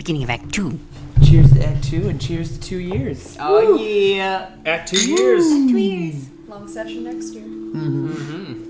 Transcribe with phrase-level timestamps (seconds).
[0.00, 0.80] beginning of Act Two.
[1.22, 3.36] Cheers to Act Two and cheers to two years.
[3.38, 4.48] Oh yeah.
[4.64, 5.44] At two years.
[5.44, 6.26] Two years.
[6.48, 7.44] Long session next year.
[7.44, 8.62] Mm-hmm.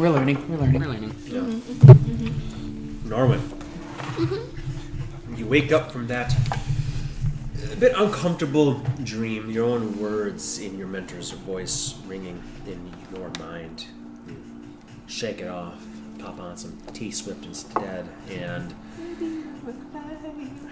[0.00, 0.48] We're learning.
[0.48, 0.80] We're learning.
[0.80, 1.10] We're learning.
[3.06, 3.40] Norwin.
[3.40, 4.24] Mm-hmm.
[4.24, 5.34] Mm-hmm.
[5.34, 6.32] You wake up from that
[7.72, 13.86] a bit uncomfortable dream, your own words in your mentor's voice ringing in your mind.
[14.28, 14.36] You
[15.08, 15.84] shake it off,
[16.20, 18.72] pop on some T Swift instead, and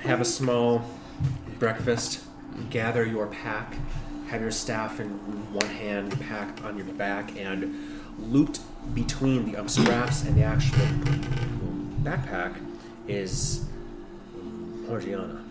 [0.03, 0.83] have a small
[1.59, 2.25] breakfast,
[2.71, 3.75] gather your pack,
[4.29, 5.09] have your staff in
[5.53, 7.75] one hand, pack on your back, and
[8.19, 8.61] looped
[8.95, 10.79] between the um, straps and the actual
[12.03, 12.55] backpack
[13.09, 13.67] is
[14.35, 15.43] Morgiana.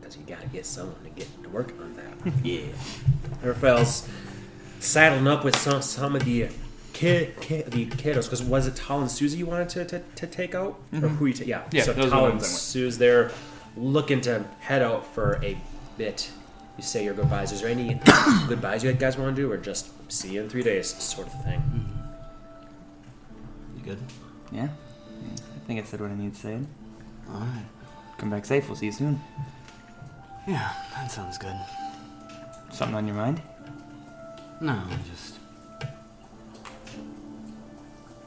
[0.00, 2.32] Because you gotta get someone to get to work on that.
[2.44, 2.66] yeah.
[3.42, 4.08] Raphael's
[4.80, 6.48] saddling up with some some of the
[6.92, 8.24] kid, kid the kiddos.
[8.24, 10.78] Because was it Tal and Susie you wanted to, to, to take out?
[10.92, 11.08] Or mm-hmm.
[11.08, 11.62] who you ta- yeah.
[11.70, 12.56] Yeah, so those Tal and ones I went.
[12.56, 13.30] Suze, they're
[13.76, 15.56] looking to head out for a
[15.98, 16.30] bit.
[16.76, 17.52] You say your goodbyes.
[17.52, 18.00] Is there any
[18.48, 21.44] goodbyes you guys want to do, or just see you in three days, sort of
[21.44, 21.60] thing?
[21.60, 21.92] Mm-hmm.
[23.78, 23.98] You good?
[24.50, 24.68] Yeah.
[25.22, 26.58] Yeah, I think I said what I need to say.
[27.30, 27.66] Alright.
[28.18, 28.68] Come back safe.
[28.68, 29.20] We'll see you soon.
[30.46, 31.54] Yeah, that sounds good.
[32.72, 33.40] Something on your mind?
[34.60, 35.38] No, just.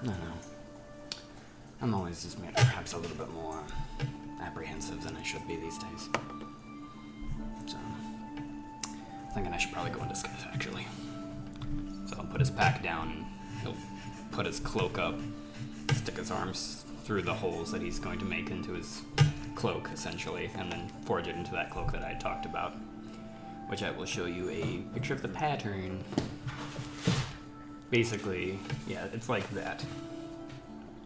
[0.04, 1.18] No, no.
[1.82, 3.62] I'm always just maybe perhaps a little bit more
[4.42, 6.10] apprehensive than I should be these days.
[7.66, 10.88] So, I'm thinking I should probably go in disguise actually.
[12.08, 13.26] So I'll put his pack down
[13.62, 13.76] he'll
[14.32, 15.16] put his cloak up,
[15.94, 19.02] stick his arms through the holes that he's going to make into his
[19.56, 22.76] cloak essentially, and then forge it into that cloak that I talked about
[23.68, 26.04] which I will show you a picture of the pattern.
[27.92, 29.84] Basically, yeah, it's like that.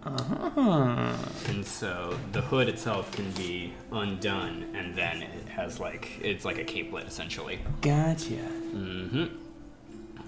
[0.06, 1.14] Uh-huh.
[1.48, 6.58] And so the hood itself can be undone, and then it has like it's like
[6.58, 7.60] a capelet essentially.
[7.82, 8.36] Gotcha.
[8.74, 9.26] Mm-hmm.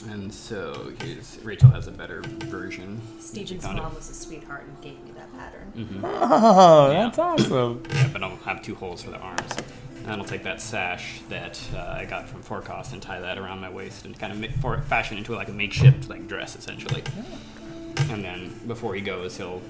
[0.10, 3.00] And so here's Rachel has a better version.
[3.18, 3.82] She Steven's found it.
[3.84, 5.72] mom was a sweetheart and gave me that pattern.
[5.78, 6.02] Mhm.
[6.04, 7.04] Oh, Yeah.
[7.04, 7.84] that's awesome.
[7.94, 9.52] Yeah, but I'll have two holes for the arms.
[10.04, 13.60] And I'll take that sash that uh, I got from Forecast and tie that around
[13.60, 17.04] my waist and kind of ma- for fashion into like a makeshift like dress essentially.
[18.10, 19.62] And then before he goes, he'll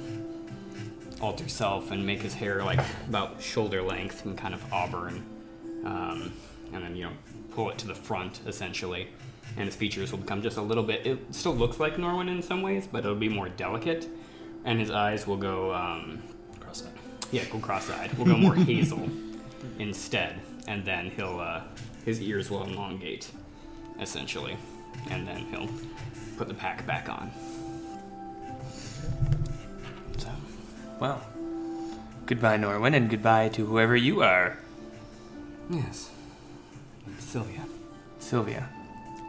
[1.20, 5.24] alter self and make his hair like about shoulder length and kind of auburn,
[5.86, 6.32] um,
[6.74, 7.12] and then you know
[7.54, 9.08] pull it to the front essentially.
[9.58, 11.06] And his features will become just a little bit.
[11.06, 14.08] It still looks like Norwin in some ways, but it'll be more delicate.
[14.64, 15.74] And his eyes will go.
[15.74, 16.24] Um,
[16.62, 16.94] Cross-eyed.
[17.32, 18.14] yeah, go cross-eyed.
[18.18, 19.10] We'll go more hazel
[19.80, 21.62] instead, and then he'll uh,
[22.06, 23.32] his ears will elongate,
[24.00, 24.58] essentially,
[25.10, 25.70] and then he'll
[26.38, 27.32] put the pack back on.
[30.18, 30.30] So,
[31.00, 31.22] Well,
[32.26, 34.58] goodbye, Norwin, and goodbye to whoever you are,
[35.70, 36.10] yes,
[37.20, 37.62] Sylvia.
[38.20, 38.68] Sylvia.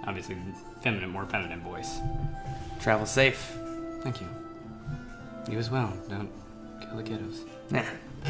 [0.07, 0.37] Obviously,
[0.83, 1.99] feminine, more feminine voice.
[2.81, 3.57] Travel safe.
[4.03, 4.27] Thank you.
[5.51, 5.93] You as well.
[6.09, 6.31] Don't
[6.81, 7.41] kill the kiddos.
[7.71, 7.83] Nah,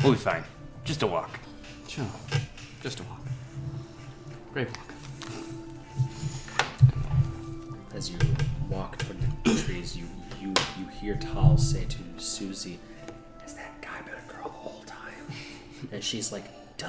[0.02, 0.44] we'll be fine.
[0.84, 1.30] Just a walk.
[1.94, 2.06] Sure.
[2.82, 3.20] Just a walk.
[4.54, 4.94] Great walk.
[7.94, 8.16] As you
[8.70, 10.06] walk toward the trees, you
[10.40, 12.78] you you hear Tal say to Susie,
[13.42, 15.36] "Has that guy been a girl the whole time?"
[15.92, 16.44] And she's like,
[16.78, 16.88] "Duh."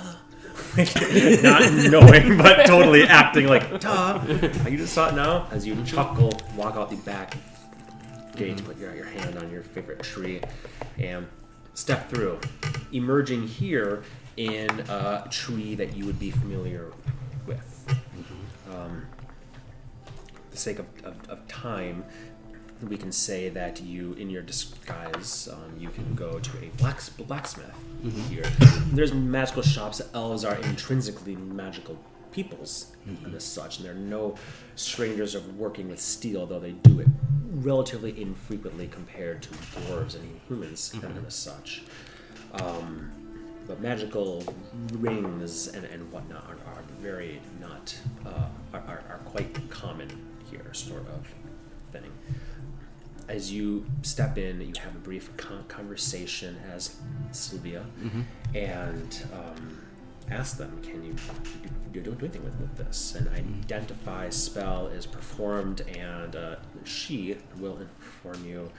[0.77, 4.21] Not knowing, but totally acting like, "Duh."
[4.69, 5.47] You just saw it now.
[5.51, 7.35] As you chuckle, walk out the back
[8.37, 8.65] gate, mm-hmm.
[8.65, 10.39] put your your hand on your favorite tree,
[10.97, 11.27] and
[11.73, 12.39] step through,
[12.93, 14.03] emerging here
[14.37, 16.91] in a tree that you would be familiar
[17.45, 17.85] with.
[18.71, 19.05] Um,
[20.51, 22.03] the sake of, of, of time,
[22.87, 27.09] we can say that you, in your disguise, um, you can go to a blacks,
[27.09, 27.73] blacksmith
[28.29, 28.43] here.
[28.91, 30.01] There's magical shops.
[30.13, 31.97] Elves are intrinsically magical
[32.31, 34.35] peoples, and as such, and there are no
[34.75, 37.07] strangers of working with steel, though they do it
[37.45, 41.83] relatively infrequently compared to dwarves and humans, and as such.
[42.53, 43.11] Um,
[43.67, 44.43] but magical
[44.93, 47.95] rings and, and whatnot are, are very not
[48.25, 50.09] uh, are, are, are quite common
[50.49, 51.27] here, sort of
[51.91, 52.11] thing.
[53.29, 56.97] As you step in, you have a brief con- conversation as
[57.31, 57.85] Sylvia,
[58.53, 59.81] and um,
[60.29, 61.15] ask them, "Can you,
[61.93, 67.37] you don't do anything with, with this?" And identify spell is performed, and uh, she
[67.59, 68.69] will inform you.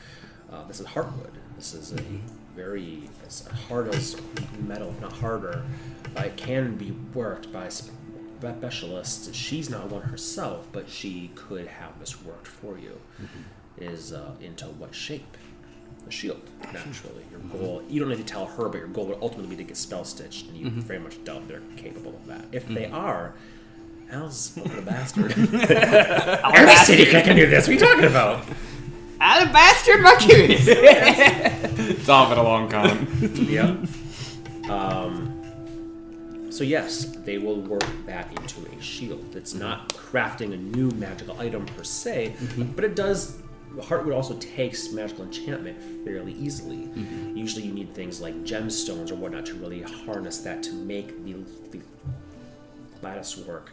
[0.52, 1.32] Uh, this is heartwood.
[1.56, 2.02] This is a
[2.54, 4.16] very as hard as
[4.58, 5.62] metal, if not harder.
[6.16, 7.92] Uh, it can be worked by sp-
[8.58, 9.34] specialists.
[9.34, 13.00] She's not one herself, but she could have this worked for you.
[13.78, 15.36] Is uh, into what shape
[16.06, 16.42] a shield.
[16.72, 17.82] Naturally, your goal.
[17.88, 20.04] You don't need to tell her, but your goal would ultimately be to get spell
[20.04, 22.44] stitched, and you very much doubt they're capable of that.
[22.52, 23.34] If they are,
[24.10, 25.32] Al's a bastard.
[25.36, 27.66] Every city can do this.
[27.66, 28.44] What are you talking about?
[29.18, 30.16] The bastard, my.
[31.76, 33.08] It's off at a long con.
[33.48, 33.76] yeah.
[34.70, 35.30] Um,
[36.50, 39.34] so yes, they will work that into a shield.
[39.36, 42.34] It's not crafting a new magical item per se,
[42.76, 43.38] but it does.
[43.76, 46.88] Heartwood also takes magical enchantment fairly easily.
[47.34, 51.34] Usually, you need things like gemstones or whatnot to really harness that to make the,
[51.72, 51.80] the
[53.02, 53.72] lattice work.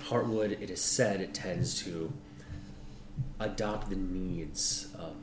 [0.00, 2.12] Heartwood, it is said, it tends to
[3.40, 5.16] adopt the needs of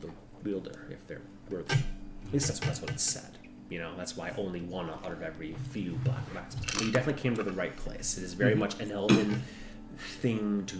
[0.00, 0.10] the
[0.44, 1.74] wielder if they're worthy.
[1.74, 3.38] At least that's, that's what it's said.
[3.70, 6.74] You know, that's why only one out of every few black blacksmiths.
[6.74, 8.16] But you definitely came to the right place.
[8.16, 9.42] It is very much an elven
[9.98, 10.76] thing to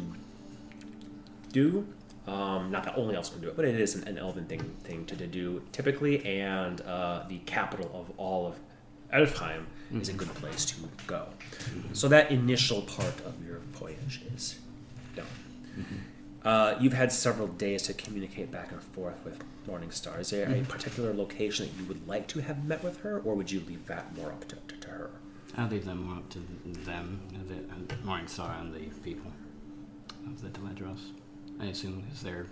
[1.53, 1.87] do.
[2.27, 4.61] Um, not that only elves can do it, but it is an, an elven thing
[4.85, 8.59] thing to, to do typically, and uh, the capital of all of
[9.15, 9.65] Elfheim
[9.95, 10.75] is a good place to
[11.07, 11.27] go.
[11.95, 14.59] So that initial part of your voyage is
[15.17, 15.25] done.
[16.45, 20.21] Uh, you've had several days to communicate back and forth with Morningstar.
[20.21, 23.35] Is there a particular location that you would like to have met with her, or
[23.35, 25.11] would you leave that more up to, to, to her?
[25.57, 26.39] I'll leave them more up to
[26.85, 29.33] them, the and Morningstar and the people
[30.27, 31.11] of the Deledros.
[31.61, 32.47] I assume is there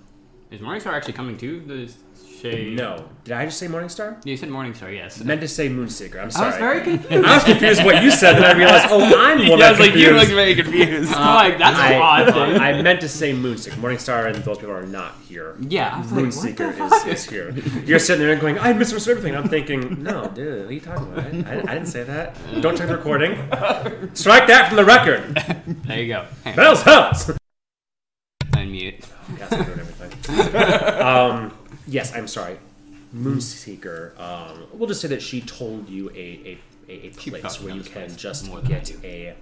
[0.51, 1.61] is Morningstar actually coming too?
[1.67, 1.93] The
[2.41, 2.75] Shay.
[2.75, 3.09] No.
[3.25, 4.25] Did I just say Morningstar?
[4.25, 5.21] You said Morningstar, yes.
[5.21, 6.23] I meant to say Moonseeker.
[6.23, 6.47] I'm sorry.
[6.47, 7.25] I was very confused.
[7.25, 9.95] I was confused what you said, then I realized, oh, I'm one I was like,
[9.95, 11.13] you look very confused.
[11.17, 12.29] I'm like, that's I, odd.
[12.29, 13.75] I meant to say Moonseeker.
[13.75, 15.57] Morningstar and those people are not here.
[15.61, 17.07] yeah, I was like, what the Moonseeker fuck?
[17.07, 17.51] is, is here.
[17.85, 19.37] You're sitting there going, I misunderstood everything.
[19.37, 21.49] I'm thinking, no, dude, what are you talking about?
[21.49, 22.37] I, I, didn't say that.
[22.61, 23.35] Don't check the recording.
[24.15, 25.35] Strike that from the record.
[25.87, 26.27] There you go.
[26.55, 27.31] Bells helps.
[28.53, 29.05] unmute.
[29.39, 30.55] Yes, I'm everything.
[31.03, 31.53] um,
[31.87, 32.59] yes, I'm sorry.
[33.15, 34.19] Moonseeker.
[34.21, 37.83] Um, we'll just say that she told you a, a, a, a place where you
[37.83, 39.35] can place just more get a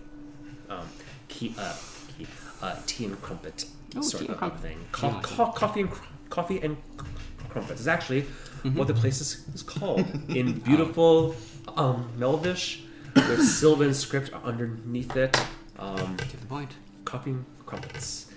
[0.70, 0.86] um,
[1.28, 1.74] key, uh,
[2.16, 2.26] key,
[2.62, 3.64] uh, tea and crumpet
[3.96, 4.60] Oh, sort of crumpet.
[4.60, 4.78] thing.
[4.92, 7.06] Co- I co- coffee and cr- coffee and cr-
[7.48, 8.22] crumpets is actually
[8.64, 8.78] Mm-hmm.
[8.78, 11.36] what the place is, is called in beautiful
[11.76, 12.80] um, Melvish
[13.14, 15.36] with Sylvan script underneath it.
[15.78, 16.70] Um, To the point.
[17.04, 18.30] coffee and crumpets.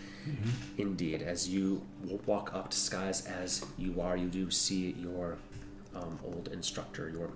[0.78, 1.82] Indeed, as you
[2.26, 5.38] walk up to skies as you are, you do see your
[5.96, 7.32] um, old instructor, your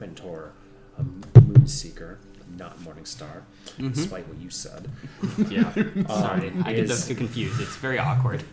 [0.00, 0.52] mentor,
[0.98, 2.18] um, Moonseeker,
[2.58, 3.42] not Morningstar,
[3.78, 4.90] despite what you said.
[5.48, 5.72] Yeah.
[6.08, 7.60] Sorry, I get those two confused.
[7.60, 8.44] It's very awkward.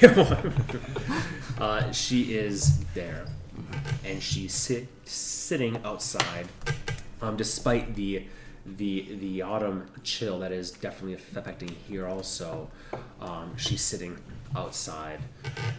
[1.60, 3.26] uh, she is there,
[4.04, 6.48] and she's sit, sitting outside,
[7.20, 8.24] um, despite the
[8.76, 12.06] the the autumn chill that is definitely affecting here.
[12.06, 12.70] Also,
[13.20, 14.18] um, she's sitting
[14.56, 15.20] outside,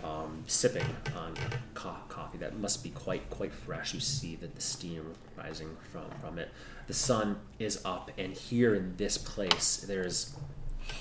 [0.03, 0.85] um, sipping
[1.15, 1.33] on
[1.73, 3.93] co- coffee that must be quite quite fresh.
[3.93, 6.49] You see that the steam rising from from it.
[6.87, 10.35] The sun is up, and here in this place, there's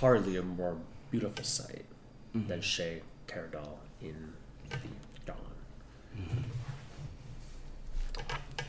[0.00, 0.76] hardly a more
[1.10, 1.84] beautiful sight
[2.34, 4.32] than Shea Caradal in
[4.70, 4.76] the
[5.26, 5.36] dawn.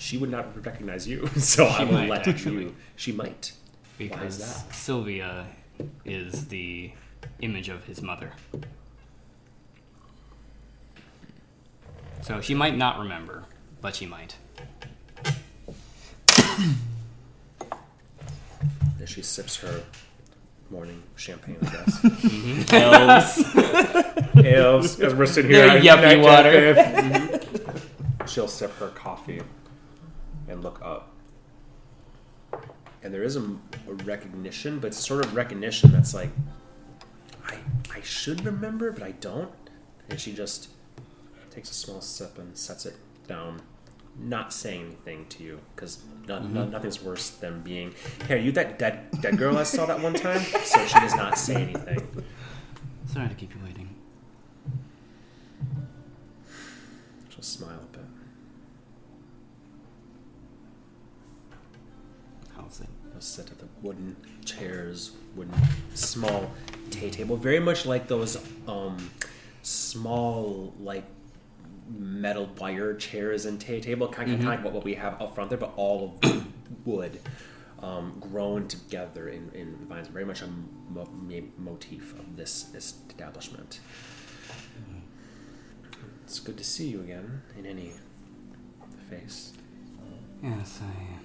[0.01, 2.63] She would not recognize you, so I She will might, let actually.
[2.63, 2.75] you.
[2.95, 3.51] She might.
[3.99, 4.73] Why is Because that?
[4.73, 5.45] Sylvia
[6.05, 6.91] is the
[7.41, 8.31] image of his mother.
[12.23, 13.43] So she might not remember,
[13.79, 14.35] but she might.
[18.99, 19.83] As she sips her
[20.71, 22.01] morning champagne, I guess.
[22.21, 22.75] Mm-hmm.
[24.35, 24.45] Elves.
[24.47, 25.67] Elves, as we're sitting here.
[25.67, 26.73] Their at yuppie night water.
[26.73, 28.25] cafe.
[28.27, 29.41] She'll sip her coffee
[30.51, 31.13] and look up.
[33.03, 36.29] And there is a, a recognition, but it's sort of recognition that's like,
[37.47, 37.57] I,
[37.91, 39.51] I should remember, but I don't.
[40.09, 40.69] And she just
[41.49, 42.95] takes a small sip and sets it
[43.27, 43.61] down,
[44.19, 46.71] not saying anything to you, because no, no, mm-hmm.
[46.71, 47.93] nothing's worse than being,
[48.27, 50.41] hey, are you that dead, dead girl I saw that one time?
[50.63, 52.23] So she does not say anything.
[53.07, 53.89] Sorry to keep you waiting.
[57.29, 57.79] She'll smile
[63.21, 63.45] a bit.
[63.45, 63.45] How's it?
[63.45, 65.53] They'll sit at the wooden chairs, wooden
[65.93, 66.51] small
[66.91, 68.37] tea table, very much like those
[68.67, 69.09] um,
[69.61, 71.05] small like
[71.89, 75.35] metal wire chairs and tea table, kind of, kind of like what we have up
[75.35, 76.45] front there, but all of
[76.85, 77.19] wood.
[77.79, 83.79] Um, grown together in, in vines, very much a mo- mo- motif of this establishment.
[86.25, 87.93] It's good to see you again in any
[89.09, 89.53] face.
[90.43, 91.20] Yes, I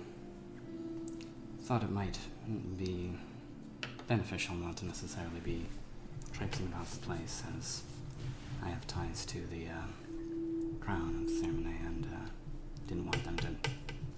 [1.66, 2.16] thought it might
[2.78, 3.10] be
[4.06, 5.66] beneficial not to necessarily be
[6.32, 7.82] traipsing about the place, as
[8.64, 12.28] I have ties to the uh, crown of Ceremania and uh,
[12.86, 13.46] didn't want them to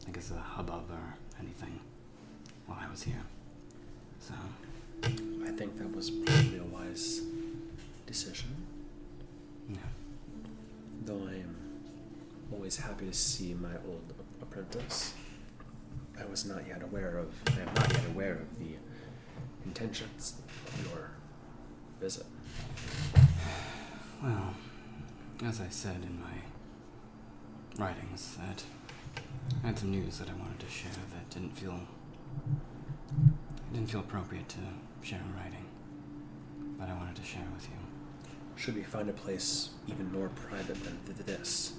[0.04, 1.80] think it's a hubbub or anything
[2.66, 3.22] while I was here.
[4.20, 4.34] So,
[5.04, 7.22] I think that was probably a wise
[8.06, 8.48] decision.
[9.70, 9.76] yeah.
[11.06, 11.56] Though I am
[12.52, 14.12] always happy to see my old
[14.42, 15.14] apprentice,
[16.20, 17.32] I was not yet aware of.
[17.46, 18.76] I am not yet aware of the
[19.64, 21.10] intentions of your
[22.00, 22.26] visit.
[24.22, 24.54] Well,
[25.44, 28.62] as I said in my writings, that
[29.62, 31.78] I had some news that I wanted to share that didn't feel
[33.56, 34.58] it didn't feel appropriate to
[35.02, 35.64] share in writing,
[36.78, 37.76] but I wanted to share with you.
[38.56, 41.74] Should we find a place even more private than th- this?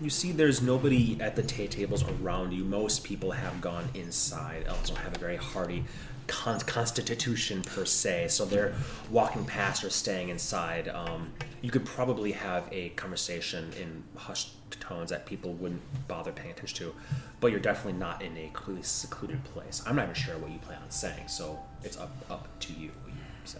[0.00, 2.64] You see, there's nobody at the tables around you.
[2.64, 4.66] Most people have gone inside.
[4.66, 5.84] Don't have a very hearty
[6.28, 8.74] con- constitution per se, so they're
[9.10, 10.86] walking past or staying inside.
[10.88, 16.52] Um, you could probably have a conversation in hushed tones that people wouldn't bother paying
[16.52, 16.94] attention to,
[17.40, 18.52] but you're definitely not in a
[18.82, 19.82] secluded place.
[19.84, 22.90] I'm not even sure what you plan on saying, so it's up up to you
[23.02, 23.58] what you say.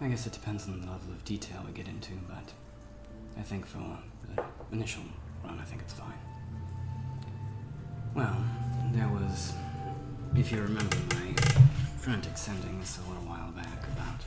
[0.00, 2.52] I guess it depends on the level of detail we get into, but
[3.36, 3.98] I think for
[4.34, 5.02] the initial
[5.44, 6.12] run, I think it's fine.
[8.14, 8.36] Well,
[8.92, 9.52] there was,
[10.36, 11.34] if you remember my
[11.98, 14.20] frantic sendings a little while back about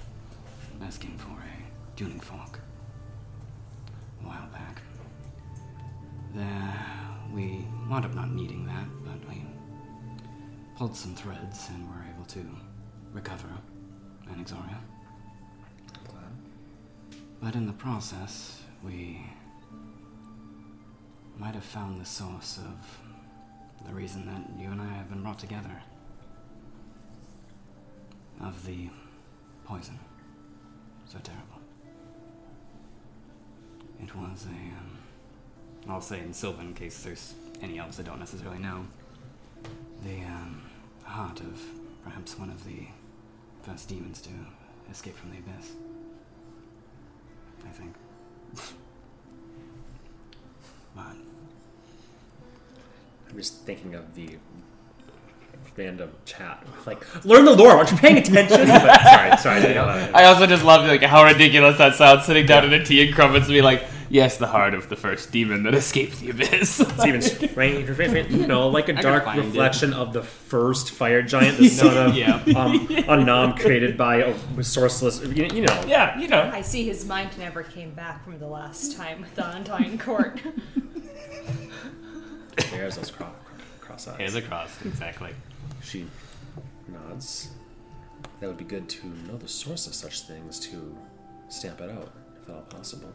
[0.86, 2.60] asking for a tuning fork.
[4.24, 4.82] A while back.
[6.36, 6.86] There,
[7.34, 9.46] we wound up not needing that, but we
[10.76, 12.46] pulled some threads and were able to
[13.14, 13.48] recover
[14.32, 14.78] Anixoria.
[17.42, 19.22] But in the process, we
[21.38, 25.40] might have found the source of the reason that you and I have been brought
[25.40, 25.82] together.
[28.42, 28.90] Of the
[29.66, 30.00] poison.
[31.06, 31.62] So terrible.
[34.02, 34.98] It was a, um,
[35.90, 38.86] I'll say in Sylvan in case there's any elves that don't necessarily know,
[40.04, 40.62] the um,
[41.04, 41.62] heart of
[42.04, 42.88] perhaps one of the
[43.64, 44.30] first demons to
[44.92, 45.72] escape from the abyss.
[47.66, 47.96] I think.
[50.96, 51.16] but
[53.30, 54.38] I'm just thinking of the
[55.78, 56.66] random chat.
[56.88, 57.72] Like, learn the lore.
[57.72, 58.62] Aren't you paying attention?
[58.68, 59.56] But, sorry, sorry.
[59.58, 60.16] I didn't know that.
[60.16, 62.24] I also just love like how ridiculous that sounds.
[62.26, 64.96] Sitting down in a tea and crumpets, and be like, "Yes, the heart of the
[64.96, 67.90] first demon that escaped the abyss." It's even strange,
[68.32, 69.46] you know, like a dark find it.
[69.48, 72.42] reflection of the first fire giant, the son of Yeah.
[72.56, 75.20] um, Anam, created by a sourceless.
[75.36, 76.50] You, you know, yeah, you know.
[76.54, 80.40] I see his mind never came back from the last time with the Undying Court.
[82.72, 83.34] There's those cross,
[83.80, 84.18] cross eyes.
[84.18, 85.32] Here's a cross, exactly.
[85.82, 86.08] She
[86.88, 87.50] nods.
[88.40, 90.96] That would be good to know the source of such things to
[91.50, 92.12] stamp it out,
[92.42, 93.14] if at all possible.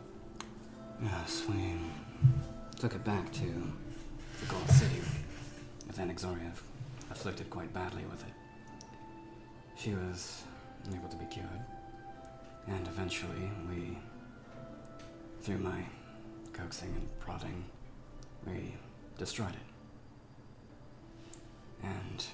[1.02, 1.76] yes, we
[2.78, 3.72] took it back to
[4.40, 5.00] the Gold City
[5.86, 6.50] with Anixoria
[7.10, 8.32] afflicted quite badly with it.
[9.76, 10.42] She was
[10.94, 11.48] able to be cured,
[12.66, 13.98] and eventually we,
[15.40, 15.84] through my
[16.52, 17.64] coaxing and prodding,
[18.46, 18.74] we
[19.18, 19.68] destroyed it.
[21.82, 22.24] And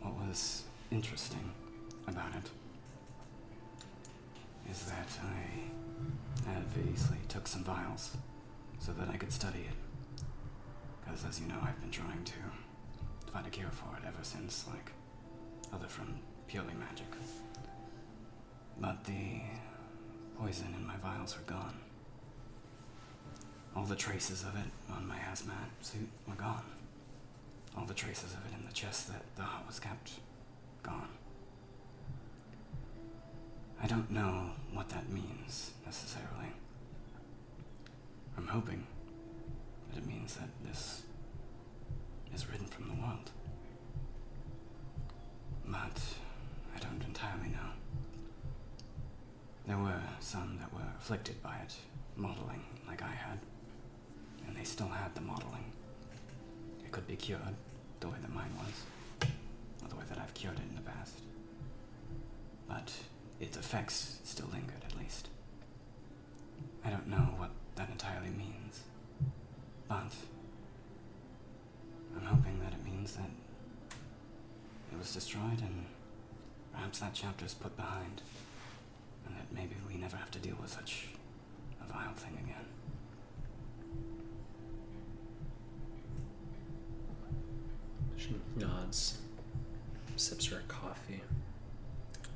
[0.00, 1.52] what was interesting
[2.06, 2.50] about it
[4.70, 8.16] is that I obviously took some vials
[8.78, 10.24] so that I could study it.
[11.04, 14.66] Because, as you know, I've been trying to find a cure for it ever since,
[14.68, 14.92] like,
[15.72, 17.06] other from purely magic.
[18.78, 19.42] But the
[20.38, 21.83] poison in my vials were gone.
[23.76, 26.64] All the traces of it on my hazmat suit were gone.
[27.76, 30.12] All the traces of it in the chest that the heart was kept,
[30.82, 31.08] gone.
[33.82, 36.52] I don't know what that means necessarily.
[38.38, 38.86] I'm hoping
[39.90, 41.02] that it means that this
[42.34, 43.30] is written from the world.
[45.66, 46.00] But
[46.74, 47.70] I don't entirely know.
[49.66, 51.74] There were some that were afflicted by it,
[52.16, 53.38] modeling like I had,
[54.54, 55.72] and they still had the modeling.
[56.84, 57.40] It could be cured
[57.98, 59.28] the way that mine was,
[59.82, 61.14] or the way that I've cured it in the past.
[62.68, 62.92] But
[63.40, 65.28] its effects still lingered, at least.
[66.84, 68.82] I don't know what that entirely means,
[69.88, 70.12] but
[72.16, 73.30] I'm hoping that it means that
[74.92, 75.86] it was destroyed and
[76.72, 78.22] perhaps that chapter is put behind,
[79.26, 81.08] and that maybe we never have to deal with such
[81.82, 82.66] a vile thing again.
[88.16, 89.18] She nods,
[90.16, 91.22] sips her coffee.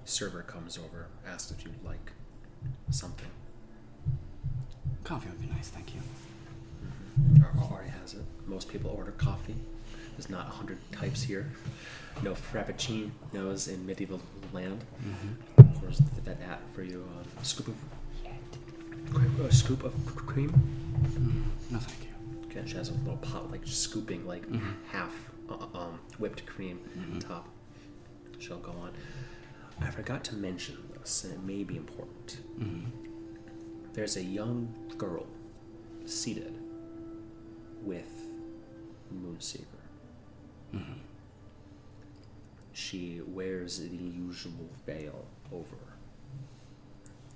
[0.04, 2.12] Server comes over, asks if you'd like
[2.90, 3.28] something.
[5.04, 6.00] Coffee would be nice, thank you.
[6.84, 7.42] Mm-hmm.
[7.42, 8.24] Or already has it.
[8.46, 9.54] Most people order coffee.
[10.12, 11.50] There's not a hundred types here.
[12.22, 14.20] No frappuccinos in medieval
[14.52, 14.84] land.
[15.04, 15.60] Mm-hmm.
[15.60, 17.08] Of course, fit that at for you.
[17.16, 17.76] Um, a scoop of
[19.40, 20.50] a uh, scoop of cream.
[21.04, 22.46] Mm, no, thank you.
[22.46, 24.70] Okay, she has a little pot, like scooping, like mm-hmm.
[24.90, 25.14] half
[25.48, 26.80] uh, um, whipped cream
[27.12, 27.48] on top.
[28.38, 28.92] She'll go on.
[29.80, 32.38] I forgot to mention this, and it may be important.
[33.92, 35.26] There's a young girl
[36.04, 36.54] seated
[37.82, 38.10] with
[39.14, 39.64] Moonseeker.
[42.72, 45.76] She wears the usual veil over,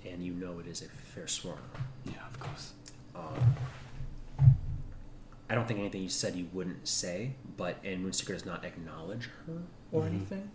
[0.09, 1.59] and you know it is a fair swarm.
[2.05, 2.73] Yeah, of course.
[5.51, 9.29] I don't think anything you said you wouldn't say, but and Moonseeker does not acknowledge
[9.47, 10.51] her or anything.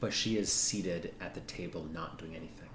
[0.00, 2.68] But she is seated at the table, not doing anything.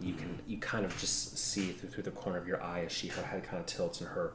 [0.00, 2.92] You can you kind of just see through, through the corner of your eye as
[2.92, 4.32] she her head kind of tilts and her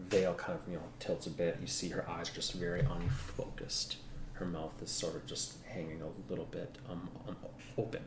[0.00, 1.58] veil kind of you know tilts a bit.
[1.60, 3.98] You see her eyes just very unfocused.
[4.32, 7.36] Her mouth is sort of just hanging a little bit um, um
[7.78, 8.02] open.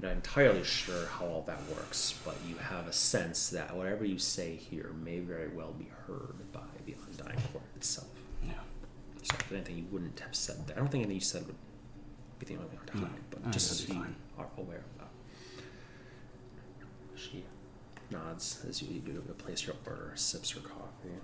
[0.00, 4.04] You're not entirely sure how all that works, but you have a sense that whatever
[4.04, 8.08] you say here may very well be heard by the Undying Court itself.
[9.24, 10.76] If anything, you wouldn't have said that.
[10.76, 11.56] I don't think anything you said would
[12.38, 14.14] be the only thing to hide, but No, just so be you fine.
[14.38, 15.08] are aware of that.
[17.16, 17.44] She
[18.10, 21.14] nods as you, you place your order, sips her coffee.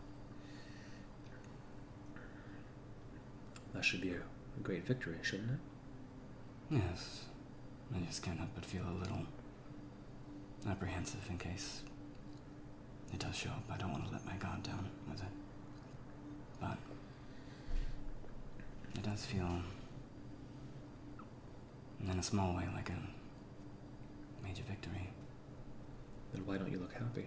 [3.75, 5.59] That should be a, a great victory, shouldn't it?
[6.71, 7.25] Yes.
[7.95, 9.23] I just can't help but feel a little
[10.69, 11.83] apprehensive in case
[13.13, 13.65] it does show up.
[13.73, 15.29] I don't want to let my guard down with it.
[16.61, 16.79] But
[18.95, 19.49] it does feel,
[22.09, 25.11] in a small way, like a major victory.
[26.33, 27.27] Then why don't you look happy?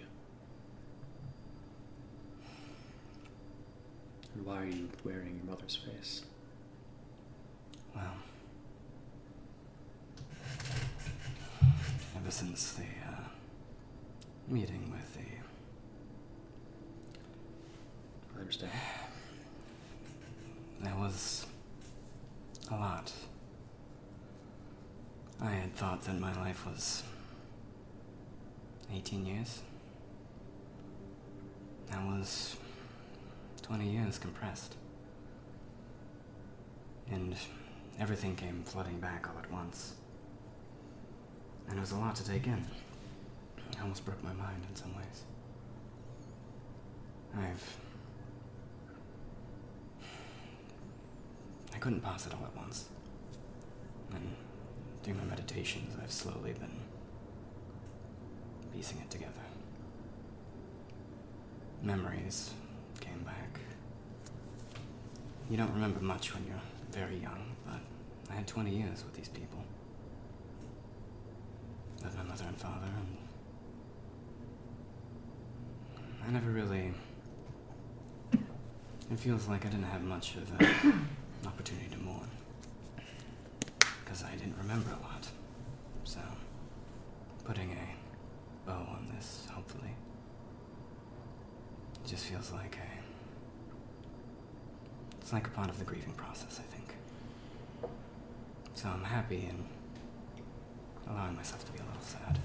[4.35, 6.23] And why are you wearing your mother's face?
[7.95, 8.15] Well,
[12.17, 13.27] ever since the uh,
[14.47, 15.19] meeting with the
[18.35, 18.71] I understand.
[20.81, 21.45] There was
[22.71, 23.11] a lot.
[25.41, 27.03] I had thought that my life was
[28.93, 29.61] 18 years.
[31.89, 32.55] That was
[33.63, 34.75] 20 years compressed.
[37.11, 37.35] And
[37.99, 39.95] everything came flooding back all at once.
[41.67, 42.65] And it was a lot to take in.
[43.71, 45.23] It almost broke my mind in some ways.
[47.37, 47.77] I've
[51.83, 52.85] couldn't pass it all at once.
[54.13, 54.33] And
[55.03, 56.79] through my meditations, I've slowly been
[58.73, 59.43] piecing it together.
[61.81, 62.51] Memories
[63.01, 63.59] came back.
[65.49, 66.55] You don't remember much when you're
[66.89, 67.81] very young, but
[68.31, 69.61] I had 20 years with these people.
[72.01, 73.17] With my mother and father, and
[76.25, 76.93] I never really.
[78.31, 80.49] It feels like I didn't have much of
[81.43, 82.29] an opportunity to mourn.
[84.03, 85.27] Because I didn't remember a lot.
[86.05, 86.19] So,
[87.43, 89.91] putting a bow on this, hopefully,
[92.07, 92.89] just feels like a.
[95.21, 96.95] It's like a part of the grieving process, I think.
[98.75, 99.65] So I'm happy in
[101.09, 102.39] allowing myself to be a little sad.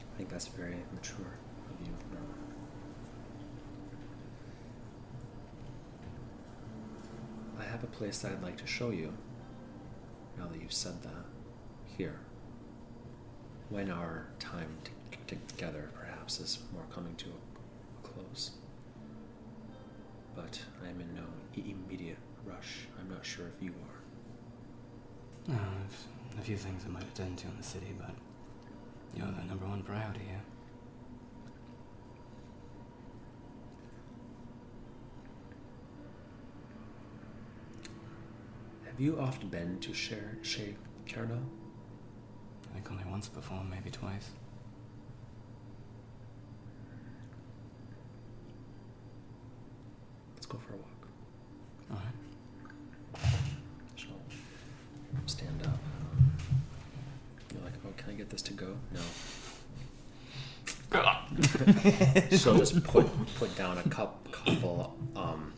[0.00, 1.38] I think that's very mature
[1.70, 1.92] of you.
[2.12, 2.34] Norma.
[7.58, 9.12] I have a place that I'd like to show you.
[10.38, 11.24] Now that you've said that,
[11.96, 12.20] here.
[13.68, 14.76] When our time
[15.26, 18.52] together perhaps is more coming to a close.
[20.34, 21.22] But I am in no
[21.54, 22.86] immediate rush.
[22.98, 23.70] I'm not sure if you
[25.48, 25.54] are.
[25.54, 28.14] Uh, no, I've a few things I might attend to in the city, but
[29.14, 30.42] you're the number one priority here.
[39.00, 40.74] Have you often been to Chez Chez
[41.10, 41.38] Carnot?
[42.68, 44.28] I think only once before, maybe twice.
[50.34, 51.08] Let's go for a walk.
[51.90, 52.04] Alright.
[53.96, 54.10] She'll
[55.24, 55.78] stand up.
[57.54, 58.76] You're like, oh, can I get this to go?
[58.92, 59.00] No.
[62.36, 65.54] She'll just put put down a cup, couple um,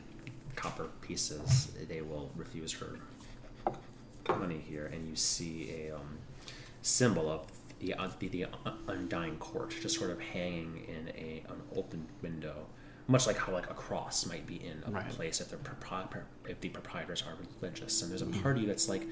[0.55, 1.73] copper pieces.
[1.89, 3.01] They will refuse her
[4.51, 6.19] here, and you see a um,
[6.83, 7.47] symbol of
[7.81, 8.47] the uh, the, the
[8.89, 12.67] undying court, just sort of hanging in a an open window,
[13.09, 15.09] much like how like a cross might be in a Right.
[15.11, 18.03] place if the propri- if the proprietors are religious.
[18.03, 19.07] And there's a party that's like,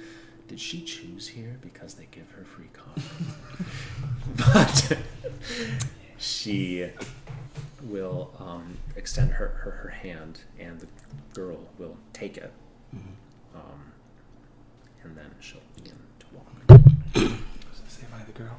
[0.49, 3.25] did she choose here because they give her free coffee?
[4.37, 4.99] but
[6.19, 6.89] she
[7.83, 10.87] will um, extend her, her, her hand, and the
[11.35, 12.53] girl will take it.
[13.55, 13.93] Um,
[15.05, 16.47] and then she'll begin to walk.
[17.89, 18.59] Say by the girl.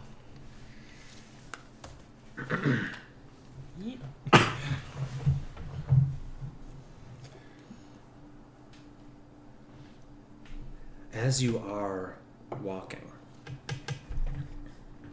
[11.14, 12.16] As you are
[12.62, 13.12] walking,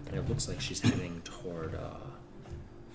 [0.07, 1.75] and it looks like she's heading toward.
[1.75, 1.99] Uh,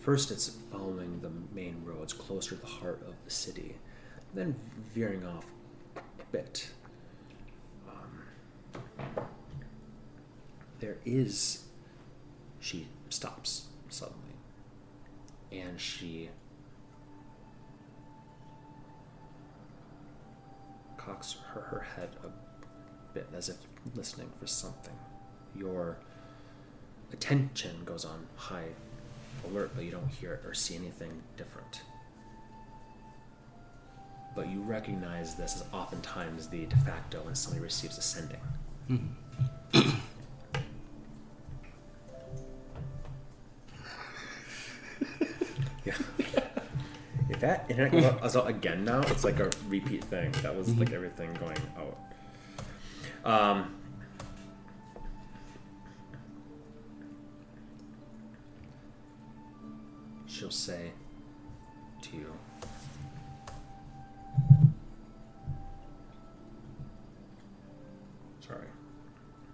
[0.01, 3.75] first, it's following the main roads closer to the heart of the city,
[4.33, 4.55] then
[4.93, 5.45] veering off
[5.97, 6.69] a bit.
[10.79, 11.63] There is.
[12.59, 14.35] She stops suddenly,
[15.51, 16.29] and she
[20.97, 22.29] cocks her, her head a
[23.13, 23.57] bit as if
[23.95, 24.95] listening for something.
[25.55, 25.97] Your
[27.11, 28.69] attention goes on high
[29.47, 31.81] alert, but you don't hear it or see anything different.
[34.35, 38.39] But you recognize this as oftentimes the de facto when somebody receives a sending.
[45.85, 45.93] Yeah.
[47.29, 50.31] If that internet goes out- goes out again now, it's like a repeat thing.
[50.43, 51.97] That was like everything going out.
[53.25, 53.75] Um,
[60.27, 60.91] she'll say
[62.01, 62.33] to you,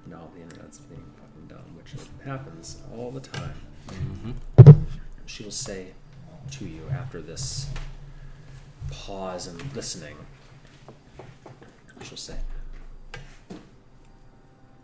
[0.10, 1.94] No, the internet's being fucking dumb, which
[2.26, 3.54] happens all the time.
[3.88, 4.72] Mm-hmm.
[5.28, 5.88] She will say
[6.52, 7.68] to you after this
[8.90, 10.16] pause and listening,
[12.02, 12.38] she'll say,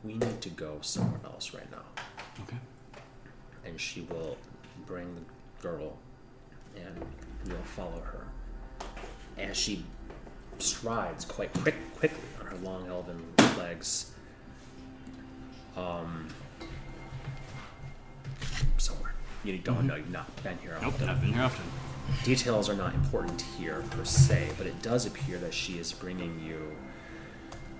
[0.04, 2.04] We need to go somewhere else right now.
[2.44, 2.58] Okay.
[3.66, 4.38] And she will
[4.86, 5.22] bring the
[5.68, 5.98] girl
[6.76, 7.04] and
[7.48, 8.28] you'll follow her.
[9.40, 9.84] As she
[10.60, 13.24] strides quite quick, quickly on her long elven
[13.58, 14.12] legs,
[15.76, 16.28] um,
[18.78, 19.14] somewhere.
[19.44, 21.10] You don't know, you've not been here Nope, often.
[21.10, 21.66] I've been here often.
[22.24, 26.40] Details are not important here per se, but it does appear that she is bringing
[26.46, 26.76] you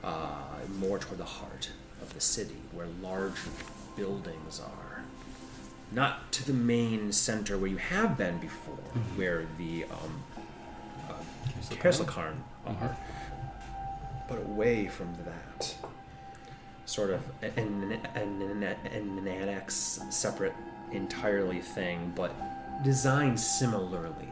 [0.04, 0.44] uh,
[0.80, 1.70] more toward the heart
[2.02, 3.38] of the city, where large
[3.96, 5.04] buildings are.
[5.92, 8.76] Not to the main center where you have been before,
[9.16, 10.24] where the um,
[11.10, 11.14] uh,
[11.76, 12.98] Kerslakarn are,
[14.28, 15.76] but away from that.
[16.86, 20.54] Sort of an, an, an, an annex, separate
[20.92, 22.32] entirely thing, but
[22.84, 24.30] designed similarly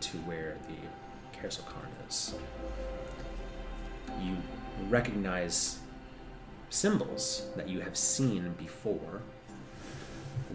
[0.00, 2.34] to where the Kerslakarn is.
[4.22, 4.36] You
[4.88, 5.78] recognize
[6.70, 9.22] symbols that you have seen before.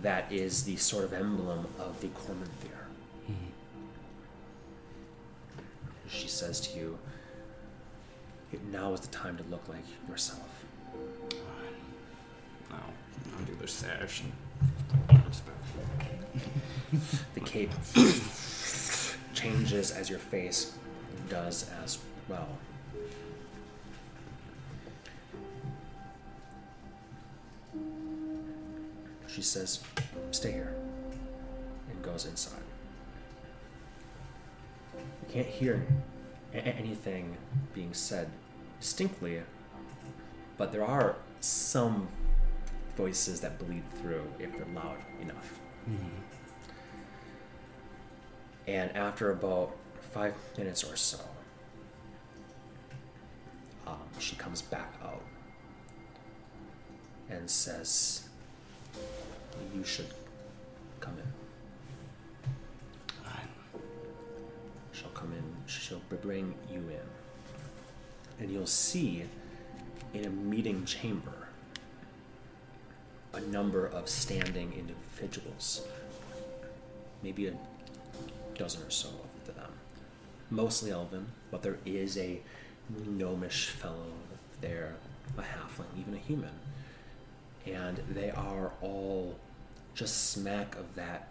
[0.02, 2.86] That is the sort of emblem of the Cormanthir.
[3.28, 3.34] Hmm.
[6.08, 7.00] She says to you,
[8.72, 10.51] now is the time to look like yourself.
[12.72, 12.78] Now,
[13.38, 14.22] I'll do the sash.
[14.22, 14.32] and.
[17.34, 17.72] The cape
[19.34, 20.74] changes as your face
[21.30, 22.48] does as well.
[29.28, 29.80] She says,
[30.32, 30.74] Stay here,
[31.90, 32.60] and goes inside.
[34.98, 35.86] You can't hear
[36.54, 37.38] a- anything
[37.74, 38.30] being said
[38.80, 39.42] distinctly,
[40.58, 42.08] but there are some
[42.96, 45.60] voices that bleed through if they're loud enough.
[48.68, 49.76] And after about
[50.12, 51.20] five minutes or so,
[53.88, 55.24] um, she comes back out
[57.30, 58.28] and says,
[59.76, 60.08] You should
[61.00, 61.32] come in.
[64.92, 67.08] She'll come in, she'll bring you in.
[68.40, 69.24] And you'll see
[70.14, 71.41] in a meeting chamber
[73.34, 75.86] a number of standing individuals,
[77.24, 77.54] maybe a
[78.58, 79.10] dozen or so
[79.48, 79.72] of them.
[80.50, 82.42] Mostly elven, but there is a
[83.06, 84.12] gnomish fellow
[84.60, 84.96] there,
[85.38, 86.52] a halfling, even a human.
[87.66, 89.38] And they are all
[89.94, 91.30] just smack of that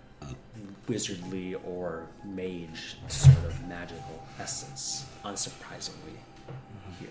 [0.86, 6.92] wizardly or mage sort of magical essence, unsurprisingly, mm-hmm.
[7.00, 7.08] here.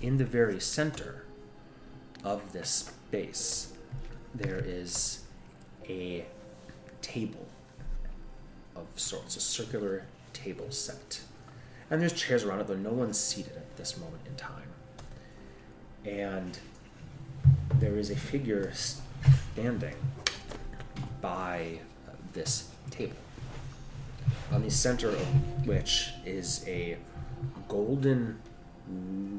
[0.00, 1.24] In the very center
[2.24, 3.72] of this space,
[4.34, 5.22] there is
[5.88, 6.24] a
[7.02, 7.46] table
[8.74, 11.20] of sorts, a circular table set.
[11.90, 14.68] And there's chairs around it, though no one's seated at this moment in time.
[16.04, 16.58] And
[17.78, 19.94] there is a figure standing
[21.20, 21.78] by
[22.32, 23.16] this table,
[24.50, 26.96] on the center of which is a
[27.68, 28.38] golden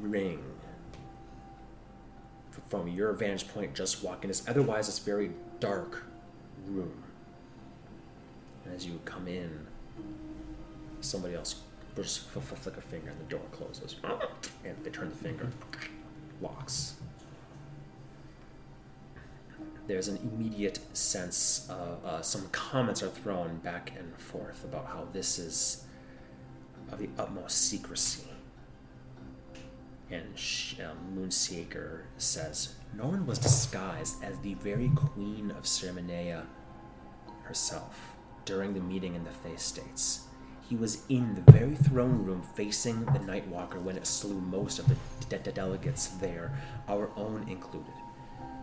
[0.02, 0.44] ring.
[2.70, 6.06] From your vantage point, just walking this, otherwise, it's very dark
[6.68, 7.04] room.
[8.66, 9.68] And as you come in,
[11.02, 11.62] somebody else
[11.96, 13.96] just flick a finger and the door closes.
[14.64, 15.50] And they turn the finger,
[16.42, 16.96] locks.
[19.88, 25.08] There's an immediate sense of uh, some comments are thrown back and forth about how
[25.14, 25.86] this is
[26.92, 28.24] of the utmost secrecy.
[30.12, 36.46] And sh- um, Moonseeker says, Norn was disguised as the very queen of Ceremania
[37.44, 38.14] herself
[38.46, 40.22] during the meeting in the Fae States.
[40.68, 44.88] He was in the very throne room facing the Nightwalker when it slew most of
[44.88, 44.96] the
[45.30, 47.94] de- de- delegates there, our own included.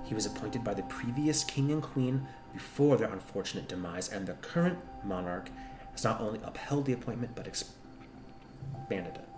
[0.04, 4.34] He was appointed by the previous king and queen before their unfortunate demise, and the
[4.34, 5.48] current monarch
[5.92, 9.28] has not only upheld the appointment but expanded it.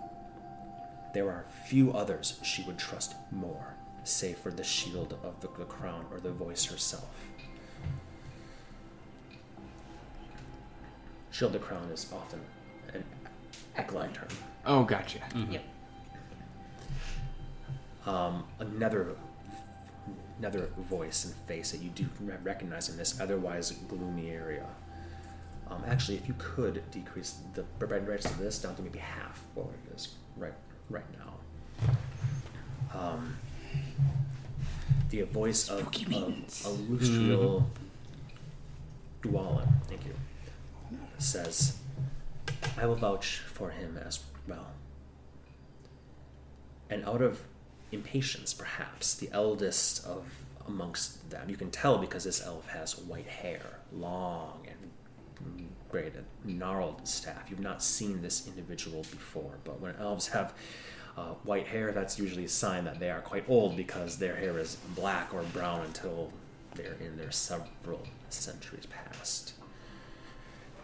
[1.15, 3.73] There are few others she would trust more,
[4.03, 7.07] save for the shield of the, the crown or the voice herself.
[11.31, 12.41] Shield the crown is often
[12.93, 13.05] an
[13.77, 14.27] ecline term.
[14.65, 15.19] Oh, gotcha.
[15.49, 15.63] Yep.
[18.05, 19.15] um, another
[20.37, 22.05] another voice and face that you do
[22.43, 24.65] recognize in this otherwise gloomy area.
[25.69, 29.67] Um, actually, if you could decrease the brightness of this down to maybe half what
[29.67, 30.53] it is right
[30.89, 31.89] right now.
[32.93, 33.37] Um,
[35.09, 37.65] the voice of, of Alustriel
[39.21, 40.13] Dualan, thank you,
[41.17, 41.77] says,
[42.77, 44.67] I will vouch for him as well.
[46.89, 47.41] And out of
[47.91, 50.25] impatience, perhaps, the eldest of
[50.67, 57.07] amongst them, you can tell because this elf has white hair, long and braided, gnarled
[57.07, 57.49] staff.
[57.49, 60.53] You've not seen this individual before, but when elves have
[61.17, 64.59] uh, white hair, that's usually a sign that they are quite old because their hair
[64.59, 66.31] is black or brown until
[66.75, 69.53] they're in their several centuries past.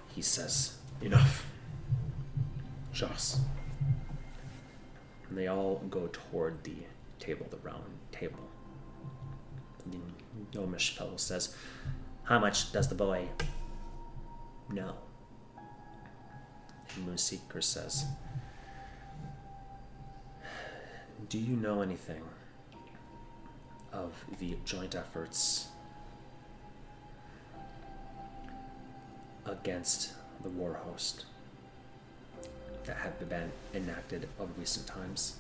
[0.08, 1.46] He says, Enough.
[2.94, 3.40] Joss.
[5.28, 6.76] And they all go toward the
[7.20, 8.40] table, the round table.
[9.88, 9.98] The
[10.58, 11.56] gnomish fellow says,
[12.24, 13.28] How much does the boy
[14.70, 14.96] know?
[16.96, 18.06] And Moonseeker says,
[21.30, 22.22] Do you know anything
[23.94, 25.68] of the joint efforts
[29.46, 31.26] against the war host
[32.86, 35.36] that have been enacted of recent times?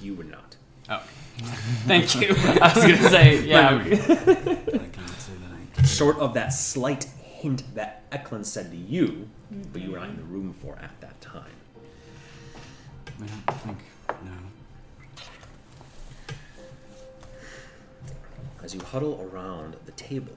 [0.00, 0.56] You would not.
[0.88, 1.02] Oh,
[1.86, 2.34] thank you.
[2.36, 3.68] I was gonna say, yeah.
[3.70, 5.81] I cannot say that I.
[5.92, 9.28] Short of that slight hint that Eklund said to you,
[9.72, 11.52] but you were not in the room for at that time.
[13.20, 13.78] I don't think.
[14.24, 14.32] No.
[18.64, 20.32] As you huddle around the table,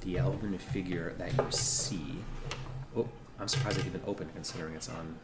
[0.00, 2.18] the elven figure that you see.
[2.96, 5.14] Oh, I'm surprised it even opened considering it's on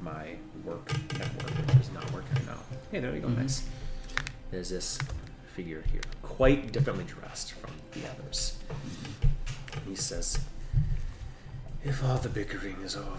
[0.00, 2.58] my work network, which is not working right now.
[2.90, 3.42] Hey, there you go, mm-hmm.
[3.42, 3.68] nice.
[4.50, 4.98] There's this
[5.58, 8.58] figure here, quite differently dressed from the others.
[9.88, 10.38] He says,
[11.84, 13.18] If all the bickering is over,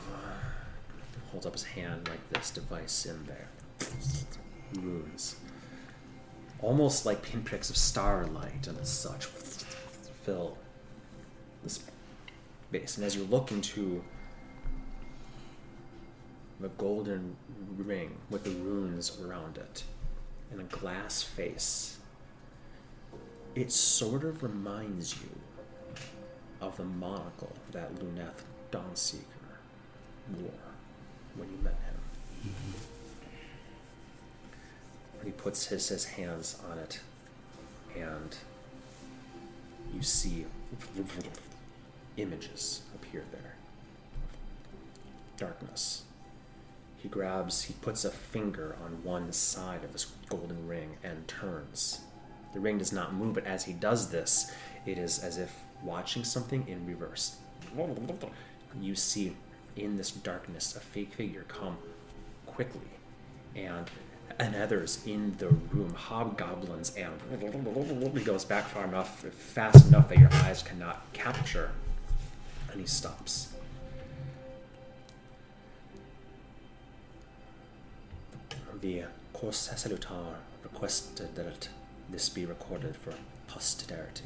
[1.33, 3.49] holds up his hand like this device in there.
[4.81, 5.35] Runes
[6.61, 10.57] almost like pinpricks of starlight and such fill
[11.61, 11.81] this
[12.69, 12.95] space.
[12.95, 14.01] And as you look into
[16.61, 17.35] the golden
[17.77, 19.83] ring with the runes around it
[20.51, 21.98] and a glass face,
[23.59, 25.29] it sort of reminds you
[26.61, 29.57] of the monocle that Luneth Dawnseeker
[30.39, 30.51] wore
[31.35, 31.99] when you met him.
[32.47, 32.85] Mm-hmm.
[35.25, 37.01] He puts his, his hands on it,
[37.97, 38.37] and
[39.93, 40.45] you see
[42.15, 43.55] images appear there.
[45.35, 46.03] Darkness.
[46.97, 51.99] He grabs, he puts a finger on one side of this golden ring and turns.
[52.53, 54.51] The ring does not move, but as he does this,
[54.85, 57.37] it is as if watching something in reverse.
[58.79, 59.35] You see
[59.75, 61.77] in this darkness a fake figure come
[62.45, 62.89] quickly,
[63.55, 63.89] and
[64.39, 67.11] and others in the room, hobgoblins, and
[68.17, 71.71] he goes back far enough, fast enough that your eyes cannot capture,
[72.71, 73.49] and he stops.
[78.79, 81.67] The Corsa Salutar requested that
[82.11, 83.13] this be recorded for
[83.47, 84.23] posterity.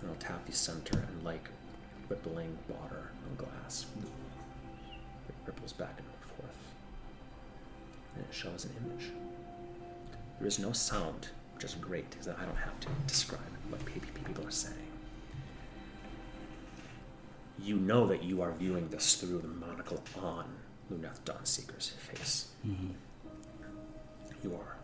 [0.00, 1.48] And I'll tap the center and like
[2.08, 3.86] rippling water on glass.
[5.28, 6.58] It ripples back and forth.
[8.16, 9.10] And it shows an image.
[10.38, 14.00] There is no sound, which is great because I don't have to describe what pe-
[14.00, 14.74] pe- people are saying.
[17.62, 20.46] You know that you are viewing this through the monocle on
[20.90, 22.48] Luneth Dawnseeker's face.
[22.66, 22.92] Mm-hmm.
[24.42, 24.76] You are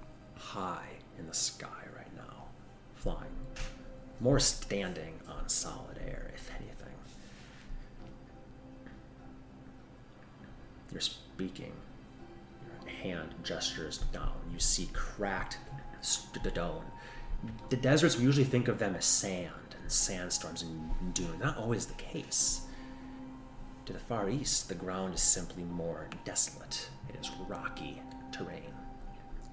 [0.46, 0.86] high
[1.18, 2.44] in the sky right now,
[2.94, 3.34] flying.
[4.20, 6.94] More standing on solid air, if anything.
[10.92, 11.72] You're speaking.
[12.84, 14.32] Your hand gestures down.
[14.52, 15.58] You see cracked
[16.00, 16.84] stone.
[17.68, 21.38] The deserts, we usually think of them as sand and sandstorms and dune.
[21.40, 22.62] Not always the case.
[23.86, 26.88] To the far east, the ground is simply more desolate.
[27.08, 28.00] It is rocky
[28.32, 28.75] terrain.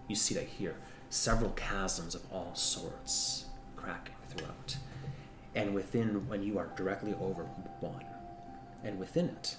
[0.08, 0.76] You see that here,
[1.10, 4.78] several chasms of all sorts cracking throughout.
[5.56, 7.44] And within, when you are directly over
[7.80, 8.06] one,
[8.84, 9.58] and within it,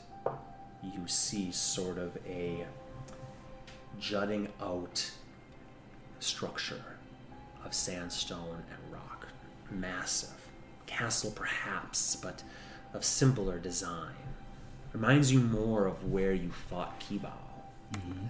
[0.83, 2.67] you see sort of a
[3.99, 5.11] jutting out
[6.19, 6.85] structure
[7.65, 9.29] of sandstone and rock.
[9.71, 10.31] Massive.
[10.87, 12.43] Castle, perhaps, but
[12.93, 14.15] of simpler design.
[14.93, 17.33] Reminds you more of where you fought Kibao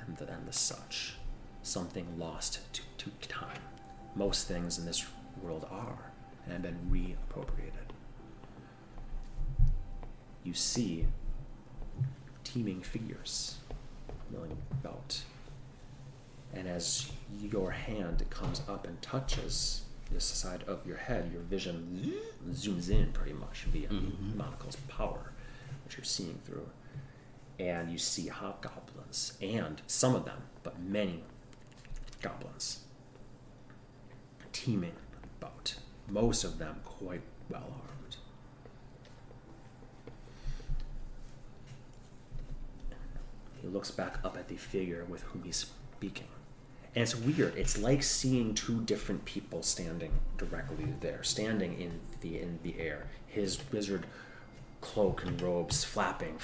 [0.07, 1.17] and, the, and the such.
[1.65, 3.59] Something lost to, to time.
[4.15, 5.07] Most things in this
[5.43, 6.13] world are
[6.45, 7.89] and have been reappropriated.
[10.45, 11.07] You see
[12.45, 13.57] teeming figures
[14.31, 15.23] milling about.
[16.53, 22.13] And as your hand comes up and touches this side of your head, your vision
[22.51, 24.37] zooms in pretty much via mm-hmm.
[24.37, 25.33] Monocle's power,
[25.85, 26.69] which you're seeing through.
[27.59, 31.23] And you see hobgoblins, and some of them, but many
[32.25, 32.81] goblins,
[34.53, 34.95] teeming
[35.41, 35.75] about.
[36.09, 38.17] Most of them quite well armed.
[43.61, 46.29] He looks back up at the figure with whom he's speaking.
[46.95, 47.57] And it's weird.
[47.57, 53.07] It's like seeing two different people standing directly there, standing in the in the air.
[53.27, 54.07] His wizard
[54.81, 56.39] cloak and robes flapping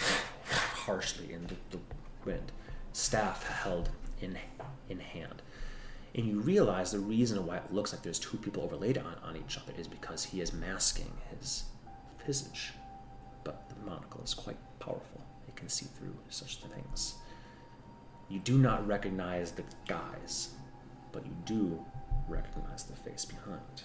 [0.45, 1.79] harshly in the, the
[2.25, 2.53] wind,
[2.93, 3.91] staff held
[4.21, 4.37] in
[4.89, 5.41] in hand.
[6.15, 9.37] And you realize the reason why it looks like there's two people overlaid on, on
[9.37, 11.65] each other is because he is masking his
[12.27, 12.73] visage.
[13.45, 15.21] But the monocle is quite powerful.
[15.47, 17.15] It can see through such things.
[18.29, 20.51] You do not recognize the guise,
[21.13, 21.85] but you do
[22.29, 23.83] recognize the face behind.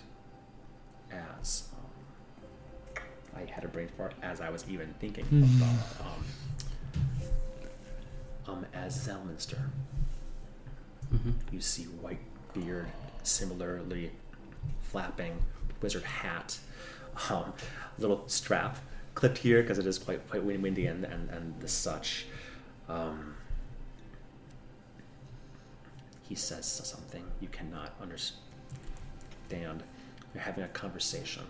[1.12, 3.04] As um,
[3.36, 5.26] I had a brain fart as I was even thinking
[5.60, 6.26] about um,
[8.48, 9.60] um, as Elminster.
[11.52, 12.20] You see white
[12.54, 12.88] beard,
[13.24, 14.12] similarly
[14.82, 15.38] flapping
[15.82, 16.58] wizard hat,
[17.30, 17.54] um,
[17.98, 18.80] little strap
[19.14, 22.26] clipped here because it is quite quite windy and and, and the such.
[22.90, 23.36] Um,
[26.28, 28.42] he says something you cannot understand.
[30.34, 31.44] You're having a conversation,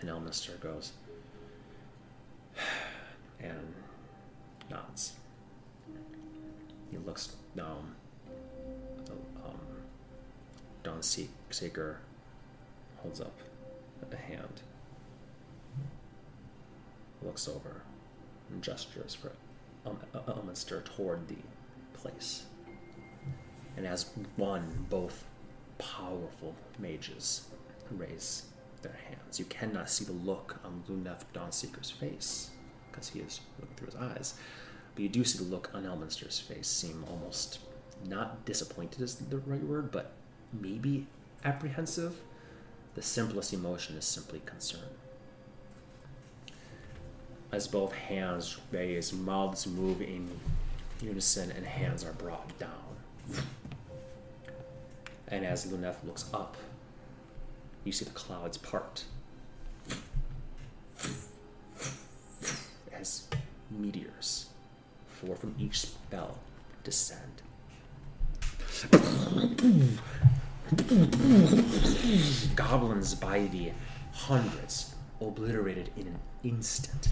[0.00, 0.92] and Elminster goes
[3.40, 3.74] and
[4.70, 5.14] nods.
[6.90, 7.36] He looks.
[7.60, 7.94] Um,
[10.84, 11.28] Don Se-
[12.98, 13.36] holds up
[14.12, 14.60] a hand,
[17.22, 17.82] looks over,
[18.50, 19.32] and gestures for
[19.86, 21.36] um, Elminster toward the
[21.94, 22.44] place.
[23.76, 25.24] And as one, both
[25.78, 27.46] powerful mages
[27.90, 28.44] raise
[28.82, 29.38] their hands.
[29.38, 32.50] You cannot see the look on Luneth Dawnseeker's face
[32.90, 34.34] because he is looking through his eyes.
[34.94, 37.58] But you do see the look on Elminster's face seem almost
[38.06, 40.12] not disappointed is the right word, but
[40.60, 41.06] maybe
[41.44, 42.20] apprehensive.
[42.94, 44.88] The simplest emotion is simply concern.
[47.50, 50.28] As both hands raise, mouths move in
[51.00, 52.70] unison, and hands are brought down.
[55.28, 56.56] And as Luneth looks up,
[57.84, 59.04] you see the clouds part.
[62.92, 63.28] As
[63.70, 64.46] meteors,
[65.06, 66.38] four from each spell,
[66.82, 67.42] descend.
[72.56, 73.72] Goblins by the
[74.12, 77.08] hundreds, obliterated in an instant.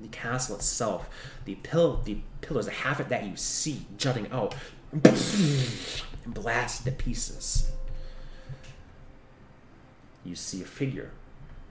[0.00, 1.08] the castle itself,
[1.44, 4.54] the pill, the pillars, the half of that you see jutting out,
[6.26, 7.70] blasted to pieces.
[10.24, 11.10] You see a figure,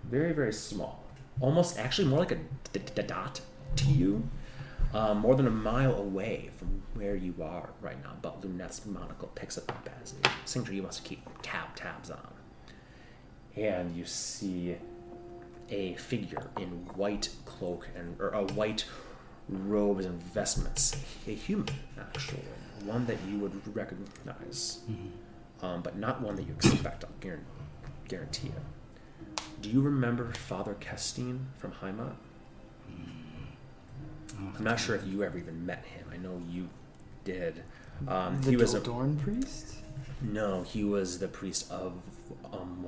[0.10, 1.04] very very small,
[1.40, 2.36] almost actually more like a
[2.74, 3.40] d- d- dot
[3.78, 4.28] to you,
[4.94, 8.14] um, more than a mile away from where you are right now.
[8.22, 12.28] But Luneth's monocle picks it up as a signature you must keep tab tabs on
[13.58, 14.76] and you see
[15.70, 18.86] a figure in white cloak and or a white
[19.50, 20.96] robes and vestments.
[21.28, 21.68] A human,
[22.00, 22.44] actually,
[22.86, 24.80] one that you would recognize,
[25.62, 27.04] um, but not one that you expect.
[27.04, 27.46] I'll guarantee,
[28.08, 29.42] guarantee it.
[29.62, 32.14] Do you remember Father Kestine from Heimat?
[34.58, 36.08] I'm not sure if you ever even met him.
[36.14, 36.70] I know you
[37.24, 37.64] did.
[38.08, 39.76] Um, The he was a Dorn priest?
[40.22, 41.94] no, he was the priest of
[42.52, 42.86] um,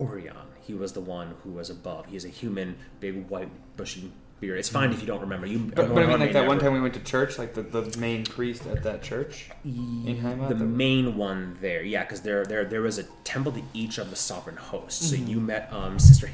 [0.00, 0.46] Aureon.
[0.60, 2.06] He was the one who was above.
[2.06, 4.58] He's a human, big white bushy beard.
[4.58, 5.46] It's fine if you don't remember.
[5.46, 7.62] You, But, but I mean, like that one time we went to church, like the,
[7.62, 10.48] the main priest at that church in Heimat.
[10.48, 13.98] the the- main one there, yeah, because there, there, there was a temple to each
[13.98, 15.10] of the sovereign hosts.
[15.12, 15.24] Mm-hmm.
[15.24, 16.30] So you met um, Sister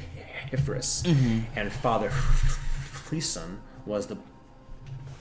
[0.51, 1.05] Hiphrus,
[1.55, 4.17] and Father Fleeson was the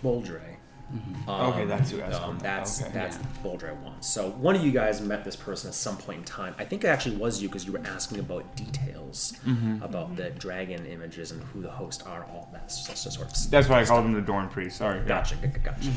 [0.03, 0.41] Boldrei.
[0.41, 0.49] Um,
[0.93, 1.31] Mm-hmm.
[1.31, 2.39] Okay, that's who I was um.
[2.39, 3.23] That's Okay, that's yeah.
[3.43, 4.03] the Boldrei one.
[4.03, 6.55] So one of you guys met this person at some point in time.
[6.59, 9.83] I think it actually was you because you were asking about details Mm-hmm.
[9.83, 13.37] about the dragon images and who the hosts are, all that so, so sort of
[13.37, 13.51] stuff.
[13.51, 14.77] That's why I called him the Dorn priest.
[14.79, 14.99] Sorry.
[15.01, 15.05] yeah.
[15.07, 15.89] Gotcha, g- g- gotcha.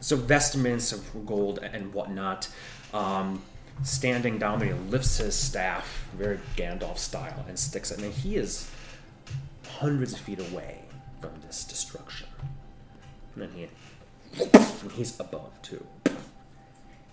[0.00, 2.48] So vestments of gold and whatnot.
[2.92, 3.42] Um,
[3.84, 8.00] standing down there, he lifts his staff, very Gandalf style, and sticks it.
[8.02, 8.68] And he is
[9.78, 10.80] hundreds of feet away
[11.20, 12.26] from this destruction.
[13.34, 13.68] And then he,
[14.82, 15.84] and he's above too.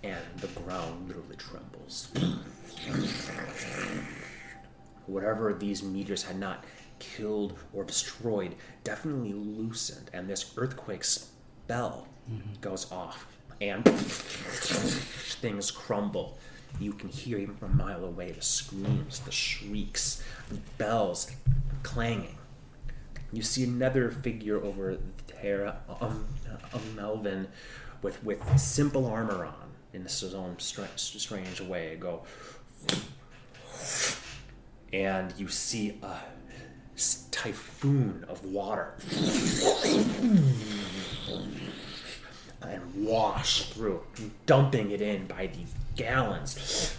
[0.02, 2.08] And the ground literally trembles.
[5.06, 6.64] Whatever these meteors had not
[6.98, 8.54] killed or destroyed
[8.84, 12.60] definitely loosened, and this earthquake spell mm-hmm.
[12.60, 13.26] goes off,
[13.60, 16.38] and things crumble.
[16.78, 21.30] You can hear even from a mile away the screams, the shrieks, the bells
[21.82, 22.36] clanging.
[23.32, 24.98] You see another figure over
[25.42, 26.26] there, um,
[26.72, 27.48] um, Melvin,
[28.02, 31.96] with with simple armor on in his own strange way.
[31.96, 32.22] Go
[34.92, 36.18] and you see a
[37.30, 38.94] typhoon of water
[42.62, 44.02] and wash through,
[44.46, 45.60] dumping it in by the
[45.94, 46.96] gallons.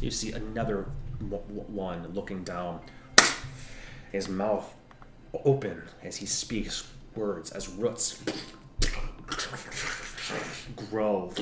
[0.00, 0.86] You see another
[1.20, 2.80] one looking down,
[4.12, 4.74] his mouth
[5.44, 8.22] open as he speaks words as roots
[10.90, 11.32] grow,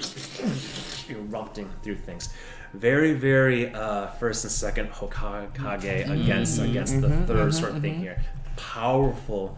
[1.08, 2.28] erupting through things.
[2.72, 7.82] Very, very uh, first and second Hokage against against the mm-hmm, third mm-hmm, sort of
[7.82, 8.02] thing mm-hmm.
[8.02, 8.22] here.
[8.56, 9.56] Powerful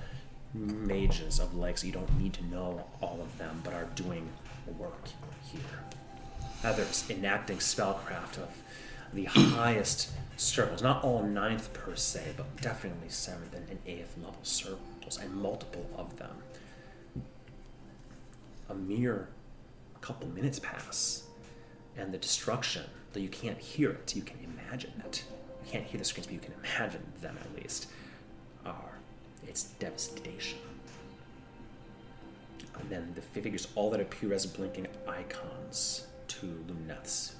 [0.55, 1.84] mages of legs.
[1.84, 4.28] You don't need to know all of them, but are doing
[4.78, 5.09] work
[5.51, 5.61] here.
[6.64, 8.49] Others enacting spellcraft of
[9.12, 15.18] the highest circles, not all ninth per se, but definitely seventh and, eighth level circles,
[15.20, 16.42] and multiple of them
[18.68, 19.28] a mere
[20.00, 21.24] couple minutes pass,
[21.96, 25.24] and the destruction, though you can't hear it, you can imagine it.
[25.64, 27.88] You can't hear the screams, but you can imagine them at least,
[28.64, 28.98] are
[29.46, 30.59] its devastation.
[32.78, 37.36] And then the figures, all that appear as blinking icons to Luneth's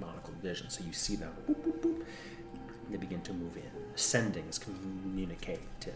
[0.00, 0.70] monocle vision.
[0.70, 2.04] So you see them, boop, boop, boop,
[2.90, 3.70] they begin to move in.
[3.94, 5.94] Sending is communicated.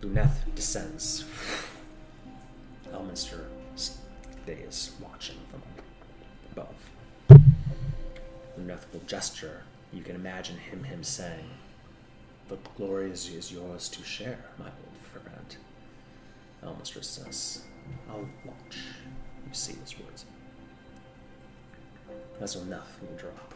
[0.00, 1.24] Luneth descends.
[2.92, 3.44] Elminster
[3.76, 5.62] stays watching from
[6.52, 7.40] above.
[8.58, 9.62] Luneth will gesture.
[9.92, 11.48] You can imagine him him saying,
[12.48, 15.56] The glory is, is yours to share, my old friend.
[16.64, 17.62] Elminster says,
[18.10, 18.78] I'll watch.
[19.46, 20.24] You see his words.
[22.42, 23.54] That's enough will drop.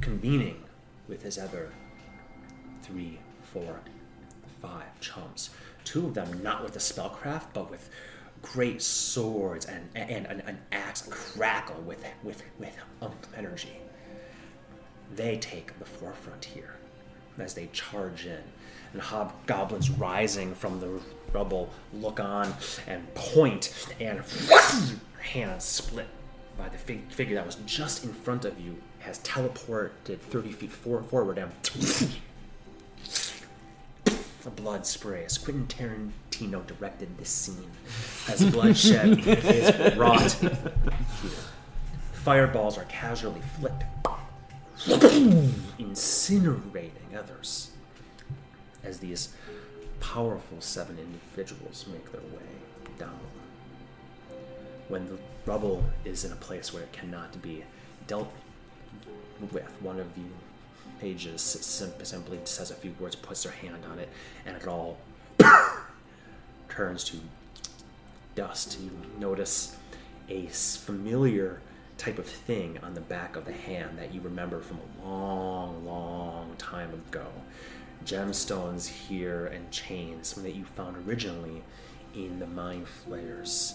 [0.00, 0.62] Convening
[1.08, 1.72] with his other
[2.82, 3.18] three,
[3.52, 3.80] four,
[4.60, 5.50] five chums.
[5.82, 7.90] Two of them not with the spellcraft, but with
[8.40, 12.76] great swords and and, an axe crackle with with with
[13.36, 13.78] energy.
[15.16, 16.76] They take the forefront here
[17.36, 18.44] as they charge in,
[18.92, 21.00] and hobgoblins rising from the
[21.32, 22.54] rubble look on
[22.86, 24.22] and point, and
[25.20, 26.06] hands split
[26.62, 30.70] by the fig- figure that was just in front of you has teleported 30 feet
[30.70, 31.50] for- forward and
[34.04, 35.38] the blood sprays.
[35.38, 37.68] Quentin Tarantino directed this scene
[38.28, 40.56] as bloodshed is wrought here.
[42.12, 43.82] Fireballs are casually flipped
[45.80, 47.72] incinerating others
[48.84, 49.34] as these
[49.98, 52.46] powerful seven individuals make their way
[52.98, 53.18] down.
[54.88, 57.64] When the rubble is in a place where it cannot be
[58.06, 58.32] dealt
[59.52, 60.22] with, one of the
[61.00, 64.08] pages sim- simply says a few words, puts their hand on it,
[64.46, 64.98] and it all
[66.68, 67.16] turns to
[68.34, 68.78] dust.
[68.80, 69.76] You notice
[70.28, 71.60] a familiar
[71.98, 75.84] type of thing on the back of the hand that you remember from a long,
[75.84, 77.26] long time ago.
[78.04, 81.62] Gemstones here and chains something that you found originally
[82.14, 83.74] in the Mind Flayers.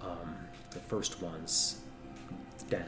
[0.00, 0.36] Um,
[0.78, 1.80] the first ones,
[2.70, 2.84] den.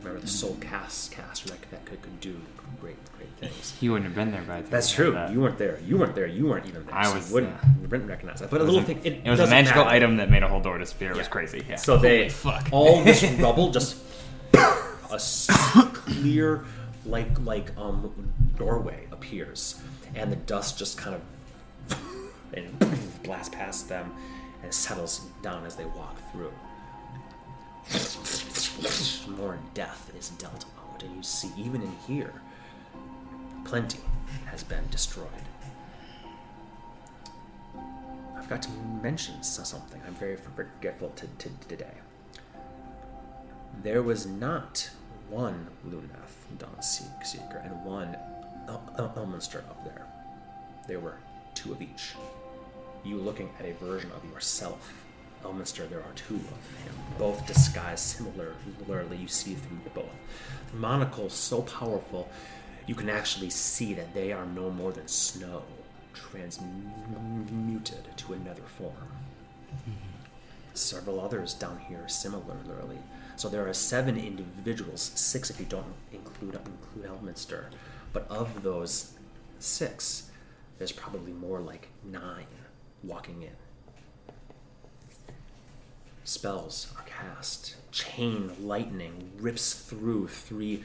[0.00, 2.40] Remember the soul cast caster that, that could, could do
[2.80, 3.74] great, great things.
[3.78, 4.70] He wouldn't have been there by the.
[4.70, 5.12] That's true.
[5.12, 5.30] that.
[5.32, 5.78] You weren't there.
[5.86, 6.26] You weren't there.
[6.26, 6.94] You weren't even there.
[6.94, 7.70] I so was you wouldn't, there.
[7.82, 8.50] you wouldn't recognize that.
[8.50, 9.00] But a It was little a- thing.
[9.04, 9.96] It, It was a magical matter.
[9.96, 11.10] item that made a whole door disappear.
[11.12, 11.64] It was crazy.
[11.68, 11.76] Yeah.
[11.76, 12.68] So they, fuck.
[12.72, 13.96] all this rubble, just
[14.54, 15.18] a
[15.92, 16.64] clear,
[17.04, 18.12] like like um
[18.56, 19.80] doorway appears,
[20.14, 21.98] and the dust just kind of
[22.54, 22.78] and
[23.22, 24.12] blasts past them,
[24.62, 26.52] and settles down as they walk through.
[29.36, 32.32] More death is dealt out, and you see even in here,
[33.64, 34.00] plenty
[34.46, 35.26] has been destroyed.
[38.36, 38.70] I've got to
[39.02, 40.00] mention something.
[40.06, 41.94] I'm very forgetful to, to today.
[43.82, 44.90] There was not
[45.28, 48.16] one Luneth Dawn Seek- Seeker and one
[48.68, 50.06] El- El- Elminster up there.
[50.88, 51.18] There were
[51.54, 52.14] two of each.
[53.04, 54.92] You looking at a version of yourself.
[55.42, 59.16] Oh, Elminster, there are two of him, both disguised similarly.
[59.16, 60.12] You see through both.
[60.70, 62.28] The monocle's so powerful,
[62.86, 65.62] you can actually see that they are no more than snow,
[66.12, 68.92] transmuted to another form
[69.70, 69.90] mm-hmm.
[70.74, 72.98] several others down here similarly.
[73.36, 77.64] So there are seven individuals, six if you don't include include Elminster.
[78.12, 79.14] But of those
[79.58, 80.30] six,
[80.78, 82.46] there's probably more like nine
[83.02, 83.56] walking in.
[86.24, 87.76] Spells are cast.
[87.92, 90.84] Chain lightning rips through three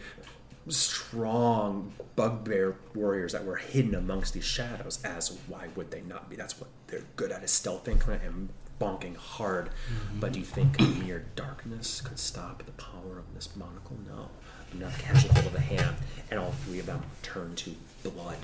[0.68, 5.00] strong bugbear warriors that were hidden amongst these shadows.
[5.04, 6.36] As why would they not be?
[6.36, 8.50] That's what they're good at is stealthing and
[8.80, 9.68] bonking hard.
[9.68, 10.20] Mm-hmm.
[10.20, 13.98] But do you think mere darkness could stop the power of this monocle?
[14.08, 14.30] No.
[14.74, 15.96] Enough catch a hold of the hand,
[16.30, 18.38] and all three of them turn to blood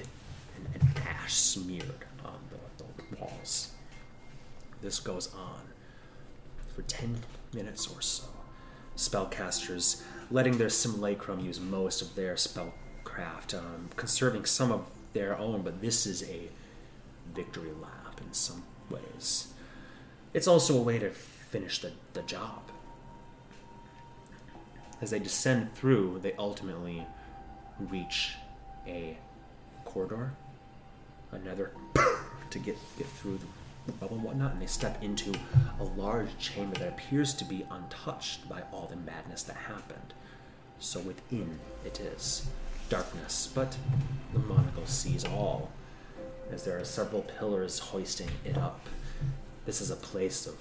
[0.55, 2.10] and, and ash smeared on the, the
[3.19, 3.71] walls.
[4.81, 5.61] This goes on
[6.75, 7.17] for 10
[7.53, 8.25] minutes or so.
[8.95, 15.61] Spellcasters letting their simulacrum use most of their spellcraft, um, conserving some of their own,
[15.61, 16.49] but this is a
[17.35, 19.53] victory lap in some ways.
[20.33, 22.61] It's also a way to finish the, the job.
[25.01, 27.05] As they descend through, they ultimately
[27.79, 28.35] reach
[28.87, 29.17] a
[29.83, 30.33] corridor,
[31.31, 31.71] another
[32.51, 33.39] to get, get through
[33.85, 35.33] the bubble and whatnot, and they step into
[35.79, 40.13] a large chamber that appears to be untouched by all the madness that happened.
[40.79, 42.47] So within it is
[42.89, 43.75] darkness, but
[44.33, 45.71] the monocle sees all,
[46.51, 48.87] as there are several pillars hoisting it up.
[49.65, 50.55] This is a place of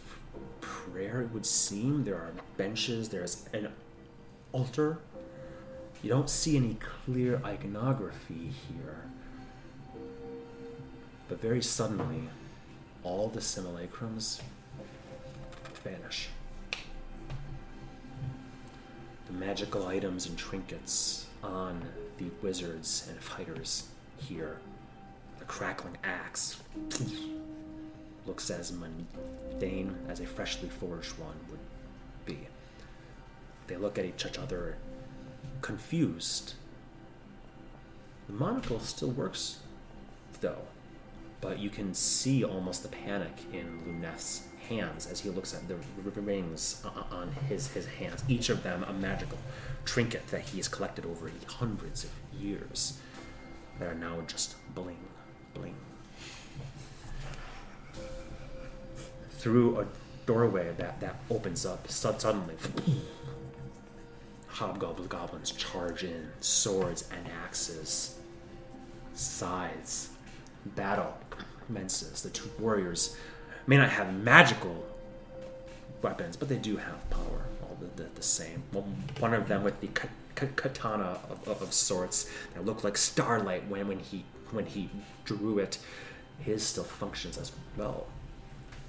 [0.61, 2.05] prayer, it would seem.
[2.05, 3.72] There are benches, there's an
[4.53, 4.99] altar.
[6.03, 9.09] You don't see any clear iconography here.
[11.31, 12.28] But very suddenly,
[13.05, 14.41] all the simulacrums
[15.85, 16.28] vanish.
[19.28, 21.83] The magical items and trinkets on
[22.18, 23.85] the wizards and fighters
[24.16, 24.59] here,
[25.39, 26.61] the crackling axe,
[28.26, 31.61] looks as mundane as a freshly forged one would
[32.26, 32.41] be.
[33.68, 34.76] They look at each other
[35.62, 36.55] confused.
[38.26, 39.61] The monocle still works,
[40.41, 40.66] though,
[41.41, 45.76] but you can see almost the panic in Luneth's hands as he looks at the
[46.20, 49.38] rings uh, uh, on his, his hands, each of them a magical
[49.84, 52.99] trinket that he has collected over hundreds of years
[53.78, 54.97] that are now just bling,
[55.55, 55.74] bling.
[59.32, 59.86] Through a
[60.26, 62.55] doorway that, that opens up suddenly,
[64.47, 68.18] hobgoblin goblins charge in, swords and axes,
[69.14, 70.11] scythes,
[70.76, 71.16] battle
[71.70, 72.22] commences.
[72.22, 73.16] The two warriors
[73.66, 74.84] may not have magical
[76.02, 78.62] weapons, but they do have power, all the, the, the same.
[79.18, 82.96] One, of them with the ka- ka- katana of, of, of sorts that looked like
[82.96, 84.90] starlight when, when he when he
[85.24, 85.78] drew it,
[86.40, 88.08] his still functions as well.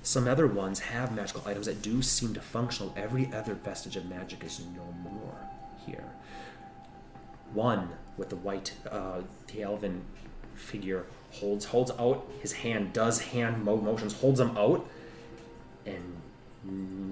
[0.01, 2.89] Some other ones have magical items that do seem to function.
[2.95, 5.35] Every other vestige of magic is no more
[5.85, 6.05] here.
[7.53, 9.21] One with the white, uh,
[9.53, 10.01] the elven
[10.55, 14.85] figure holds holds out his hand, does hand mo- motions, holds them out,
[15.85, 16.21] and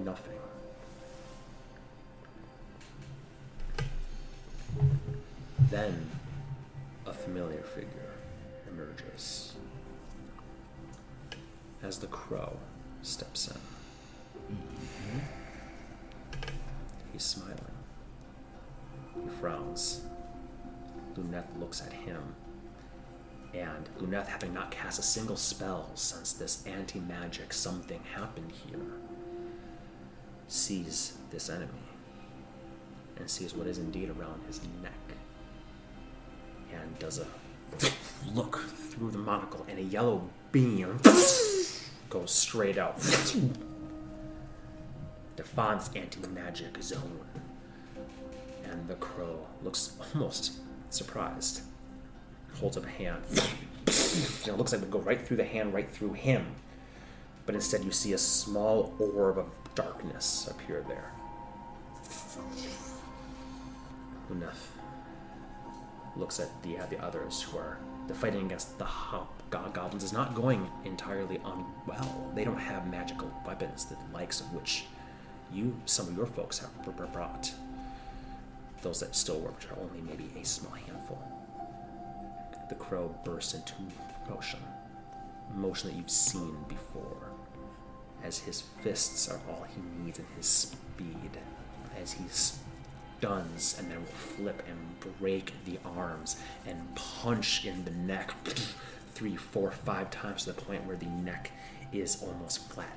[0.04, 0.38] nothing.
[5.70, 6.06] Then
[7.06, 8.12] a familiar figure
[8.68, 9.54] emerges
[11.82, 12.56] as the crow
[13.02, 13.56] steps in.
[17.12, 17.58] He's smiling.
[19.14, 20.02] He frowns.
[21.16, 22.34] Luneth looks at him.
[23.52, 28.78] And Luneth, having not cast a single spell since this anti magic something happened here,
[30.46, 31.70] sees this enemy
[33.16, 34.92] and sees what is indeed around his neck
[36.72, 37.26] and does a
[38.34, 40.98] look through the monocle and a yellow beam
[42.08, 42.98] goes straight out
[45.40, 47.20] defines anti-magic zone.
[48.64, 50.52] And the crow looks almost
[50.90, 51.62] surprised
[52.58, 53.42] holds up a hand know,
[54.54, 56.46] it looks like it would go right through the hand right through him
[57.46, 61.12] but instead you see a small orb of darkness appear there
[64.30, 64.68] Luneth
[66.16, 67.78] looks at the the others who are
[68.10, 72.32] the fighting against the hobgoblins is not going entirely unwell.
[72.34, 74.86] They don't have magical weapons, the likes of which
[75.52, 77.52] you, some of your folks, have br- br- brought.
[78.82, 81.22] Those that still work, are only maybe a small handful.
[82.70, 83.74] The crow bursts into
[84.28, 84.60] motion,
[85.54, 87.28] motion that you've seen before,
[88.24, 91.36] as his fists are all he needs and his speed,
[92.00, 92.58] as he's
[93.20, 98.32] stuns and then will flip and break the arms and punch in the neck
[99.14, 101.50] three, four, five times to the point where the neck
[101.92, 102.96] is almost flattened.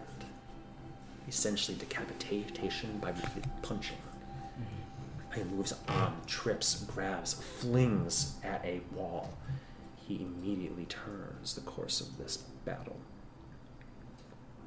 [1.27, 3.97] Essentially, decapitation by repeated punching.
[3.97, 5.39] Mm-hmm.
[5.39, 9.33] He moves on, trips, grabs, flings at a wall.
[10.13, 12.97] He immediately turns the course of this battle.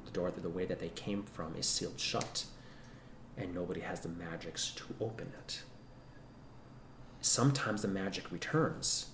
[0.03, 2.43] The door, the way that they came from, is sealed shut
[3.37, 5.61] and nobody has the magics to open it.
[7.21, 9.11] Sometimes the magic returns,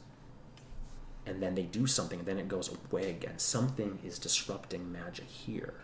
[1.27, 3.37] and then they do something, and then it goes away again.
[3.37, 5.75] Something is disrupting magic here.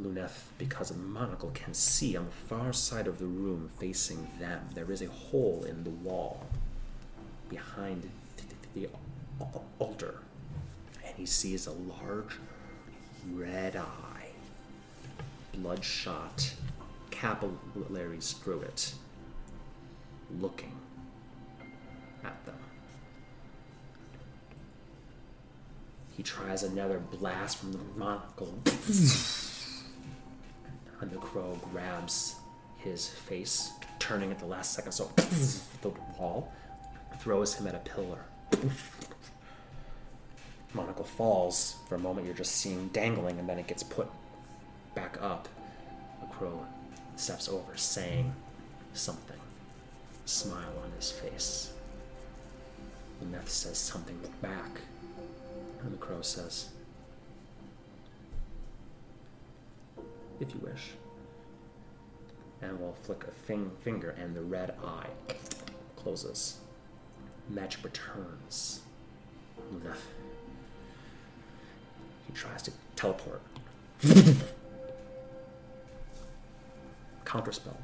[0.00, 4.30] Luneth, because of the monocle, can see on the far side of the room facing
[4.40, 4.70] them.
[4.74, 6.46] There is a hole in the wall
[7.50, 8.08] behind
[8.74, 8.88] the,
[9.78, 10.20] altar,
[11.04, 12.38] and he sees a large
[13.32, 14.28] red eye
[15.54, 16.54] bloodshot
[17.10, 18.94] capillaries through it,
[20.40, 20.72] looking
[22.24, 22.56] at them.
[26.16, 28.54] He tries another blast from the monocle,
[31.00, 32.36] and the crow grabs
[32.78, 35.10] his face, turning at the last second, so
[35.82, 36.52] the wall
[37.18, 38.24] throws him at a pillar.
[40.74, 41.76] Monocle falls.
[41.88, 44.08] For a moment, you're just seeing dangling, and then it gets put
[44.94, 45.48] back up.
[46.22, 46.64] A crow
[47.16, 48.32] steps over, saying
[48.94, 49.36] something.
[50.24, 51.72] Smile on his face.
[53.22, 54.80] Luneth says something back,
[55.82, 56.70] and the crow says,
[60.40, 60.90] If you wish.
[62.62, 65.08] And we'll flick a fing- finger, and the red eye
[65.96, 66.58] closes.
[67.48, 68.80] Magic returns.
[69.72, 69.96] Luneth.
[72.26, 73.40] He tries to teleport
[77.24, 77.76] counterspelled.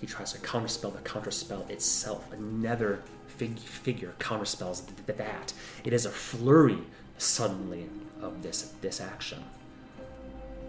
[0.00, 2.32] He tries to counterspell the counterspell itself.
[2.32, 5.52] Another fig- figure counterspells th- that.
[5.84, 6.78] It is a flurry
[7.18, 7.88] suddenly
[8.20, 9.42] of this this action.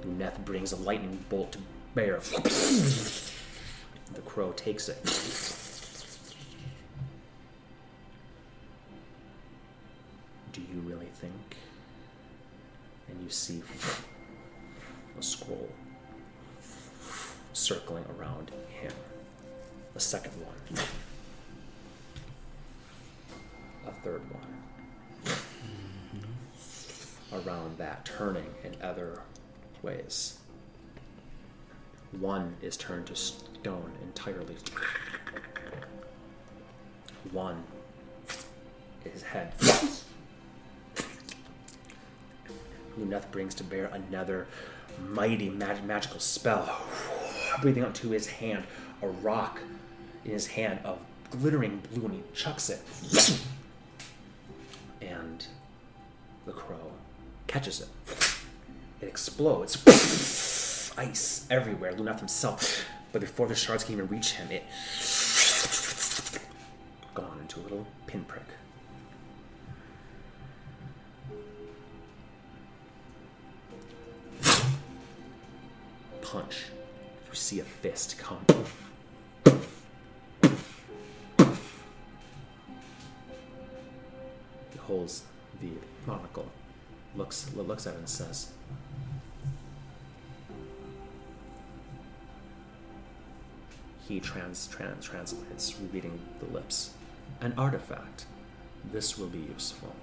[0.06, 1.60] Luneth brings a lightning bolt to
[1.96, 2.20] bear.
[4.14, 5.00] the crow takes it.
[13.24, 13.64] you see
[15.18, 15.70] a scroll
[17.54, 18.92] circling around him.
[19.96, 20.86] A second one.
[23.88, 24.42] A third one.
[27.32, 29.22] Around that, turning in other
[29.82, 30.40] ways.
[32.20, 34.56] One is turned to stone entirely.
[37.32, 37.64] One,
[39.04, 39.54] his head.
[43.00, 44.48] Luneth brings to bear another
[45.10, 46.82] mighty mag- magical spell.
[47.62, 48.64] Breathing onto his hand,
[49.02, 49.60] a rock
[50.26, 51.00] in his hand of
[51.32, 52.82] glittering blue, and he chucks it.
[55.02, 55.46] And
[56.46, 56.92] the crow
[57.48, 57.88] catches it.
[59.02, 59.84] It explodes.
[60.98, 61.92] Ice everywhere.
[61.92, 62.86] Luneth himself.
[63.12, 64.64] But before the shards can even reach him, it
[67.14, 68.46] gone into a little pinprick.
[76.34, 76.66] Punch.
[77.30, 78.44] You see a fist come.
[84.72, 85.26] He holds
[85.62, 85.70] the
[86.08, 86.48] monocle,
[87.16, 88.50] looks looks at it and says,
[94.08, 96.96] he trans, trans translates, reading the lips.
[97.42, 98.26] An artifact.
[98.92, 99.96] This will be useful.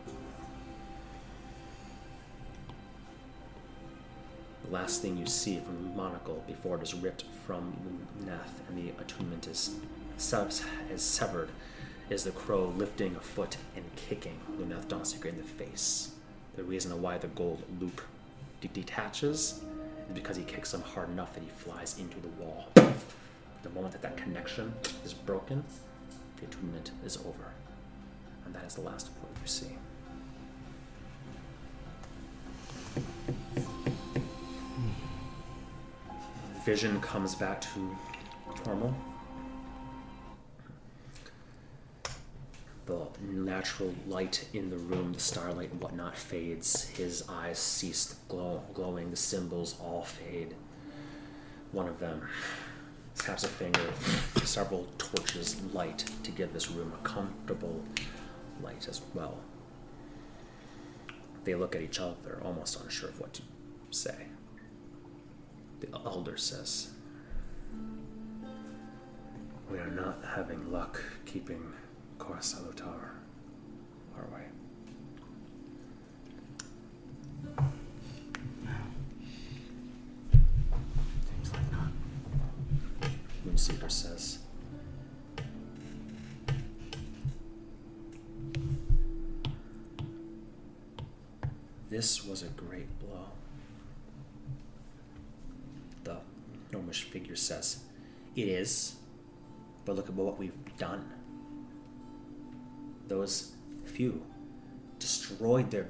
[4.70, 7.76] Last thing you see from the monocle before it is ripped from
[8.24, 9.76] Neth and the attunement is,
[10.16, 11.48] sev- is severed
[12.08, 16.10] is the crow lifting a foot and kicking Luneth Dawnseeker in the face.
[16.56, 18.00] The reason why the gold loop
[18.60, 19.34] de- detaches
[20.08, 22.68] is because he kicks him hard enough that he flies into the wall.
[23.62, 24.72] The moment that that connection
[25.04, 25.62] is broken,
[26.38, 27.52] the attunement is over.
[28.44, 29.76] And that is the last of what you see.
[36.64, 37.96] Vision comes back to
[38.66, 38.94] normal.
[42.86, 46.88] The natural light in the room, the starlight and whatnot, fades.
[46.88, 49.10] His eyes cease glow- glowing.
[49.10, 50.54] The symbols all fade.
[51.72, 52.28] One of them
[53.14, 53.92] taps a finger.
[54.44, 57.82] Several torches light to give this room a comfortable
[58.62, 59.38] light as well.
[61.44, 63.42] They look at each other, almost unsure of what to
[63.90, 64.26] say.
[65.80, 66.90] The elder says,
[69.70, 71.72] We are not having luck keeping
[72.18, 73.14] Kor Salutar,
[74.16, 74.42] are we?
[81.26, 81.90] Seems like not.
[83.46, 84.38] Moonseeker says,
[91.88, 93.26] This was a great blow.
[96.04, 96.18] The
[97.04, 97.80] figure says,
[98.36, 98.96] It is,
[99.84, 101.10] but look at what we've done.
[103.08, 103.52] Those
[103.84, 104.22] few
[104.98, 105.88] destroyed their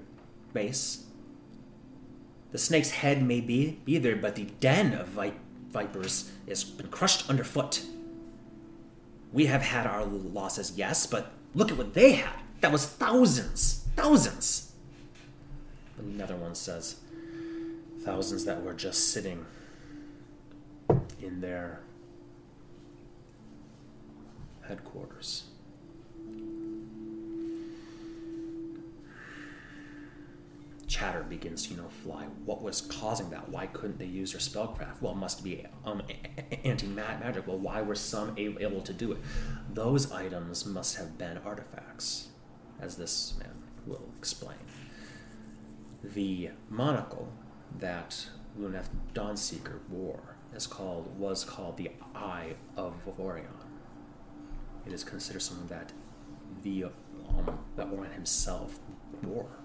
[0.52, 1.04] base.
[2.52, 5.34] The snake's head may be, be there, but the den of vi-
[5.70, 7.82] vipers has been crushed underfoot.
[9.32, 12.40] We have had our losses, yes, but look at what they had.
[12.60, 14.72] That was thousands, thousands.
[15.98, 16.96] Another one says,
[18.02, 19.46] thousands that were just sitting
[21.22, 21.80] in their
[24.66, 25.44] headquarters.
[30.90, 32.24] chatter begins to you know fly.
[32.44, 33.48] What was causing that?
[33.48, 35.00] Why couldn't they use their spellcraft?
[35.00, 36.02] Well it must be um,
[36.64, 37.46] anti-magic.
[37.46, 39.18] Well why were some able to do it?
[39.72, 42.28] Those items must have been artifacts
[42.80, 43.54] as this man
[43.86, 44.58] will explain.
[46.02, 47.32] The monocle
[47.78, 48.26] that
[48.58, 53.46] luneth dawnseeker wore is called was called the eye of Aureon.
[54.86, 55.92] it is considered something that
[56.62, 58.78] the um, that Aureon himself
[59.22, 59.60] wore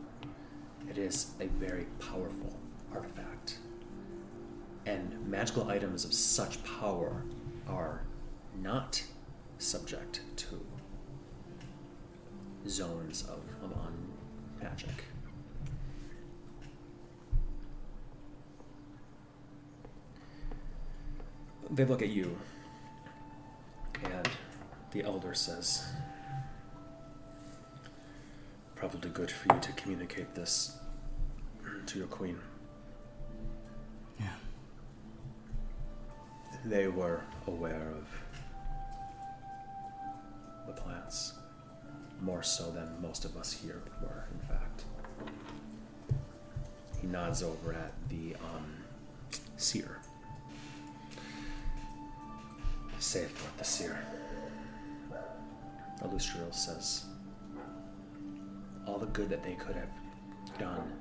[0.90, 2.56] it is a very powerful
[2.94, 3.58] artifact.
[4.86, 7.24] And magical items of such power
[7.68, 8.04] are
[8.62, 9.04] not
[9.58, 10.66] subject to
[12.68, 13.76] zones of, of
[14.62, 15.06] magic.
[21.72, 22.38] They look at you,
[24.04, 24.30] and
[24.92, 25.84] the elder says,
[28.76, 30.78] Probably good for you to communicate this
[31.88, 32.38] to your queen.
[34.20, 34.28] Yeah.
[36.66, 38.08] They were aware of
[40.68, 41.34] the plans,
[42.22, 44.84] more so than most of us here were, in fact.
[47.02, 48.76] He nods over at the um,
[49.58, 50.00] seer.
[53.06, 54.00] Say forth the seer.
[56.02, 57.06] Alustriel says,
[58.88, 59.92] all the good that they could have
[60.58, 60.92] done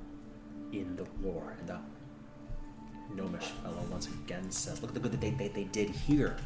[0.71, 1.55] in the war.
[1.59, 1.81] And that
[3.15, 6.37] gnomish fellow once again says, Look at the good that they, they, they did here.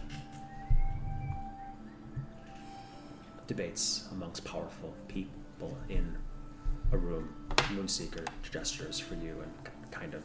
[3.46, 6.16] Debates amongst powerful people in
[6.94, 7.36] a room.
[7.74, 10.22] Moonseeker gestures for you and kind of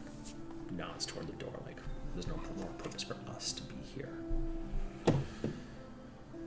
[0.71, 1.81] nods toward the door, like,
[2.13, 4.13] There's no more purpose for us to be here.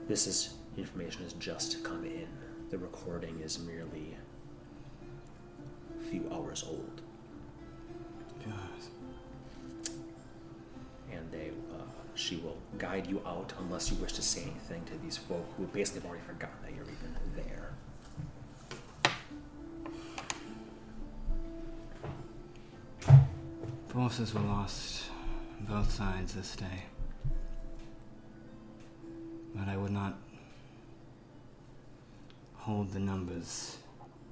[0.09, 2.27] This is information has just come in.
[2.71, 4.15] The recording is merely
[5.99, 7.01] a few hours old.
[8.43, 9.93] God.
[11.11, 11.83] And they, uh,
[12.15, 15.67] she will guide you out unless you wish to say anything to these folk who
[15.67, 17.73] basically have already forgotten that you're even there.
[23.89, 25.03] Forces were lost
[25.59, 26.88] on both sides this day.
[29.55, 30.17] But I would not
[32.55, 33.77] hold the numbers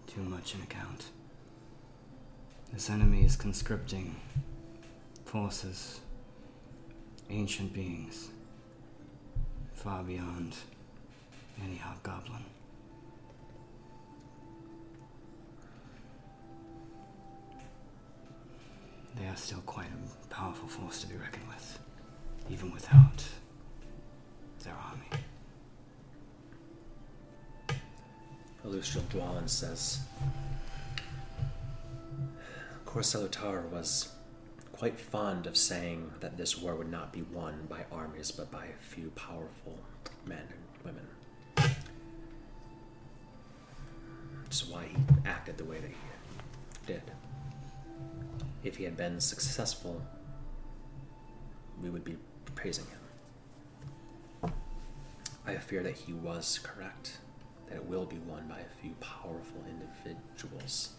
[0.05, 1.05] too much in account.
[2.71, 4.15] This enemy is conscripting
[5.25, 6.01] forces,
[7.29, 8.29] ancient beings,
[9.73, 10.55] far beyond
[11.63, 12.43] any hobgoblin.
[19.15, 21.79] They are still quite a powerful force to be reckoned with,
[22.51, 23.23] even without
[24.67, 25.23] their army.
[29.09, 30.01] Dwalin says
[32.85, 34.09] Corsalutar was
[34.73, 38.65] quite fond of saying that this war would not be won by armies but by
[38.65, 39.79] a few powerful
[40.25, 41.71] men and women.
[44.51, 45.95] Is why he acted the way that he
[46.85, 47.01] did.
[48.63, 50.01] If he had been successful,
[51.81, 52.17] we would be
[52.55, 52.96] praising him.
[55.47, 57.19] I fear that he was correct,
[57.69, 60.89] that it will be won by a few powerful individuals.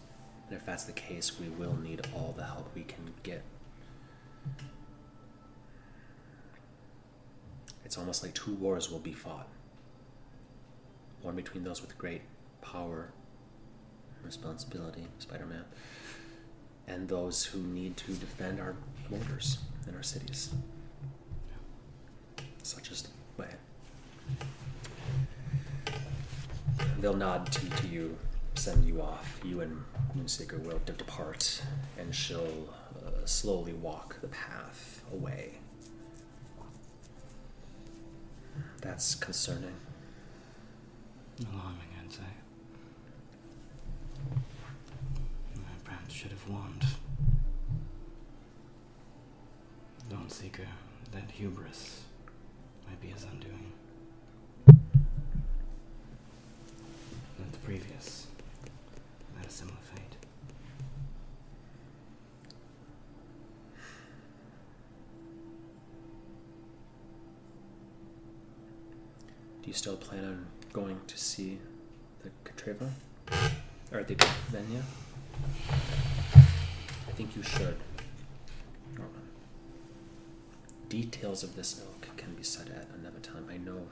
[0.47, 3.43] And if that's the case, we will need all the help we can get.
[7.85, 9.47] It's almost like two wars will be fought
[11.21, 12.21] one between those with great
[12.61, 13.11] power
[14.17, 15.65] and responsibility, Spider Man,
[16.87, 18.75] and those who need to defend our
[19.09, 20.49] borders and our cities,
[22.63, 23.07] such as.
[26.99, 28.17] They'll nod to, to you,
[28.55, 29.39] send you off.
[29.43, 29.83] You and
[30.17, 31.61] Moonseeker will de- depart,
[31.97, 32.73] and she'll
[33.05, 35.59] uh, slowly walk the path away.
[38.81, 39.75] That's concerning.
[41.53, 42.21] Alarming, I'd say.
[45.85, 46.85] Perhaps should have warned.
[50.09, 50.67] Dawnseeker.
[51.11, 52.01] That hubris
[52.87, 53.71] might be his undoing.
[57.37, 58.25] That the previous
[59.37, 60.15] had a similar fate.
[69.61, 71.59] Do you still plan on going to see
[72.23, 72.89] the Katreva?
[73.91, 74.81] Or the Venya?
[77.07, 77.77] I think you should,
[78.95, 79.29] Norman.
[80.89, 83.45] Details of this ilk can be said at another time.
[83.47, 83.83] I know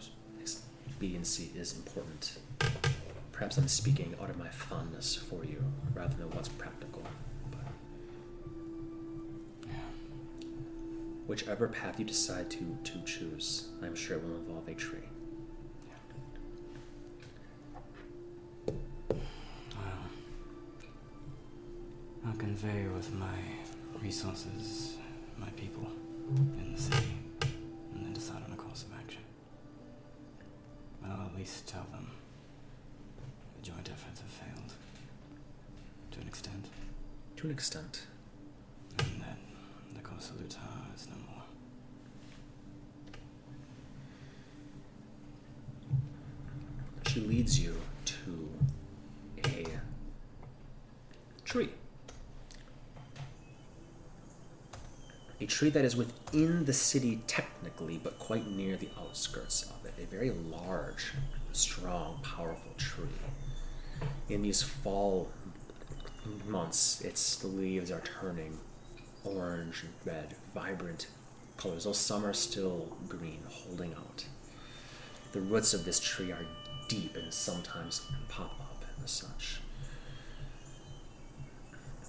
[0.41, 2.39] expediency is important.
[3.37, 5.63] Perhaps I'm speaking out of my fondness for you
[5.93, 7.03] rather than what's practical.
[7.51, 7.59] But
[11.27, 14.97] whichever path you decide to, to choose, I'm sure it will involve a tree.
[22.25, 23.37] I'll convey with my
[24.01, 24.97] resources,
[25.37, 25.87] my people
[26.57, 27.13] in the city,
[27.93, 29.21] and then decide on a course of action.
[31.05, 32.07] I'll at least tell them
[33.57, 34.73] the joint efforts have failed.
[36.11, 36.65] To an extent.
[37.37, 38.07] To an extent.
[38.97, 39.37] And that
[39.93, 41.43] the Corsa Lutar is no more.
[47.05, 48.49] She leads you to
[49.45, 49.67] a
[51.45, 51.69] tree.
[55.39, 59.93] A tree that is within the city technically, but quite near the outskirts of it.
[60.01, 61.13] A very large,
[61.51, 63.05] strong, powerful tree.
[64.27, 65.29] In these fall
[66.27, 66.51] Mm-hmm.
[66.51, 68.57] months, its the leaves are turning
[69.23, 71.07] orange and red, vibrant
[71.57, 71.85] colors.
[71.85, 74.25] Though some are still green, holding out.
[75.31, 76.45] The roots of this tree are
[76.87, 79.61] deep and sometimes pop up and such.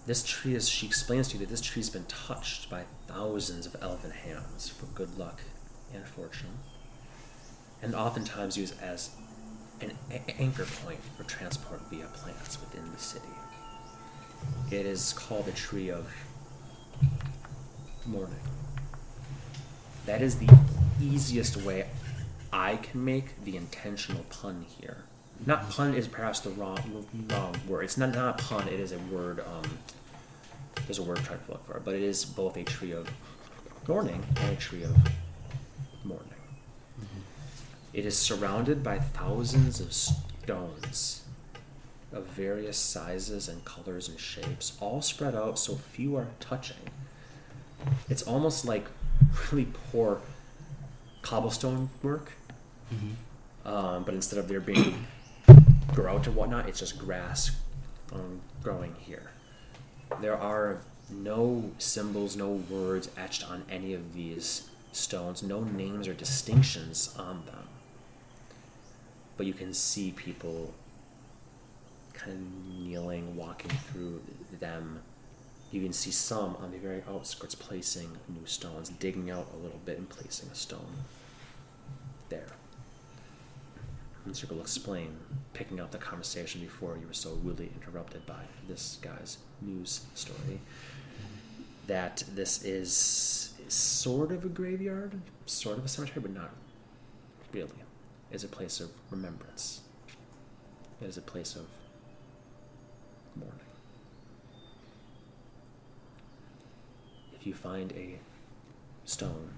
[0.07, 3.77] This tree is, she explains to you that this tree's been touched by thousands of
[3.83, 5.43] elven hands for good luck
[5.95, 6.59] and fortune,
[7.83, 9.11] and oftentimes used as
[9.81, 13.29] an a- anchor point for transport via plants within the city.
[14.71, 16.13] It is called the Tree of
[18.07, 18.37] Morning.
[20.07, 20.49] That is the
[21.01, 21.87] easiest way
[22.53, 25.05] I can make the intentional pun here.
[25.47, 27.85] Not pun is perhaps the wrong wrong word.
[27.85, 28.69] It's not not a pun.
[28.69, 29.41] It is a word.
[29.41, 29.79] Um,
[30.87, 33.09] there's a word I'm trying to look for, but it is both a tree of
[33.87, 34.97] morning and a tree of
[36.05, 36.29] morning.
[37.93, 41.25] It is surrounded by thousands of stones
[42.13, 46.77] of various sizes and colors and shapes, all spread out so few are touching.
[48.09, 48.87] It's almost like
[49.51, 50.21] really poor
[51.23, 52.33] cobblestone work,
[53.65, 55.07] um, but instead of there being
[55.95, 57.51] grout or whatnot, it's just grass
[58.13, 59.31] um, growing here.
[60.21, 60.81] There are
[61.11, 67.45] no symbols, no words etched on any of these stones, no names or distinctions on
[67.47, 67.69] them.
[69.37, 70.75] But you can see people
[72.19, 74.21] kind of kneeling, walking through
[74.61, 75.01] them.
[75.71, 79.81] You can see some on the very outskirts placing new stones, digging out a little
[79.85, 81.05] bit and placing a stone
[82.29, 82.47] there.
[84.25, 85.17] And Circle will explain,
[85.53, 90.61] picking up the conversation before you were so rudely interrupted by this guy's news story,
[91.87, 96.51] that this is sort of a graveyard, sort of a cemetery, but not
[97.53, 97.71] really.
[98.31, 99.81] It's a place of remembrance.
[101.01, 101.67] It is a place of
[103.39, 103.59] mourning.
[107.35, 108.19] If you find a
[109.05, 109.51] stone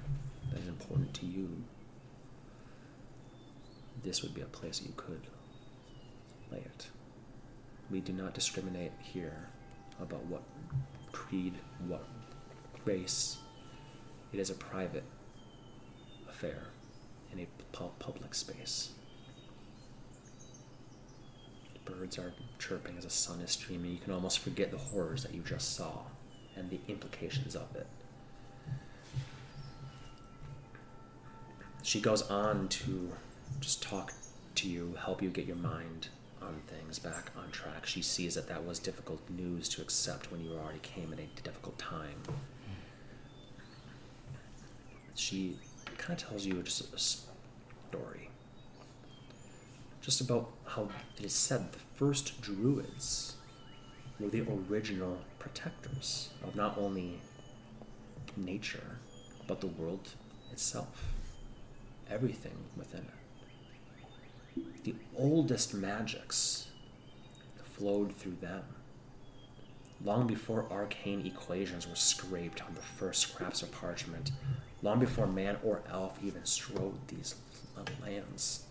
[0.50, 1.64] that is important to you,
[4.02, 5.26] this would be a place you could
[6.50, 6.88] lay it.
[7.90, 9.48] We do not discriminate here
[10.00, 10.42] about what
[11.12, 11.54] creed,
[11.86, 12.04] what
[12.84, 13.38] race.
[14.32, 15.04] It is a private
[16.28, 16.68] affair
[17.32, 18.90] in a pu- public space.
[21.90, 23.92] Birds are chirping as the sun is streaming.
[23.92, 26.02] You can almost forget the horrors that you just saw
[26.56, 27.86] and the implications of it.
[31.82, 33.10] She goes on to
[33.60, 34.12] just talk
[34.56, 36.08] to you, help you get your mind
[36.42, 37.86] on things back on track.
[37.86, 41.42] She sees that that was difficult news to accept when you already came at a
[41.42, 42.22] difficult time.
[45.14, 45.56] She
[45.98, 48.19] kind of tells you just a story.
[50.10, 53.36] Just about how it is said the first druids
[54.18, 57.20] were the original protectors of not only
[58.36, 58.98] nature,
[59.46, 60.08] but the world
[60.50, 61.04] itself.
[62.10, 63.02] Everything within
[64.56, 66.66] it the oldest magics
[67.62, 68.64] flowed through them.
[70.04, 74.32] Long before arcane equations were scraped on the first scraps of parchment,
[74.82, 77.36] long before man or elf even strode these
[78.02, 78.64] lands,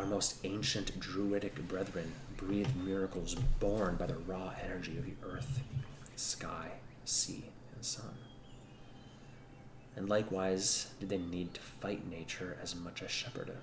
[0.00, 5.60] our most ancient druidic brethren breathed miracles born by the raw energy of the earth,
[6.16, 6.70] sky,
[7.04, 7.44] sea,
[7.74, 8.14] and sun.
[9.96, 13.58] And likewise, did they need to fight nature as much as shepherd it.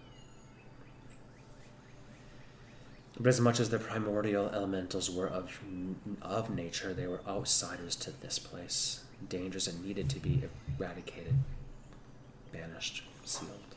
[3.20, 5.60] But as much as the primordial elementals were of,
[6.22, 10.44] of nature, they were outsiders to this place, dangers that needed to be
[10.78, 11.34] eradicated,
[12.52, 13.77] banished, sealed.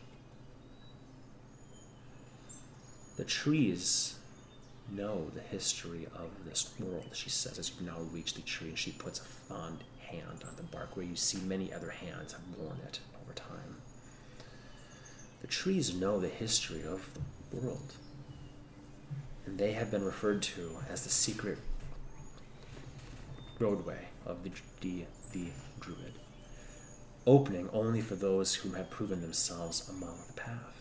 [3.20, 4.14] The trees
[4.90, 8.78] know the history of this world, she says, as you now reach the tree, and
[8.78, 12.40] she puts a fond hand on the bark where you see many other hands have
[12.56, 13.76] worn it over time.
[15.42, 17.06] The trees know the history of
[17.50, 17.92] the world
[19.44, 21.58] and they have been referred to as the secret
[23.58, 24.50] roadway of the,
[24.80, 26.14] the, the druid,
[27.26, 30.79] opening only for those who have proven themselves among the path.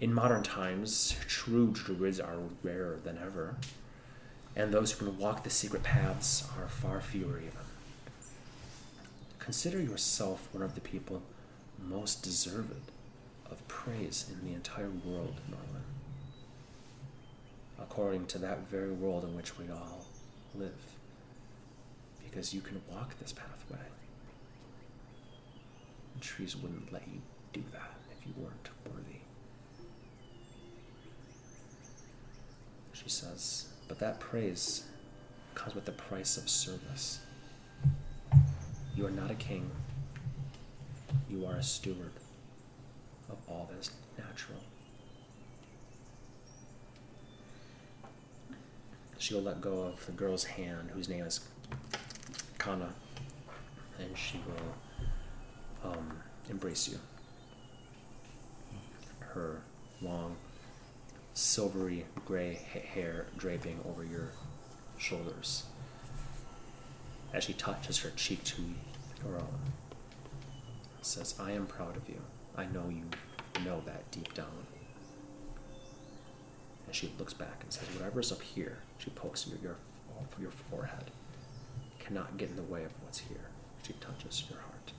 [0.00, 3.54] In modern times, true druids are rarer than ever,
[4.56, 7.52] and those who can walk the secret paths are far fewer even.
[9.38, 11.22] Consider yourself one of the people
[11.78, 12.90] most deserved
[13.50, 15.84] of praise in the entire world, Norman
[17.90, 20.06] according to that very world in which we all
[20.54, 20.70] live.
[22.24, 23.84] Because you can walk this pathway.
[26.14, 27.20] The trees wouldn't let you
[27.52, 29.18] do that if you weren't worthy.
[33.02, 34.84] She says, but that praise
[35.54, 37.20] comes with the price of service.
[38.94, 39.70] You are not a king,
[41.28, 42.12] you are a steward
[43.30, 44.58] of all that is natural.
[49.20, 51.40] she will let go of the girl's hand, whose name is
[52.58, 52.88] Kana,
[53.98, 56.16] and she will um,
[56.48, 56.98] embrace you.
[59.18, 59.60] Her
[60.00, 60.36] long,
[61.34, 64.30] silvery gray ha- hair draping over your
[64.98, 65.64] shoulders
[67.32, 68.62] as she touches her cheek to
[69.24, 69.58] your own.
[71.02, 72.20] Says, I am proud of you.
[72.56, 73.04] I know you
[73.64, 74.46] know that deep down.
[76.86, 79.76] And she looks back and says, Whatever's up here, she pokes your, your,
[80.40, 81.10] your forehead,
[81.98, 83.48] cannot get in the way of what's here.
[83.86, 84.92] She touches your heart.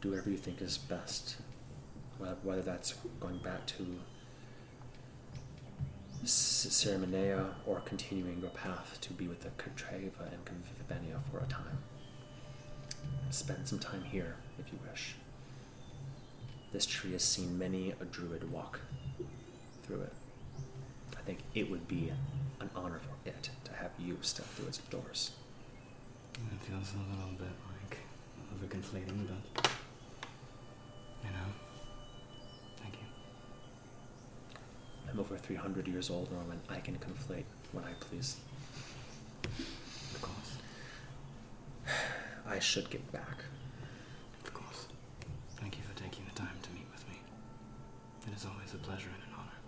[0.00, 1.36] Do whatever you think is best,
[2.42, 3.98] whether that's going back to
[6.24, 11.78] Ceremania or continuing your path to be with the Katreva and Convivenia for a time.
[13.30, 15.14] Spend some time here if you wish.
[16.72, 18.80] This tree has seen many a druid walk
[19.82, 20.12] through it.
[21.16, 22.12] I think it would be
[22.60, 25.32] an honor for it to have you step through its doors.
[26.34, 27.98] It feels a little bit like
[28.54, 29.70] overconflating, but
[31.24, 31.48] you know.
[32.82, 33.06] Thank you.
[35.12, 36.60] I'm over 300 years old, Norman.
[36.68, 38.36] I can conflate when I please.
[39.44, 40.56] Of course.
[42.48, 43.44] I should get back.
[44.44, 44.86] Of course.
[45.56, 47.16] Thank you for taking the time to meet with me.
[48.28, 49.58] It is always a pleasure and an honor.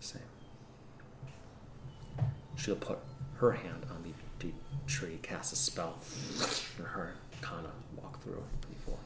[0.00, 0.22] Same.
[2.56, 2.98] She'll put
[3.36, 4.52] her hand on the, the
[4.86, 5.98] tree, cast a spell,
[6.76, 7.72] and her kind of
[8.02, 8.98] walk through before.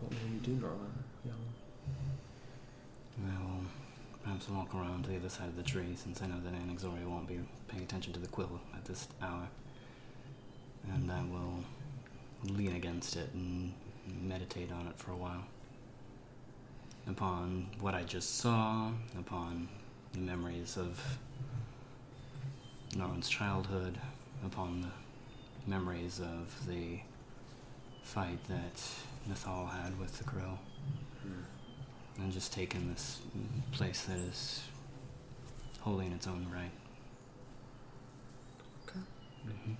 [0.00, 0.52] What will you do?
[1.24, 1.34] Young.
[3.26, 3.64] I will
[4.24, 7.06] perhaps walk around to the other side of the tree since I know that Anaxoria
[7.06, 7.38] won't be
[7.68, 9.48] paying attention to the quill at this hour.
[10.92, 11.64] And I will
[12.54, 13.72] lean against it and
[14.22, 15.44] meditate on it for a while.
[17.06, 19.68] Upon what I just saw, upon
[20.12, 21.18] the memories of
[22.96, 23.98] Norman's childhood,
[24.44, 27.00] upon the memories of the
[28.02, 28.82] fight that
[29.28, 30.58] Nathal had with the crow
[31.22, 32.22] Hmm.
[32.22, 33.20] and just taking this
[33.72, 34.62] place that is
[35.80, 36.70] holy in its own right.
[38.88, 39.00] Okay.
[39.44, 39.72] hmm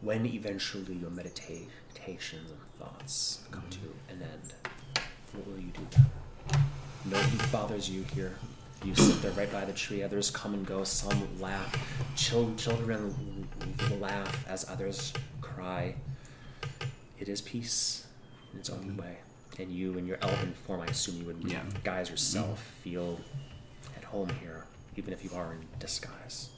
[0.00, 4.54] When eventually your meditations and thoughts come to an end,
[5.32, 6.06] what will you do then?
[7.04, 8.34] Nobody bothers you here.
[8.82, 10.02] You sit there right by the tree.
[10.02, 10.84] Others come and go.
[10.84, 11.76] Some laugh.
[12.16, 13.46] Children
[14.00, 15.12] laugh as others
[15.42, 15.94] cry.
[17.20, 18.06] It is peace
[18.52, 19.18] in its own way.
[19.58, 21.62] And you, in your elven form, I assume you would Yeah.
[21.84, 22.82] guise yourself, mm-hmm.
[22.82, 23.20] feel
[23.94, 24.64] at home here,
[24.96, 26.48] even if you are in disguise.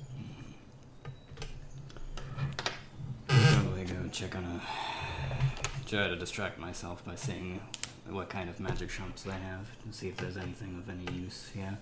[3.27, 4.61] Probably go check on a.
[5.89, 7.61] Try to distract myself by seeing
[8.09, 11.51] what kind of magic shops they have to see if there's anything of any use
[11.53, 11.77] here.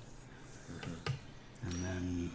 [0.73, 1.69] Mm-hmm.
[1.69, 2.31] And then.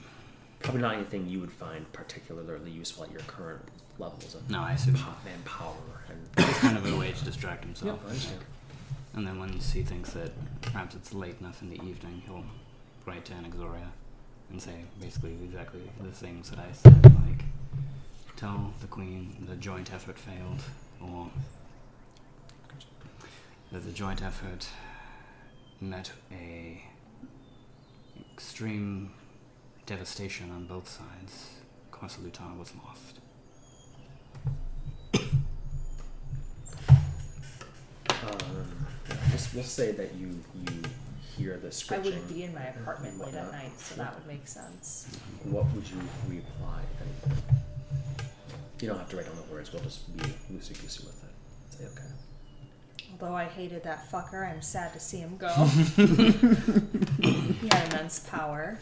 [0.59, 3.63] Probably not anything you would find particularly useful at your current
[3.97, 4.95] levels of No, I assume.
[4.95, 5.73] po- manpower
[6.09, 6.19] and.
[6.49, 7.99] It's kind of a way to distract himself.
[8.05, 8.39] I understand.
[9.13, 10.31] And then when he thinks that
[10.61, 12.43] perhaps it's late enough in the evening, he'll
[13.05, 13.87] write to Anaxoria
[14.51, 17.45] and say basically exactly the things that I said, like
[18.35, 20.59] tell the queen the joint effort failed,
[21.01, 21.29] or
[23.71, 24.67] that the joint effort
[25.79, 26.83] met a
[28.33, 29.11] extreme
[29.85, 31.51] devastation on both sides.
[31.91, 33.14] Corsalutar was lost.
[38.25, 40.81] Um, yeah, we'll, we'll say that you you
[41.37, 41.71] hear the scripture.
[41.71, 42.03] I scratching.
[42.03, 45.07] wouldn't be in my apartment late at night, so that would make sense.
[45.43, 45.97] What would you
[46.27, 46.81] reply?
[46.93, 47.43] if anything?
[48.81, 49.71] You don't have to write down the words.
[49.71, 50.23] We'll just be
[50.53, 51.77] loosey goosey with it.
[51.77, 52.09] Say okay.
[53.21, 55.47] Although I hated that fucker, I'm sad to see him go.
[56.01, 58.77] he had immense power.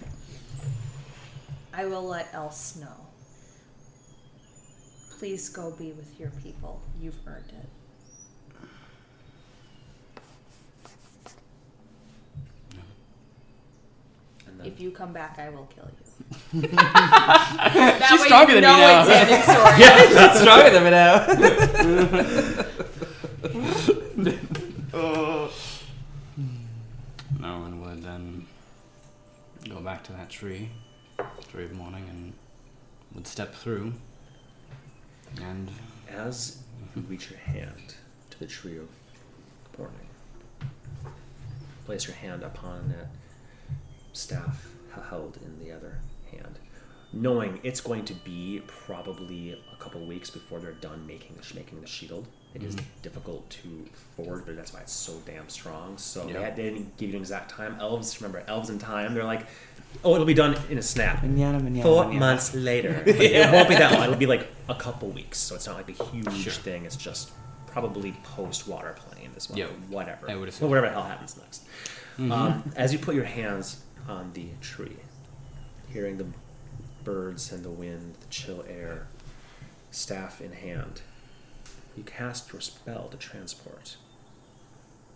[1.73, 3.07] I will let Else know.
[5.19, 6.81] Please go be with your people.
[6.99, 7.69] You've earned it.
[14.65, 16.61] If you come back, I will kill you.
[16.61, 19.05] that She's way stronger you than me now.
[19.05, 20.13] it's Anaxoria.
[20.13, 21.25] That's stronger than me now.
[27.39, 28.45] Norman would then
[29.67, 30.69] go back to that tree,
[31.51, 32.33] tree of mourning, and
[33.13, 33.93] would step through.
[35.41, 35.69] And
[36.09, 36.59] as
[36.95, 37.95] you reach your hand
[38.29, 38.87] to the tree of
[39.77, 40.07] mourning,
[41.85, 43.09] place your hand upon that
[44.13, 44.67] staff
[45.09, 45.97] held in the other
[46.31, 46.59] hand,
[47.11, 51.81] knowing it's going to be probably a couple weeks before they're done making the, making
[51.81, 52.27] the shield.
[52.53, 53.85] It is difficult to
[54.15, 55.97] forge, but that's why it's so damn strong.
[55.97, 56.41] So they, Yeah.
[56.41, 57.75] had, they didn't give you an exact time.
[57.79, 59.47] Elves, remember, elves in time, they're like,
[60.03, 61.23] oh, it'll be done in a snap.
[61.23, 62.19] Manana, manana, Four manana.
[62.19, 63.03] months later.
[63.07, 64.03] It won't be that long.
[64.03, 65.39] It'll be like a couple weeks.
[65.39, 66.53] So it's not like a huge Sure.
[66.53, 66.85] thing.
[66.85, 67.31] It's just
[67.65, 69.57] probably post water plane as well.
[69.57, 69.71] Yep.
[69.89, 70.29] Whatever.
[70.29, 71.63] I would Well, whatever the hell happens next.
[72.31, 74.97] Um, as you put your hands on the tree,
[75.91, 76.27] hearing the
[77.03, 79.07] birds and the wind, the chill air,
[79.91, 81.01] staff in hand,
[81.95, 83.97] you cast your spell to transport.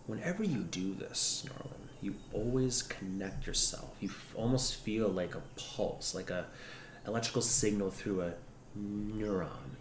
[0.06, 3.96] Whenever you do this, Norman, you always connect yourself.
[4.00, 6.46] You f- almost feel like a pulse, like a
[7.06, 8.34] electrical signal through a
[8.78, 9.78] neuron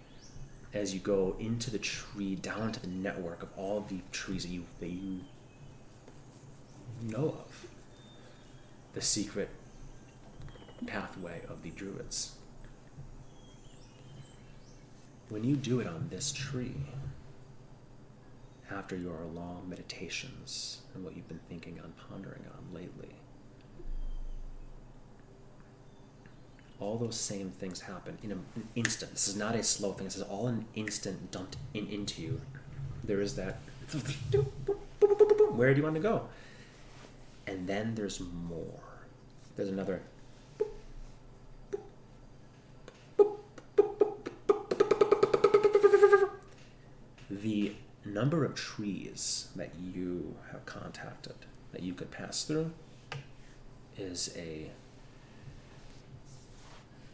[0.73, 4.51] as you go into the tree, down to the network of all the trees that
[4.51, 5.20] you that you
[7.03, 7.56] know of.
[8.97, 9.51] The secret
[10.86, 12.36] pathway of the druids.
[15.28, 16.77] When you do it on this tree,
[18.70, 23.10] after your long meditations and what you've been thinking on, pondering on lately,
[26.81, 28.47] all those same things happen in an
[28.77, 29.12] instant.
[29.12, 30.06] This is not a slow thing.
[30.06, 32.40] This is all an instant dumped in into you.
[33.05, 33.59] There is that.
[35.51, 36.28] Where do you want to go?
[37.47, 38.81] And then there's more.
[39.57, 40.03] There's another.
[47.31, 47.74] The
[48.05, 51.35] number of trees that you have contacted
[51.73, 52.70] that you could pass through
[53.99, 54.70] is a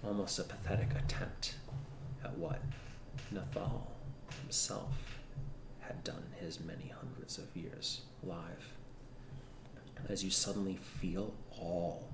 [0.04, 1.54] almost a pathetic attempt
[2.24, 2.60] at what
[3.30, 3.92] Nathal
[4.40, 5.20] himself
[5.80, 8.72] had done his many hundreds of years live.
[10.08, 12.11] As you suddenly feel all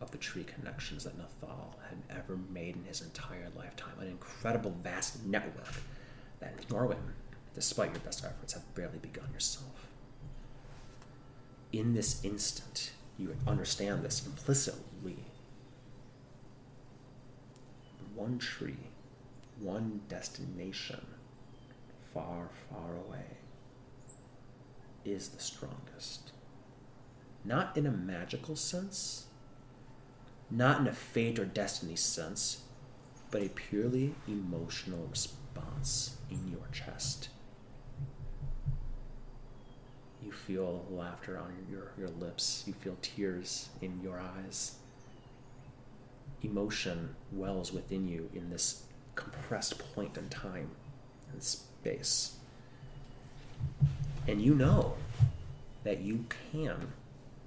[0.00, 4.74] of the tree connections that Nathal had ever made in his entire lifetime, an incredible
[4.82, 5.74] vast network
[6.40, 7.12] that Norwin,
[7.54, 9.88] despite your best efforts, have barely begun yourself.
[11.72, 15.16] In this instant, you understand this implicitly
[18.18, 18.76] one tree,
[19.60, 21.06] one destination,
[22.12, 23.38] far, far away,
[25.04, 26.32] is the strongest.
[27.44, 29.27] Not in a magical sense,
[30.50, 32.62] not in a fate or destiny sense,
[33.30, 37.28] but a purely emotional response in your chest.
[40.24, 44.76] You feel laughter on your, your lips, you feel tears in your eyes
[46.42, 48.84] emotion wells within you in this
[49.14, 50.70] compressed point in time
[51.32, 52.36] and space.
[54.26, 54.94] And you know
[55.84, 56.92] that you can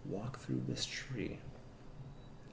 [0.06, 1.38] walk through this tree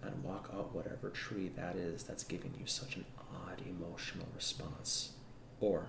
[0.08, 3.04] and walk out whatever tree that is that's giving you such an
[3.46, 5.12] odd emotional response.
[5.60, 5.86] Or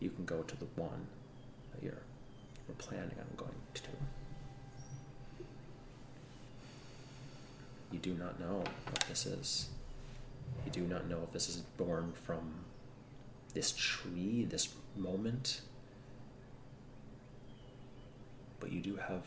[0.00, 1.06] you can go to the one
[1.72, 2.02] that you're,
[2.68, 3.82] you're planning on going to.
[7.92, 9.68] You do not know what this is.
[10.66, 12.64] You do not know if this is born from
[13.54, 15.60] this tree, this moment.
[18.58, 19.22] But you do have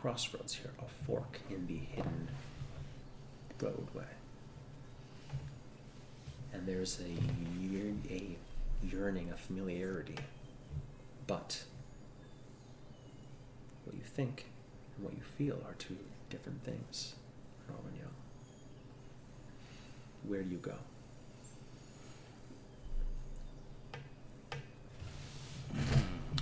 [0.00, 2.28] crossroads here, a fork in the hidden
[3.60, 4.04] roadway.
[6.52, 8.36] And there's a, a
[8.82, 10.16] yearning, a familiarity.
[11.26, 11.64] But
[13.84, 14.46] what you think
[14.96, 15.96] and what you feel are two
[16.28, 17.14] different things,
[17.68, 18.14] Young.
[20.26, 20.74] Where do you go?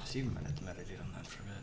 [0.05, 1.55] So you've med- meditated on that for a bit.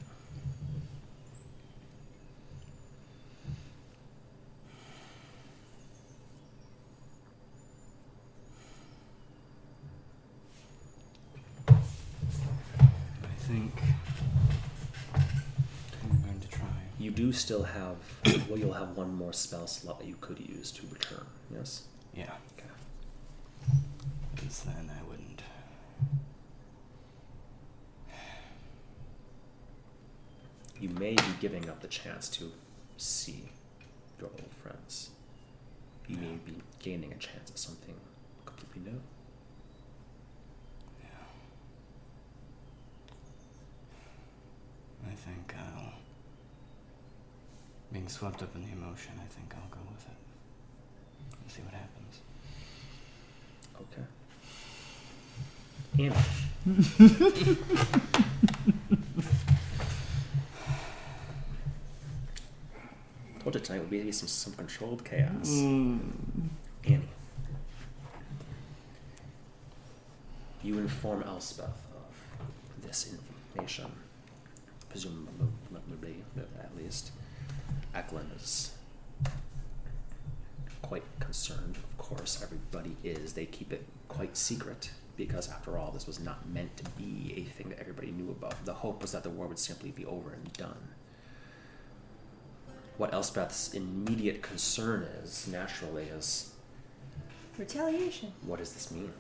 [11.67, 13.73] I think
[16.03, 16.67] I'm going to try.
[16.99, 17.98] You do still have,
[18.50, 21.84] well, you'll have one more spell slot that you could use to return, yes?
[22.14, 23.74] Yeah, Okay.
[24.36, 25.42] because then I wouldn't.
[30.80, 32.52] You may be giving up the chance to
[32.98, 33.50] see
[34.20, 35.10] your old friends.
[36.08, 37.96] You may be gaining a chance at something
[38.46, 39.02] completely new.
[45.08, 45.94] I think I'll.
[47.91, 50.18] Being swept up in the emotion, I think I'll go with it.
[51.41, 52.22] And see what happens.
[53.82, 54.06] Okay.
[55.98, 56.24] Anna.
[63.45, 65.48] Told you tonight would be some, some controlled chaos.
[65.48, 65.99] Hmm.
[66.84, 67.07] Annie.
[70.64, 73.91] You inform Elspeth of this information.
[74.90, 76.24] Presumably,
[76.60, 77.12] at least.
[77.94, 78.72] Eklund is
[80.82, 81.78] quite concerned.
[81.78, 83.34] Of course, everybody is.
[83.34, 87.44] They keep it quite secret because, after all, this was not meant to be a
[87.52, 88.66] thing that everybody knew about.
[88.66, 90.90] The hope was that the war would simply be over and done.
[92.98, 96.54] What Elspeth's immediate concern is, naturally, is
[97.58, 98.32] Retaliation.
[98.46, 99.12] what does this mean?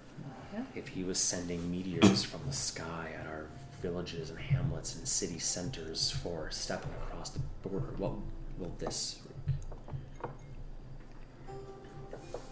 [0.53, 0.61] Yeah.
[0.75, 3.47] If he was sending meteors from the sky at our
[3.81, 8.13] villages and hamlets and city centers for stepping across the border, what
[8.57, 10.31] will this wreak?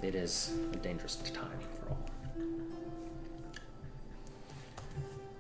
[0.02, 1.98] It is a dangerous time for all.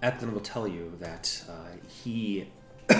[0.01, 2.47] Eklund will tell you that uh, he.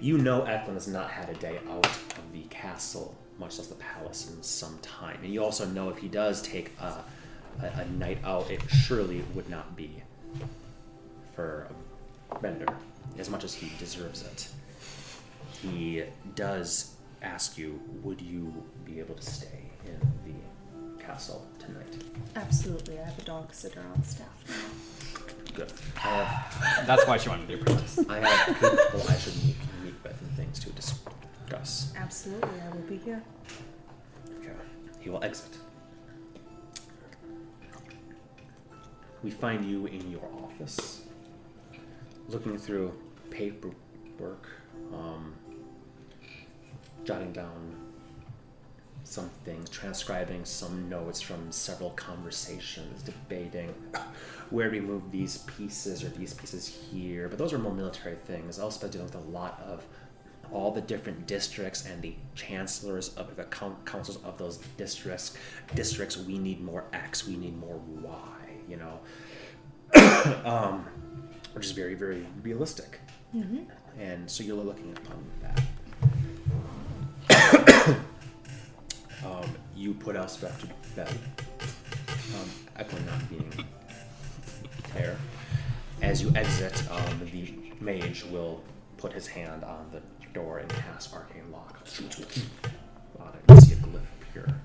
[0.00, 3.74] you know, Eklund has not had a day out of the castle, much less the
[3.76, 5.18] palace, in some time.
[5.22, 7.04] And you also know if he does take a,
[7.62, 10.02] a, a night out, it surely would not be
[11.34, 11.68] for
[12.40, 12.66] Bender
[13.18, 14.48] as much as he deserves it.
[15.62, 16.04] He
[16.34, 18.52] does ask you, would you
[18.84, 22.04] be able to stay in the castle tonight?
[22.36, 22.98] Absolutely.
[22.98, 25.24] I have a dog sitter on staff now.
[25.54, 25.72] Good.
[25.96, 28.06] I have, That's why she wanted to be a princess.
[28.08, 31.92] I have people I should meet, meet with and things to discuss.
[31.96, 32.48] Absolutely.
[32.60, 33.22] I will be here.
[34.40, 34.52] Okay.
[35.00, 35.58] He will exit.
[39.24, 41.02] We find you in your office,
[42.28, 42.92] looking through
[43.30, 44.46] paperwork,
[44.92, 45.34] um,
[47.08, 47.74] jotting down
[49.02, 53.72] some things, transcribing some notes from several conversations, debating
[54.50, 57.26] where we move these pieces or these pieces here.
[57.26, 58.58] But those are more military things.
[58.58, 59.86] I also Elspeth dealing with a lot of
[60.52, 65.34] all the different districts and the chancellors of the councils of those districts.
[65.74, 68.50] Districts, we need more X, we need more Y.
[68.68, 69.00] You know,
[70.44, 70.84] um,
[71.54, 73.00] which is very, very realistic.
[73.98, 75.62] And so you're looking upon that.
[79.24, 81.18] Um, you put Elspeth to bed.
[82.34, 83.52] Um, Eklund not being
[84.94, 85.16] there.
[86.02, 88.62] As you exit, um, the mage will
[88.96, 90.00] put his hand on the
[90.32, 91.78] door and cast arcane lock.
[93.20, 93.54] on it.
[93.54, 94.60] You see a glyph appear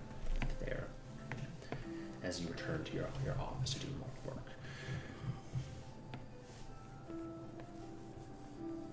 [0.65, 0.87] there
[2.23, 4.47] as you return to your, your office to do more work.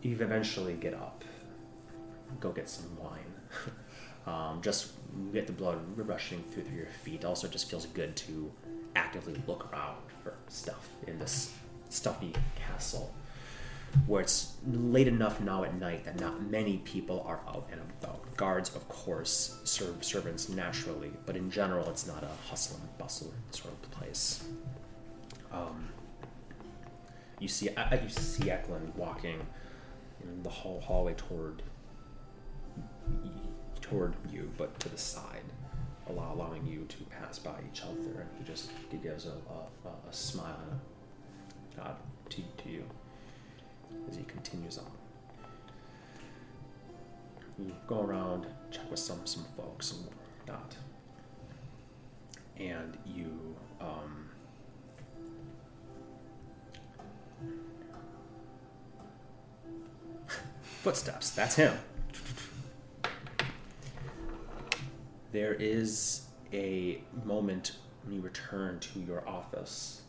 [0.03, 1.25] You eventually get up,
[2.41, 3.30] go get some wine.
[4.27, 4.93] um, just
[5.33, 7.25] get the blood rushing through, your feet.
[7.25, 8.51] Also, it just feels good to
[8.97, 11.55] actively look around for stuff in this
[11.89, 13.13] stuffy castle
[14.07, 18.37] where it's late enough now at night that not many people are out and about.
[18.37, 23.33] Guards, of course, serve servants naturally, but in general, it's not a hustle and bustle
[23.51, 24.45] sort of place.
[25.53, 25.89] Um,
[27.41, 27.71] you see,
[28.03, 29.41] you see Eklund walking
[30.23, 31.63] in the hall, hallway toward
[33.81, 35.43] toward you, but to the side,
[36.09, 39.89] allow, allowing you to pass by each other, and he just he gives a, a,
[39.89, 40.81] a- a smile and
[41.79, 41.97] a nod
[42.31, 42.85] to, to you
[44.09, 44.85] as he continues on.
[47.59, 50.07] You go around, check with some some folks and
[50.47, 50.77] whatnot,
[52.59, 54.29] and you um,
[60.83, 61.31] footsteps.
[61.31, 61.75] That's him.
[65.33, 67.73] There is a moment
[68.05, 70.03] when you return to your office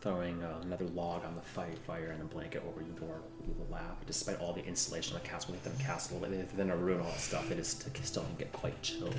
[0.00, 3.66] throwing uh, another log on the fi- fire and a blanket over your door, your
[3.70, 4.04] lap.
[4.06, 7.20] Despite all the insulation of the castle, within the castle, within a room, all that
[7.20, 9.18] stuff, it is st- still can get quite chilled.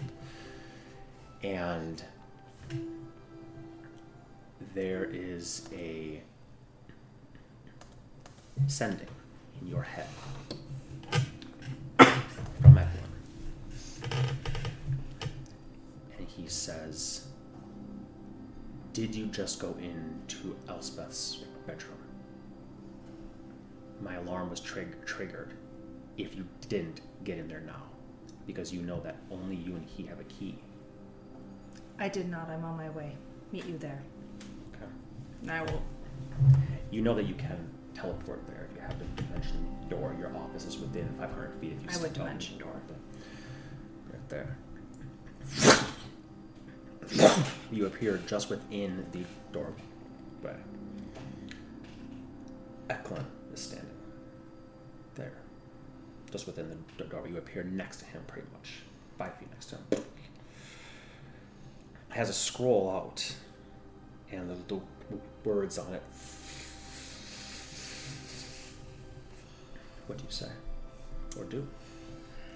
[1.43, 2.01] And
[4.73, 6.21] there is a
[8.67, 9.07] sending
[9.61, 10.07] in your head
[12.61, 13.05] from Eklund.
[16.17, 17.27] And he says,
[18.93, 21.97] did you just go into Elspeth's bedroom?
[24.01, 25.53] My alarm was trig- triggered.
[26.17, 27.83] If you didn't, get in there now.
[28.47, 30.57] Because you know that only you and he have a key.
[31.99, 32.49] I did not.
[32.49, 33.15] I'm on my way.
[33.51, 34.01] Meet you there.
[34.73, 34.85] Okay.
[35.41, 35.83] And I will.
[36.91, 40.15] You know that you can teleport there if you have the dimension door.
[40.17, 42.81] Your office is within 500 feet if you I would dimension door.
[44.11, 44.57] Right there.
[47.71, 49.73] you appear just within the doorway.
[52.89, 53.89] Eklund is standing
[55.15, 55.33] there,
[56.31, 57.31] just within the do- doorway.
[57.31, 58.81] You appear next to him, pretty much
[59.17, 60.03] five feet next to him.
[62.09, 63.35] Has a scroll out,
[64.31, 64.81] and the, the
[65.43, 66.03] words on it.
[70.07, 70.49] What do you say,
[71.37, 71.67] or do?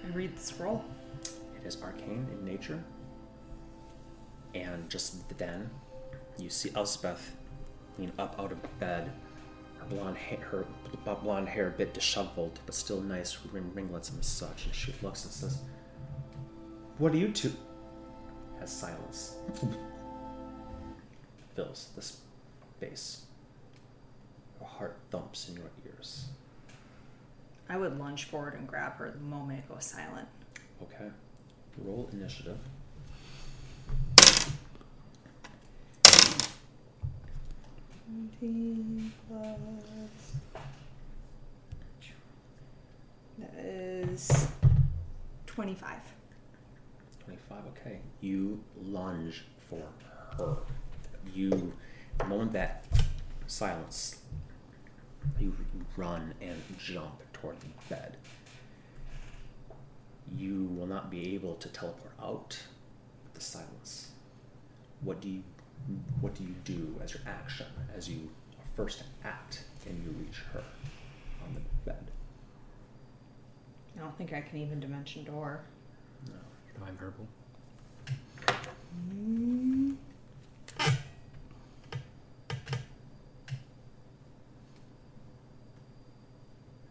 [0.04, 0.84] I read the scroll.
[1.22, 2.82] It is arcane in nature.
[4.54, 5.70] And just then,
[6.38, 7.34] you see Elspeth
[7.98, 9.10] lean up out of bed,
[9.78, 10.66] her blonde hair, her
[11.22, 14.66] blonde hair a bit disheveled, but still nice ringlets and such.
[14.66, 15.58] And she looks and says,
[16.98, 17.52] "What are you two?"
[18.60, 19.36] Has silence
[21.54, 23.22] fills the space.
[24.60, 26.26] Your heart thumps in your ears.
[27.68, 30.28] I would lunge forward and grab her the moment it goes silent.
[30.82, 31.10] Okay.
[31.78, 32.58] Roll initiative.
[43.38, 44.48] That is
[45.46, 45.98] 25.
[47.24, 47.98] 25, okay.
[48.20, 49.82] You lunge for
[50.38, 50.56] her.
[51.34, 51.72] You,
[52.18, 52.84] the moment that
[53.46, 54.20] silence
[55.38, 55.54] You
[55.96, 58.16] run and jump toward the bed.
[60.36, 62.58] You will not be able to teleport out
[63.24, 64.10] with the silence.
[65.00, 65.42] What do you
[66.20, 67.66] what do you do as your action
[67.96, 68.30] as you
[68.74, 70.62] first act and you reach her
[71.46, 72.10] on the bed?
[73.96, 75.60] I don't think I can even dimension door.
[76.26, 76.34] No.
[76.74, 77.26] Divine purple.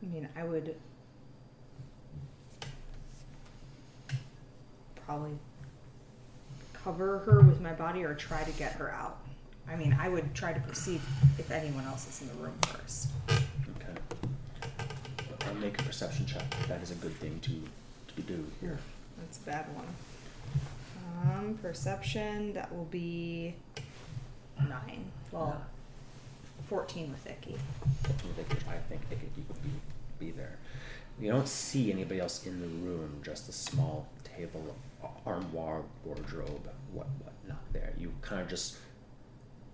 [0.02, 0.76] I mean, I would
[5.06, 5.38] probably
[6.84, 9.18] cover her with my body or try to get her out.
[9.70, 11.02] I mean, I would try to perceive
[11.40, 13.10] if anyone else is in the room first.
[13.30, 14.28] Okay.
[15.48, 16.44] I'll make a perception check.
[16.68, 17.62] That is a good thing to
[18.16, 18.78] to do here.
[19.20, 19.88] That's a bad one.
[21.24, 23.56] Um, perception, that will be
[24.60, 25.06] nine.
[25.32, 25.62] Well,
[26.68, 27.56] 14 with Icky.
[28.06, 30.58] I think Icky I think it could be, be there.
[31.20, 34.76] You don't see anybody else in the room, just a small table,
[35.26, 37.94] armoire, wardrobe, what what not there.
[37.98, 38.78] You kind of just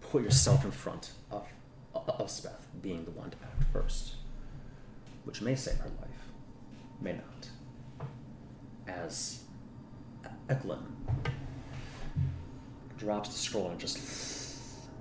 [0.01, 1.47] put yourself in front of
[1.93, 4.15] of Speth, being the one to act first,
[5.26, 6.31] which may save her life,
[7.01, 7.49] may not.
[8.88, 9.43] As
[10.49, 10.95] Eklund
[12.97, 13.99] drops the scroll and just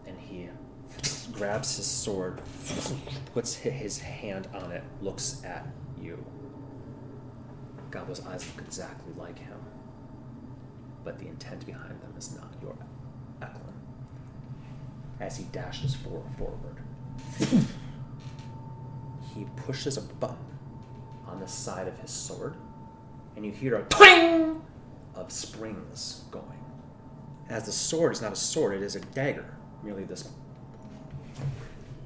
[0.07, 0.49] and he
[1.33, 2.41] grabs his sword,
[3.33, 5.67] puts his hand on it, looks at
[6.01, 6.25] you.
[7.91, 9.59] Gobbo's eyes look exactly like him,
[11.09, 12.77] but the intent behind them is not your
[13.41, 13.81] Eklund.
[15.21, 16.83] As he dashes for- forward,
[19.35, 20.37] he pushes a button
[21.27, 22.57] on the side of his sword,
[23.37, 24.61] and you hear a clang
[25.15, 26.63] of springs going.
[27.49, 30.29] As the sword is not a sword, it is a dagger, merely this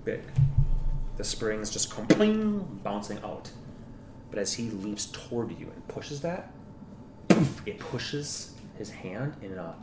[0.04, 0.22] big.
[1.16, 3.50] The springs just come pling, bouncing out.
[4.30, 6.52] But as he leaps toward you and pushes that,
[7.66, 8.52] it pushes
[8.82, 9.74] his hand in an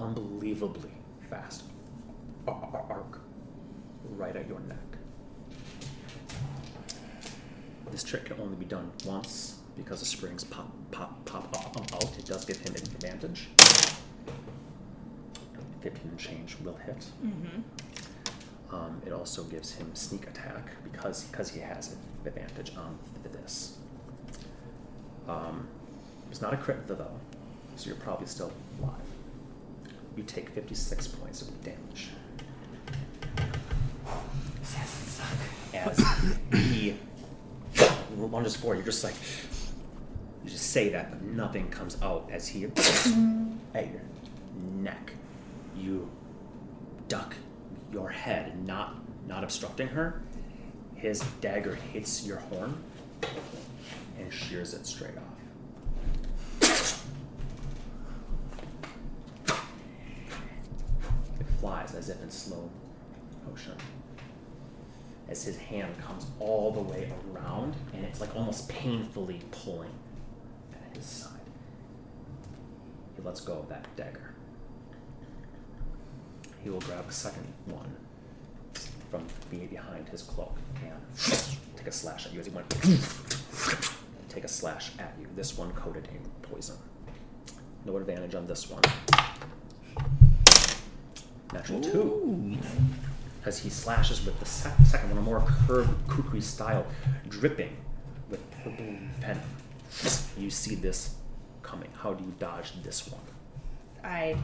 [0.00, 0.90] unbelievably
[1.28, 1.64] fast
[2.48, 3.20] arc
[4.16, 4.78] right at your neck.
[7.90, 11.52] This trick can only be done once because the springs pop, pop, pop
[11.92, 12.16] out.
[12.18, 13.48] It does give him an advantage.
[15.82, 17.04] 15 and change will hit.
[18.72, 22.98] Um, it also gives him sneak attack because because he has an advantage on
[23.32, 23.76] this.
[25.28, 25.68] Um,
[26.30, 27.10] it's not a crit though,
[27.80, 28.94] so you're probably still alive.
[30.16, 32.08] You take 56 points of damage.
[35.72, 35.98] As
[36.52, 36.96] he
[38.18, 39.14] lunges forward, you're just like
[40.44, 44.02] you just say that, but nothing comes out as he at your
[44.74, 45.12] neck.
[45.74, 46.10] You
[47.08, 47.34] duck
[47.92, 48.96] your head, not
[49.26, 50.20] not obstructing her.
[50.96, 52.76] His dagger hits your horn
[54.18, 55.24] and shears it straight off.
[61.40, 62.70] It flies as if in slow
[63.48, 63.74] motion.
[65.28, 69.92] As his hand comes all the way around and it's like almost painfully pulling
[70.72, 71.30] at his side.
[73.14, 74.34] He lets go of that dagger.
[76.64, 77.94] He will grab a second one
[79.10, 80.92] from behind his cloak and
[81.76, 82.68] take a slash at you as he went.
[84.28, 85.26] Take a slash at you.
[85.36, 86.76] This one coated in poison.
[87.84, 88.82] No advantage on this one.
[91.52, 92.56] Natural two.
[93.44, 96.86] As he slashes with the sec- second one, a more curved kukri style,
[97.28, 97.76] dripping
[98.28, 98.84] with purple
[99.20, 99.42] venom.
[100.36, 101.14] You see this
[101.62, 101.88] coming.
[101.96, 103.22] How do you dodge this one?
[104.04, 104.36] I,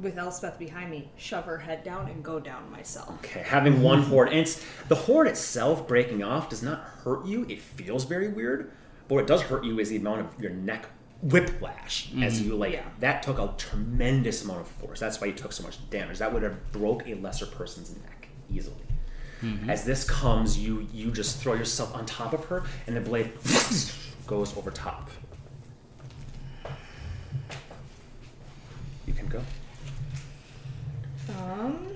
[0.00, 3.10] with Elspeth behind me, shove her head down and go down myself.
[3.24, 7.46] Okay, having one horde, and it's, the horde itself breaking off does not hurt you.
[7.48, 8.70] It feels very weird,
[9.08, 10.86] but what does hurt you is the amount of your neck
[11.22, 12.72] whiplash as you like.
[12.72, 12.84] Yeah.
[13.00, 15.00] That took a tremendous amount of force.
[15.00, 16.18] That's why you took so much damage.
[16.18, 18.76] That would have broke a lesser person's neck easily.
[19.68, 23.30] As this comes, you you just throw yourself on top of her, and the blade
[24.26, 25.10] goes over top.
[29.06, 29.40] You can go.
[31.38, 31.86] Um.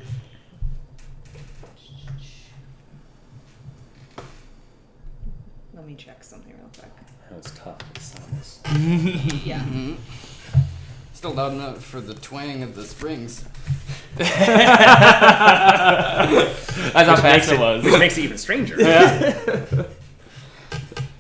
[5.75, 7.02] Let me check something real quick.
[7.33, 7.79] I know it's tough.
[7.95, 8.67] It's almost.
[9.47, 9.61] Yeah.
[9.61, 9.95] Mm-hmm.
[11.15, 13.45] Still loud enough for the twang of the springs.
[14.17, 14.29] That's
[17.09, 17.85] how fast it was.
[17.85, 18.77] Which makes it even stranger.
[18.81, 19.89] the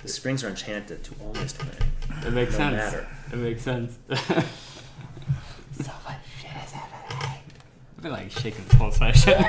[0.07, 1.71] springs are enchanted to always twin.
[2.27, 2.77] It makes No sense.
[2.77, 3.07] matter.
[3.33, 3.97] It makes sense.
[4.09, 4.15] So
[6.05, 7.39] much shit is happening.
[7.97, 9.43] I've been like shaking the whole session.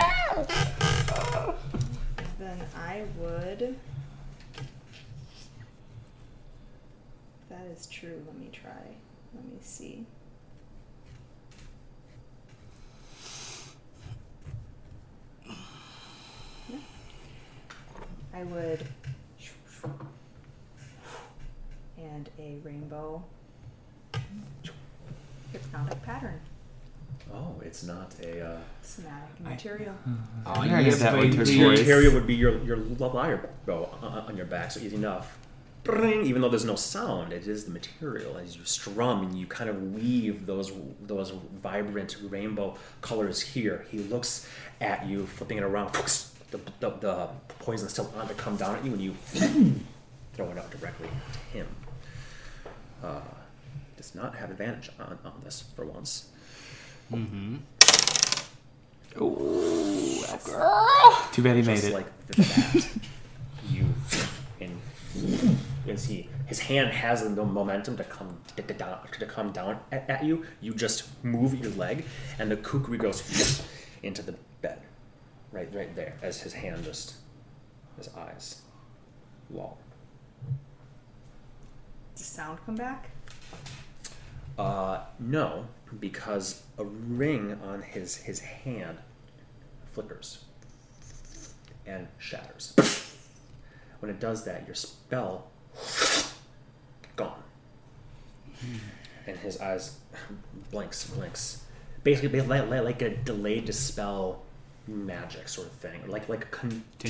[2.39, 3.61] Then then I would.
[3.61, 3.75] If
[7.49, 8.71] that is true, let me try.
[9.33, 10.05] Let me see.
[16.69, 16.77] Yeah.
[18.33, 18.85] I would.
[21.97, 23.23] And a rainbow
[25.51, 26.39] hypnotic pattern.
[27.33, 28.45] Oh, it's not a.
[28.45, 29.95] Uh, Somatic material.
[30.45, 31.79] Oh, I already have that one the turquoise.
[31.79, 35.37] material would be your your lyre bow on on your back, so easy enough.
[35.83, 39.45] Bring, even though there's no sound, it is the material as you strum and you
[39.45, 41.31] kind of weave those those
[41.61, 43.85] vibrant rainbow colors here.
[43.91, 44.47] He looks
[44.79, 45.93] at you, flipping it around.
[46.51, 47.29] The, the, the
[47.59, 49.11] poison's still on to come down at you, and you
[50.33, 51.67] throw it out directly to him.
[53.03, 53.19] Uh,
[53.97, 56.29] does not have advantage on, on this for once.
[57.11, 57.57] Mm-hmm.
[61.31, 61.93] Too bad he made just it.
[61.93, 62.89] like that.
[63.69, 63.85] you
[64.61, 64.79] and
[65.87, 68.39] as he his hand has the momentum to come
[68.77, 70.45] down, to come down at, at you.
[70.61, 72.05] You just move your leg,
[72.39, 73.63] and the kukri goes
[74.03, 74.81] into the bed,
[75.51, 77.15] right right there, as his hand just
[77.97, 78.61] his eyes
[79.49, 79.77] loll.
[82.15, 83.09] Does sound come back?
[84.57, 85.67] Uh, no,
[85.99, 88.97] because a ring on his his hand
[89.93, 90.45] flickers
[91.85, 92.73] and shatters.
[93.99, 95.47] When it does that, your spell
[97.15, 97.41] gone,
[99.27, 99.97] and his eyes
[100.71, 101.63] blinks blinks.
[102.03, 104.43] Basically, like, like, like a delayed dispel
[104.87, 107.09] magic sort of thing, or like like a contingency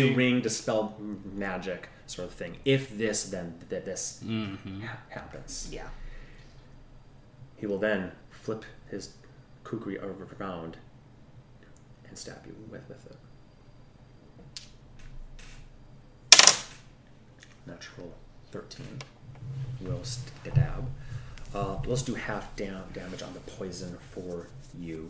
[0.00, 0.14] Contingency.
[0.14, 0.94] ring dispel
[1.32, 2.58] magic sort of thing.
[2.66, 4.82] If this, then th- this Mm-hmm.
[4.82, 5.68] ha- happens.
[5.72, 5.88] Yeah.
[7.56, 9.14] He will then flip his
[9.62, 10.76] kukri over around
[12.06, 13.16] and stab you with, with it.
[17.66, 18.12] Natural
[18.52, 18.86] 13
[19.80, 20.84] will stab.
[21.54, 24.48] Uh, let's do half dam- damage on the poison for
[24.78, 25.08] you.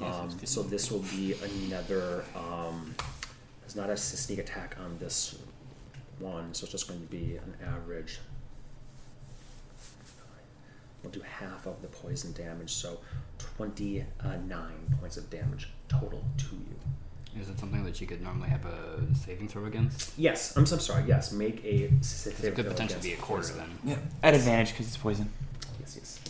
[0.00, 2.24] Um, so this will be another.
[2.34, 2.94] Um,
[3.64, 5.38] it's not a sneak attack on this
[6.18, 8.20] one, so it's just going to be an average
[11.06, 12.98] We'll do half of the poison damage, so
[13.38, 14.06] 29
[15.00, 16.74] points of damage total to you.
[17.40, 20.18] Is it something that you could normally have a saving throw against?
[20.18, 23.58] Yes, I'm, I'm sorry, yes, make a It could potentially be a against quarter poison.
[23.84, 23.90] then.
[23.92, 23.98] Yeah.
[24.22, 25.30] At advantage because it's poison.
[25.80, 26.20] Yes, yes.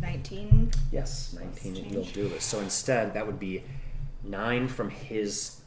[0.00, 0.70] 19.
[0.92, 2.42] Yes, 19 Let's you'll do it.
[2.42, 3.62] So instead, that would be
[4.24, 5.60] 9 from his,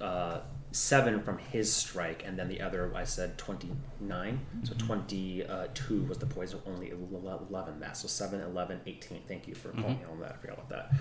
[0.00, 0.40] uh,
[0.72, 4.40] 7 from his strike, and then the other, I said 29.
[4.64, 7.96] So 22 was the poison, only 11 that.
[7.96, 9.22] So 7, 11, 18.
[9.26, 10.32] Thank you for calling me on that.
[10.32, 10.92] I forgot about that.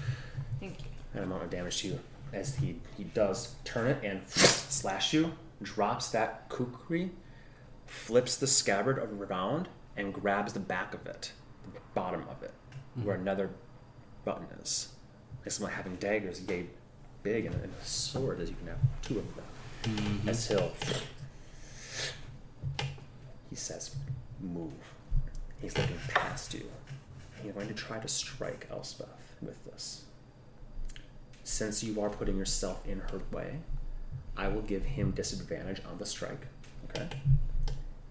[0.59, 0.85] Thank you.
[1.13, 1.99] That amount of damage to you.
[2.33, 7.11] As he, he does turn it and slash you, drops that kukri,
[7.85, 9.67] flips the scabbard around,
[9.97, 11.33] and grabs the back of it,
[11.73, 12.53] the bottom of it,
[12.95, 13.05] hmm.
[13.05, 13.49] where another
[14.23, 14.89] button is.
[15.45, 16.67] It's like having daggers yay
[17.23, 19.45] big and a sword as you can have two of them.
[19.83, 20.29] Mm-hmm.
[20.29, 20.71] As he'll
[23.49, 23.95] he says,
[24.39, 24.71] move.
[25.61, 26.63] He's looking past you.
[27.43, 30.05] He's going to try to strike Elspeth with this.
[31.43, 33.59] Since you are putting yourself in her way,
[34.37, 36.47] I will give him disadvantage on the strike.
[36.89, 37.07] Okay?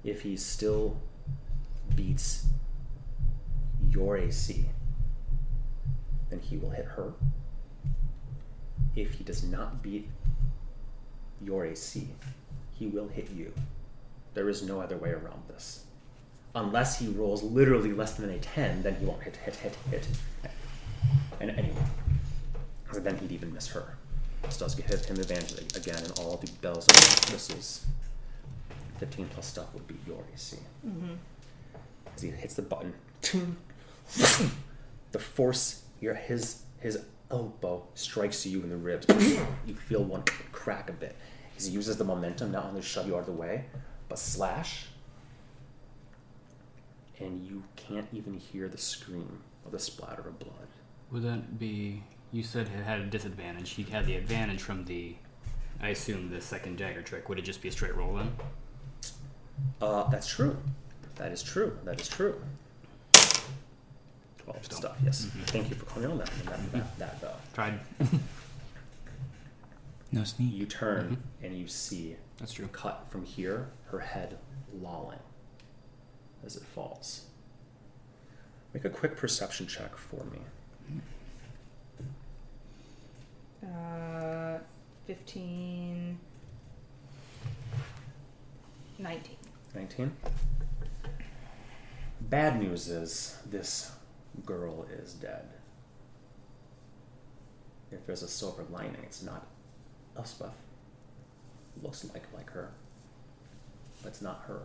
[0.04, 0.96] If he still
[1.94, 2.46] beats
[3.90, 4.64] your AC,
[6.30, 7.12] then he will hit her.
[8.96, 10.08] If he does not beat
[11.42, 12.08] your AC,
[12.78, 13.52] he will hit you.
[14.34, 15.84] There is no other way around this.
[16.54, 20.06] Unless he rolls literally less than a 10, then he won't hit, hit, hit, hit.
[21.40, 21.84] And anyway,
[22.92, 23.96] so then he'd even miss her.
[24.42, 27.86] This does give him advantage again, and all the bells and whistles.
[28.98, 30.56] 15 plus stuff would be your AC.
[30.86, 31.14] Mm-hmm.
[32.14, 32.94] As he hits the button,
[35.12, 36.98] the force, your his his
[37.30, 39.06] elbow strikes you in the ribs.
[39.66, 40.22] you feel one
[40.52, 41.16] crack a bit.
[41.56, 43.66] As he uses the momentum not only to shove you out of the way,
[44.08, 44.86] but slash.
[47.18, 50.68] And you can't even hear the scream or the splatter of blood.
[51.10, 52.02] Would that be?
[52.32, 53.70] You said it had a disadvantage.
[53.70, 55.16] He had the advantage from the,
[55.82, 57.28] I assume the second dagger trick.
[57.28, 58.32] Would it just be a straight roll then?
[59.80, 60.56] Uh, that's true.
[61.16, 61.76] That is true.
[61.84, 62.40] That is true.
[64.38, 64.96] Twelve stuff.
[65.04, 65.26] Yes.
[65.26, 65.40] Mm-hmm.
[65.42, 66.26] Thank you for calling on that.
[66.30, 66.98] That, that, mm-hmm.
[66.98, 67.34] that though.
[67.52, 67.80] Tried.
[70.12, 70.52] No sneak.
[70.52, 71.44] You turn mm-hmm.
[71.44, 72.66] and you see That's true.
[72.72, 74.38] cut from here, her head
[74.80, 75.20] lolling
[76.44, 77.26] as it falls.
[78.74, 81.00] Make a quick perception check for me.
[83.62, 84.58] Uh,
[85.06, 86.18] 15,
[88.98, 89.36] 19.
[89.74, 90.12] 19.
[92.22, 93.92] Bad news is this
[94.46, 95.48] girl is dead.
[97.92, 99.46] If there's a silver lining, it's not
[100.16, 100.54] Elspeth.
[101.82, 102.70] Looks like like her,
[104.02, 104.62] but it's not her.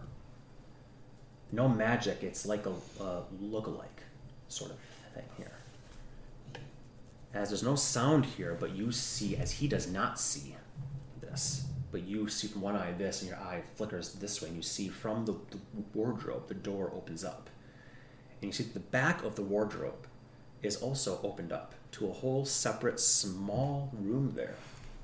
[1.51, 2.23] No magic.
[2.23, 2.73] It's like a,
[3.03, 4.03] a look-alike
[4.47, 4.77] sort of
[5.13, 5.51] thing here.
[7.35, 10.55] As there's no sound here, but you see, as he does not see
[11.19, 14.55] this, but you see from one eye this, and your eye flickers this way, and
[14.55, 15.59] you see from the, the
[15.93, 17.49] wardrobe, the door opens up.
[18.41, 20.07] And you see the back of the wardrobe
[20.63, 24.55] is also opened up to a whole separate small room there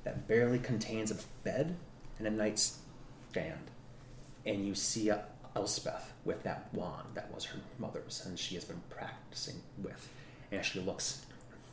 [0.06, 1.76] that barely contains a bed
[2.18, 3.72] and a nightstand.
[4.46, 5.12] And you see
[5.54, 10.08] Elspeth with that wand that was her mother's, and she has been practicing with.
[10.50, 11.26] And she looks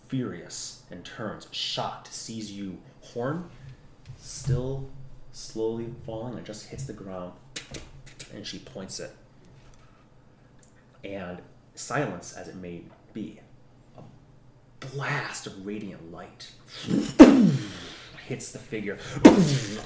[0.08, 3.48] furious and turns, shocked, sees you, horn
[4.20, 4.88] still
[5.32, 7.32] slowly falling, and just hits the ground,
[8.34, 9.14] and she points it.
[11.04, 11.38] And
[11.74, 12.82] silence as it may
[13.12, 13.40] be,
[13.96, 14.02] a
[14.80, 16.50] blast of radiant light
[18.26, 18.96] hits the figure,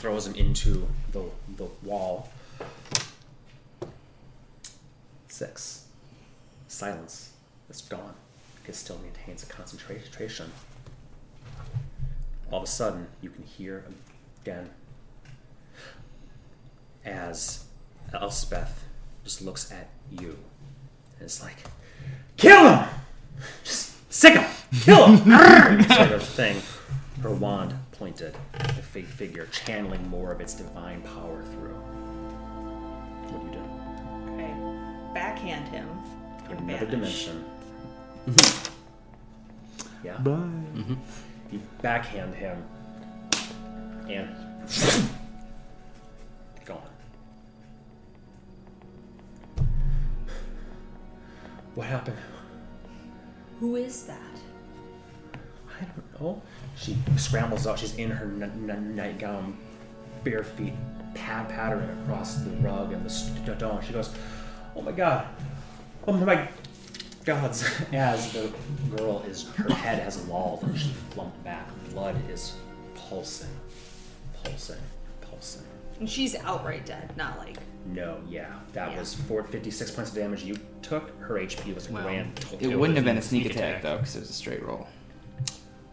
[0.00, 1.22] throws him into the,
[1.56, 2.30] the wall.
[5.28, 5.86] Six.
[6.68, 7.32] Silence
[7.68, 8.14] is gone.
[8.66, 10.50] It still maintains a concentration.
[12.50, 13.84] All of a sudden, you can hear
[14.42, 14.70] again
[17.04, 17.64] as
[18.14, 18.84] Elspeth
[19.24, 20.30] just looks at you
[21.18, 21.56] and it's like,
[22.36, 22.88] kill him!
[23.64, 24.50] Just sick him!
[24.82, 25.82] Kill him!
[25.88, 26.60] sort of thing.
[27.22, 31.74] Her wand pointed at the fig figure, channeling more of its divine power through.
[33.30, 34.32] What do you do?
[34.34, 35.14] Okay.
[35.14, 35.88] Backhand him.
[36.50, 37.26] and Another vanish.
[37.26, 37.44] dimension.
[40.04, 40.16] Yeah.
[40.18, 40.30] Bye.
[40.74, 40.96] mhm
[41.50, 42.62] You backhand him
[44.08, 44.34] and
[46.64, 46.80] gone.
[51.74, 52.16] What happened?
[53.60, 54.18] Who is that?
[55.80, 56.42] I don't know.
[56.76, 57.78] She scrambles out.
[57.78, 59.56] She's in her n- n- nightgown,
[60.24, 60.74] bare feet,
[61.14, 63.80] pat- pattering across the rug and the stone.
[63.84, 64.14] She goes,
[64.76, 65.26] "Oh my god!
[66.06, 66.48] Oh my
[67.24, 68.52] gods!" As the
[68.96, 71.68] girl is, her head has lolled and she slumped back.
[71.92, 72.54] Blood is
[72.94, 73.48] pulsing,
[74.44, 74.76] pulsing,
[75.20, 75.62] pulsing.
[76.00, 77.56] And she's outright dead, not like.
[77.86, 78.98] No, yeah, that Yeah.
[79.00, 81.10] was four, 56 points of damage you took.
[81.20, 82.58] Her HP was a Well, grand total.
[82.68, 83.82] It It wouldn't have been a a sneak sneak attack, attack.
[83.82, 84.86] though, because it was a straight roll.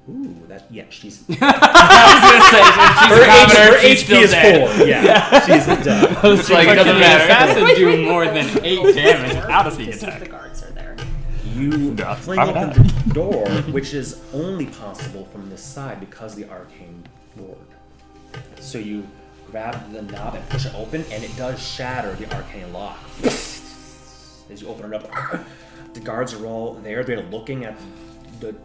[0.10, 2.64] Ooh, that yeah, she's I was gonna say,
[3.06, 4.78] she's a commoner, she's her HP still is dead.
[4.78, 4.88] four.
[4.88, 6.18] Yeah, she's dead.
[6.24, 7.24] It's like, it Can doesn't the matter.
[7.26, 10.20] assassin do more than eight damage without a sneak attack?
[11.60, 17.04] You fling open the door, which is only possible from this side because the arcane
[17.36, 17.58] ward.
[18.62, 19.06] So you
[19.52, 23.00] grab the knob and push it open, and it does shatter the arcane lock.
[23.26, 25.44] As you open it up,
[25.94, 27.04] the guards are all there.
[27.04, 27.78] They're looking at
[28.40, 28.56] the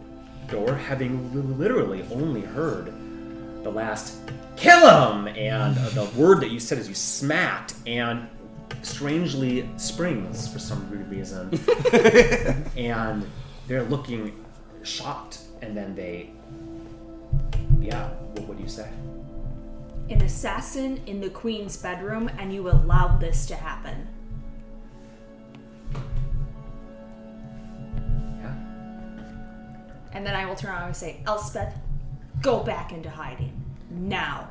[0.47, 2.93] door, having literally only heard
[3.63, 4.19] the last
[4.55, 8.29] "kill him" and the word that you said as you smacked, and
[8.85, 11.49] strangely springs for some weird reason
[12.77, 13.25] and
[13.67, 14.45] they're looking
[14.83, 16.29] shocked and then they
[17.79, 18.87] yeah what would you say
[20.09, 24.07] An assassin in the queen's bedroom, and you allowed this to happen.
[28.39, 28.53] yeah
[30.13, 31.73] And then I will turn around and say, Elspeth,
[32.41, 33.51] go back into hiding.
[33.89, 34.49] Now.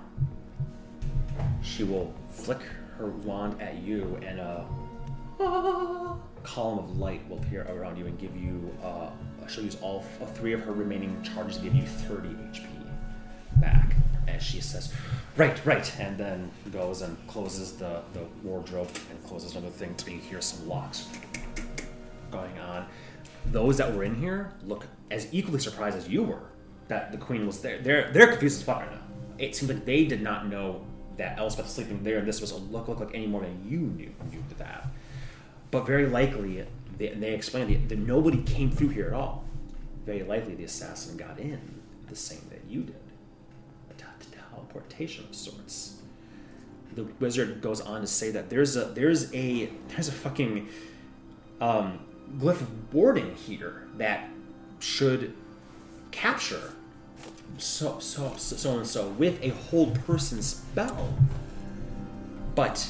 [1.62, 2.60] she will flick
[2.98, 4.66] her wand at you and a
[6.42, 9.10] column of light will appear around you and give you uh,
[9.48, 12.66] she'll use all f- three of her remaining charges to give you 30 hp
[13.56, 13.94] back
[14.28, 14.92] as she says
[15.36, 20.12] right right and then goes and closes the, the wardrobe and closes another thing to
[20.12, 21.08] you hear some locks
[22.34, 22.86] going on.
[23.52, 26.42] Those that were in here look as equally surprised as you were
[26.88, 27.78] that the queen was there.
[27.78, 29.00] They're they're confused as fuck right now.
[29.38, 30.84] It seems like they did not know
[31.16, 33.64] that Elspeth was sleeping there, and this was a look look like any more than
[33.68, 34.88] you knew knew that.
[35.70, 36.64] But very likely,
[36.98, 39.44] they, they explained that, that nobody came through here at all.
[40.06, 42.96] Very likely, the assassin got in the same that you did,
[43.90, 45.94] a t- t- teleportation of sorts
[46.94, 50.68] the wizard goes on to say that there's a there's a there's a fucking
[51.60, 51.98] um,
[52.36, 54.28] glyph of warding here that
[54.80, 55.34] should
[56.10, 56.74] capture
[57.58, 61.14] so so so, so and so with a hold person spell.
[62.54, 62.88] But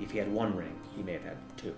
[0.00, 1.74] if he had one ring, he may have had two.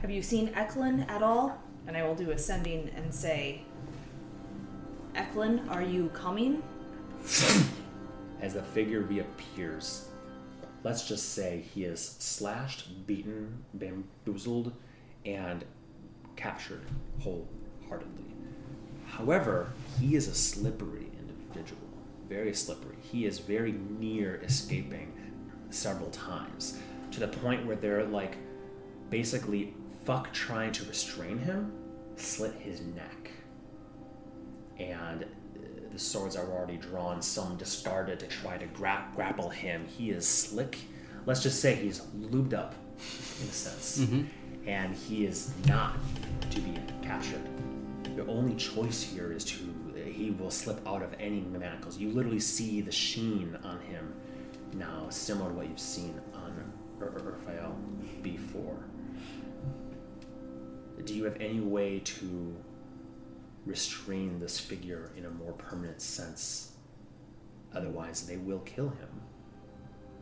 [0.00, 1.60] Have you seen Eklund at all?
[1.86, 3.62] And I will do ascending and say,
[5.14, 6.62] Eklund, are you coming?
[8.40, 10.08] as the figure reappears.
[10.84, 14.72] Let's just say he is slashed, beaten, bamboozled,
[15.24, 15.64] and
[16.36, 16.82] captured
[17.20, 18.25] wholeheartedly.
[19.16, 19.68] However,
[19.98, 21.80] he is a slippery individual,
[22.28, 22.96] very slippery.
[23.00, 25.12] He is very near escaping
[25.70, 26.78] several times
[27.12, 28.36] to the point where they're like
[29.10, 29.74] basically
[30.04, 31.72] fuck trying to restrain him,
[32.16, 33.30] slit his neck
[34.78, 35.26] and uh,
[35.92, 37.22] the swords are already drawn.
[37.22, 39.86] Some discarded to try to gra- grapple him.
[39.86, 40.78] He is slick.
[41.24, 42.74] Let's just say he's lubed up,
[43.42, 43.98] in a sense,
[44.66, 45.96] and he is not
[46.50, 47.40] to be captured.
[48.16, 49.58] Your only choice here is to
[50.10, 51.98] he will slip out of any manacles.
[51.98, 54.14] You literally see the sheen on him
[54.74, 57.34] now, similar to what you've seen on Ur-
[58.22, 58.78] before.
[61.04, 62.56] Do you have any way to
[63.66, 66.72] restrain this figure in a more permanent sense.
[67.74, 69.20] Otherwise, they will kill him,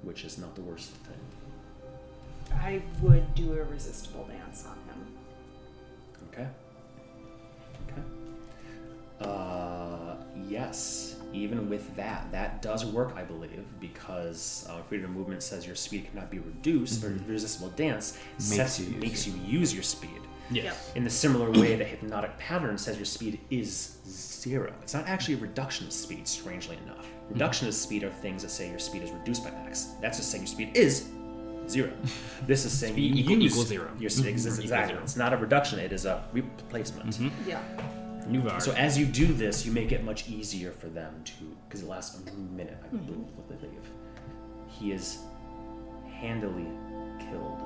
[0.03, 2.59] which is not the worst thing.
[2.59, 4.77] I would do a resistible dance on
[9.21, 10.17] Uh,
[10.49, 15.67] yes, even with that, that does work, I believe, because uh, freedom of movement says
[15.67, 19.83] your speed cannot be reduced, but resistible dance sets, you use makes you use your
[19.83, 20.11] speed.
[20.51, 20.93] Yes.
[20.95, 24.75] in the similar way that hypnotic pattern says your speed is zero.
[24.83, 27.07] It's not actually a reduction of speed, strangely enough.
[27.31, 29.95] Reduction of speed are things that say your speed is reduced by max.
[30.03, 31.09] That's just saying your speed is
[31.67, 31.91] zero.
[32.47, 33.91] This is saying Speed you equal- use equal zero.
[33.99, 34.93] Your speed Equal exactly.
[34.95, 35.03] zero.
[35.03, 35.79] It's not a reduction.
[35.79, 37.19] It is a replacement.
[37.47, 37.63] Yeah.
[38.29, 38.61] Nuvar.
[38.61, 41.89] So as you do this, you make it much easier for them to, because it
[41.89, 43.07] lasts a minute, I mm-hmm.
[43.07, 43.61] believe.
[43.61, 43.91] believe.
[44.69, 45.19] He is
[46.11, 46.69] handily
[47.19, 47.63] killed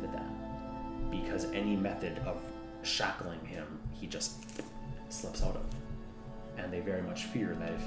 [0.00, 2.40] with that, because any method of
[2.82, 4.62] shackling him, he just
[5.08, 5.64] slips out of,
[6.58, 7.82] and they very much fear that if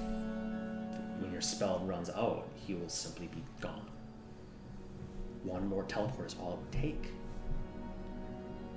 [1.20, 3.88] when your spell runs out, he will simply be gone.
[5.44, 7.12] One more teleport is all it would take.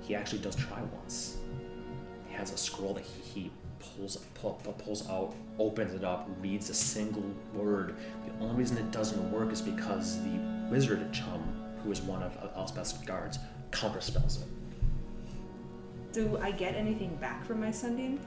[0.01, 1.66] He actually does try once he
[2.37, 6.69] has a scroll that he, he pulls pull, pull- pulls out, opens it up, reads
[6.69, 7.23] a single
[7.53, 7.95] word.
[8.25, 10.39] The only reason it doesn't work is because the
[10.69, 11.43] wizard chum,
[11.83, 13.39] who is one of Elspeth's guards,
[13.71, 14.47] counterspells it.
[16.13, 18.19] Do I get anything back from my sending?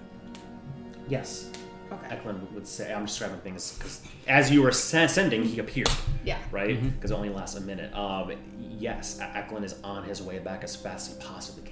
[1.09, 1.51] Yes,
[1.93, 2.15] Okay.
[2.15, 2.95] Eklund would say.
[2.95, 5.89] I'm describing things because as you were sending, he appeared,
[6.25, 6.39] Yeah.
[6.53, 6.81] right?
[6.81, 7.93] Because it only lasts a minute.
[7.93, 8.31] Um,
[8.79, 11.69] yes, Eklund is on his way back as fast as he possibly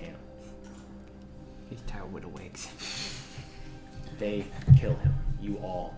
[1.68, 1.76] can.
[1.76, 2.68] These tower widowigs.
[4.18, 4.44] They
[4.76, 5.14] kill him.
[5.40, 5.96] You all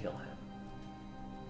[0.00, 0.36] kill him.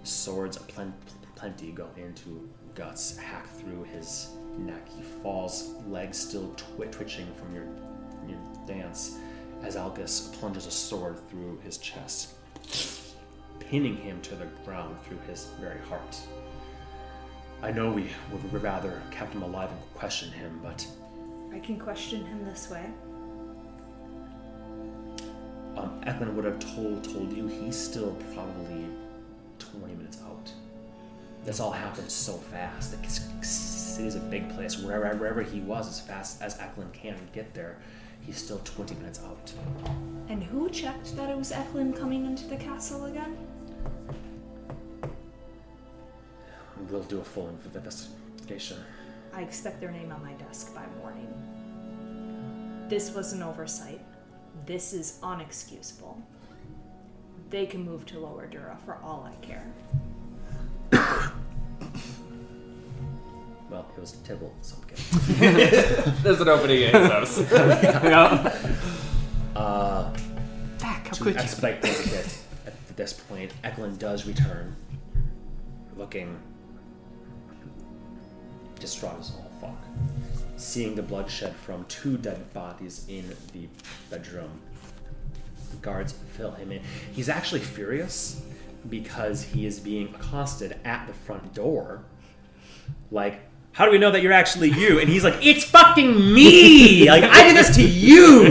[0.04, 0.92] Swords aplen-
[1.34, 4.88] plenty go into Guts, hack through his neck.
[4.88, 7.64] He falls, legs still twi- twitching from your,
[8.28, 9.18] your dance,
[9.62, 12.34] as Algus plunges a sword through his chest,
[13.58, 16.16] pinning him to the ground through his very heart.
[17.62, 20.86] I know we would rather kept him alive and question him, but
[21.52, 22.86] I can question him this way.
[25.78, 28.86] Um, Eklund would have told told you he's still probably
[29.58, 30.52] 20 minutes out.
[31.44, 33.00] This all happened so fast.
[33.00, 34.78] The c- city's a big place.
[34.78, 37.78] Wherever, wherever he was, as fast as Eklund can get there,
[38.22, 39.52] he's still 20 minutes out.
[40.28, 43.36] And who checked that it was Eklund coming into the castle again?
[46.90, 48.78] We'll do a full investigation.
[49.32, 51.28] I expect their name on my desk by morning.
[52.88, 54.00] This was an oversight.
[54.68, 56.20] This is unexcusable.
[57.48, 59.64] They can move to Lower Dura for all I care.
[63.70, 66.14] Well, it was Tibble, so I'm kidding.
[66.22, 67.38] There's an opening in his house.
[69.56, 70.12] Uh,
[70.78, 71.40] Back, how to could you?
[71.40, 74.76] expedite things a bit, at this point, Eklund does return,
[75.96, 76.38] looking
[78.78, 79.82] distraught as all fuck.
[80.58, 83.68] Seeing the bloodshed from two dead bodies in the
[84.10, 84.60] bedroom,
[85.80, 86.82] guards fill him in.
[87.12, 88.42] He's actually furious
[88.90, 92.02] because he is being accosted at the front door.
[93.12, 93.40] Like,
[93.78, 94.98] how do we know that you're actually you?
[94.98, 97.08] And he's like, it's fucking me!
[97.08, 98.46] Like, I did this to you!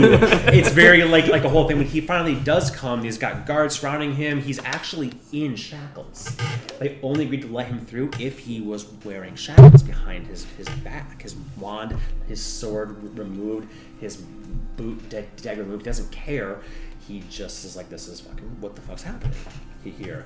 [0.48, 1.76] It's very like like a whole thing.
[1.76, 4.40] When he finally does come, he's got guards surrounding him.
[4.40, 6.34] He's actually in shackles.
[6.78, 10.66] They only agreed to let him through if he was wearing shackles behind his, his
[10.80, 11.20] back.
[11.20, 11.94] His wand,
[12.26, 13.68] his sword removed,
[14.00, 15.84] his boot da- dagger removed.
[15.84, 16.62] Doesn't care.
[17.06, 19.36] He just is like, this is fucking, what the fuck's happening
[19.84, 20.24] he here?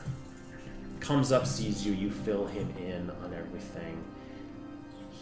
[1.00, 4.00] Comes up, sees you, you fill him in on everything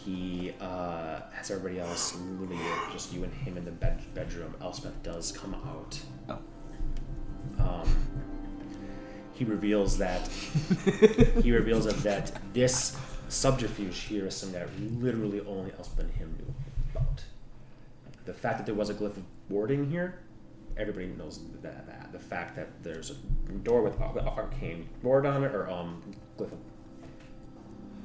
[0.04, 2.62] he uh, has everybody else literally
[2.92, 4.54] just you and him in the bed- bedroom.
[4.60, 5.98] Elspeth does come out.
[6.28, 6.38] Oh.
[7.58, 7.96] um,
[9.32, 10.26] he reveals that
[11.42, 12.96] he reveals that, that this
[13.28, 14.68] subterfuge here is something that
[15.02, 16.54] literally only Elspeth and him knew
[16.94, 17.24] about.
[18.26, 20.20] The fact that there was a glyph of warding here,
[20.76, 21.86] everybody knows that.
[21.86, 22.12] that.
[22.12, 26.02] The fact that there's a door with ar- arcane ward on it, or um,
[26.38, 26.58] glyph of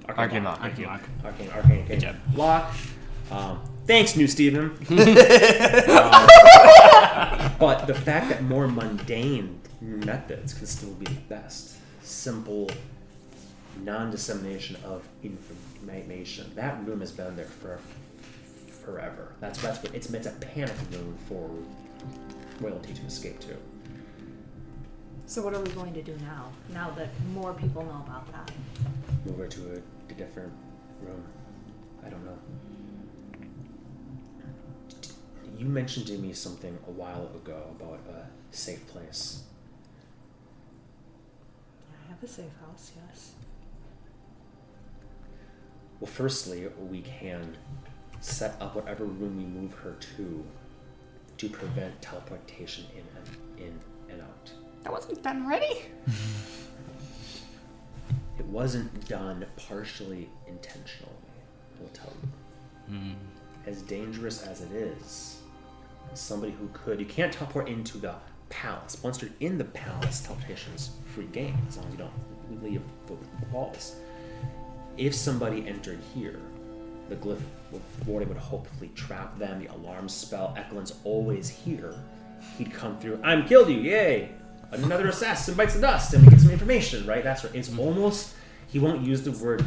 [0.09, 0.59] Arcane lock.
[0.59, 0.69] lock.
[0.69, 1.01] Arcane lock.
[1.23, 2.15] Arcane, arcane, Good job.
[2.35, 2.73] lock.
[3.31, 4.71] Um, thanks, new Steven.
[7.15, 12.69] Um, but the fact that more mundane methods can still be the best, simple,
[13.83, 16.51] non-dissemination of information.
[16.55, 17.79] That room has been there for
[18.83, 19.33] forever.
[19.39, 21.49] That's that's what it's it's a panic room for
[22.59, 23.55] royalty to escape to.
[25.25, 26.51] So what are we going to do now?
[26.73, 28.51] Now that more people know about that.
[29.25, 30.53] Move her to a, a different
[31.01, 31.23] room.
[32.05, 32.37] I don't know.
[35.57, 39.43] You mentioned to me something a while ago about a safe place.
[41.93, 43.31] I have a safe house, yes.
[45.99, 47.55] Well, firstly, we can
[48.19, 50.45] set up whatever room we move her to
[51.37, 53.79] to prevent teleportation in and in
[54.09, 54.51] and out.
[54.83, 55.81] That wasn't done ready.
[58.37, 61.13] It wasn't done partially intentionally,
[61.77, 62.97] I will tell you.
[62.97, 63.13] Hmm.
[63.65, 65.41] As dangerous as it is,
[66.13, 68.15] somebody who could, you can't teleport into the
[68.49, 69.01] palace.
[69.03, 72.81] Once you're in the palace, teleportation is free game as long as you don't leave
[73.07, 73.15] the
[73.51, 73.95] walls.
[74.97, 76.39] If somebody entered here,
[77.09, 77.41] the glyph
[77.73, 79.59] of warding would hopefully trap them.
[79.59, 81.95] The alarm spell, Eklund's always here.
[82.57, 83.19] He'd come through.
[83.23, 84.31] I'm killed you, yay!
[84.71, 87.23] Another assassin bites the dust, and we get some information, right?
[87.23, 87.55] That's right.
[87.55, 88.35] It's almost.
[88.67, 89.63] He won't use the word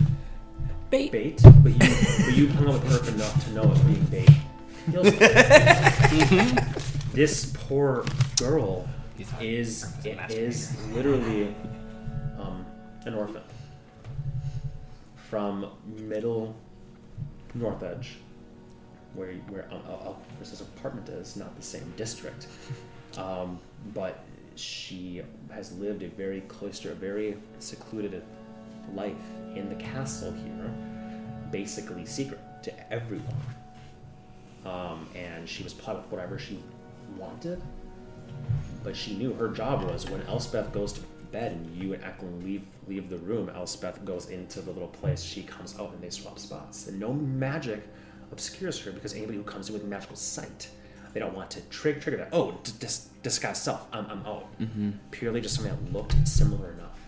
[0.90, 1.12] Bait.
[1.12, 4.30] bait, but you, but you hung out with Earth enough to know it's being bait.
[4.90, 6.48] Feels
[7.12, 8.04] this poor
[8.36, 8.88] girl
[9.18, 11.54] is Earth is a it master is literally
[12.38, 12.64] um,
[13.04, 13.42] an orphan
[15.28, 16.56] from middle
[17.54, 18.16] north edge,
[19.14, 22.46] where where um, uh, uh, this apartment is, not the same district,
[23.18, 23.58] um,
[23.92, 24.24] but
[24.58, 28.22] she has lived a very cloistered, a very secluded
[28.94, 29.14] life
[29.54, 30.74] in the castle here,
[31.50, 33.26] basically secret to everyone.
[34.64, 36.58] Um, and she was put with whatever she
[37.16, 37.62] wanted,
[38.82, 41.00] but she knew her job was when Elspeth goes to
[41.32, 45.22] bed and you and Eklund leave leave the room, Elspeth goes into the little place,
[45.22, 46.86] she comes out and they swap spots.
[46.88, 47.86] And no magic
[48.32, 50.68] obscures her because anybody who comes in with magical sight,
[51.18, 52.28] they don't want to trig- trigger that.
[52.32, 54.56] Oh, d- dis- disguise self, I'm, I'm out.
[54.60, 54.90] Mm-hmm.
[55.10, 57.00] Purely just something that looked similar enough.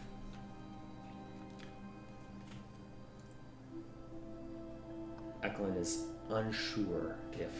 [5.44, 7.52] Eklund is unsure if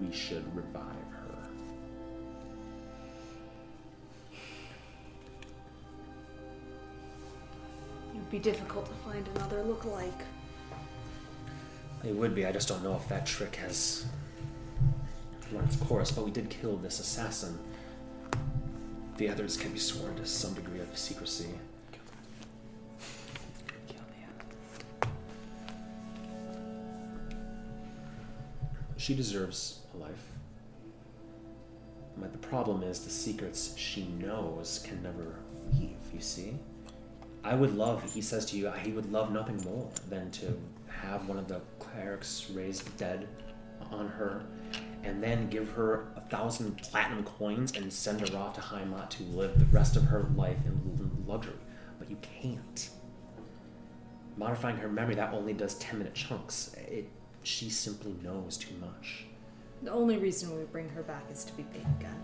[0.00, 1.38] we should revive her.
[8.14, 10.22] It would be difficult to find another look-alike.
[12.04, 12.46] It would be.
[12.46, 14.06] I just don't know if that trick has
[15.52, 16.10] run its course.
[16.10, 17.58] But we did kill this assassin.
[19.16, 21.48] The others can be sworn to some degree of secrecy.
[28.96, 30.24] She deserves a life.
[32.18, 35.36] But the problem is the secrets she knows can never
[35.72, 36.58] leave, you see?
[37.42, 40.58] I would love, he says to you, he would love nothing more than to
[40.88, 43.26] have one of the clerics raised dead
[43.90, 44.44] on her
[45.02, 49.22] and then give her a thousand platinum coins and send her off to Heimat to
[49.24, 51.54] live the rest of her life in luxury.
[51.98, 52.90] But you can't.
[54.36, 56.74] Modifying her memory, that only does 10 minute chunks.
[56.78, 57.08] It,
[57.42, 59.24] she simply knows too much.
[59.82, 62.20] The only reason we bring her back is to be paid again.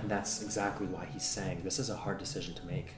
[0.00, 2.94] And that's exactly why he's saying this is a hard decision to make.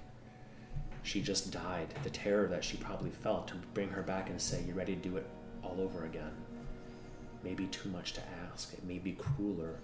[1.03, 1.93] She just died.
[2.03, 5.01] The terror that she probably felt to bring her back and say, You're ready to
[5.01, 5.27] do it
[5.63, 6.33] all over again.
[7.43, 8.42] Maybe too much to ask.
[8.73, 9.77] It may be crueler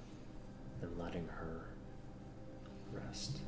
[0.80, 1.62] than letting her
[2.92, 3.38] rest.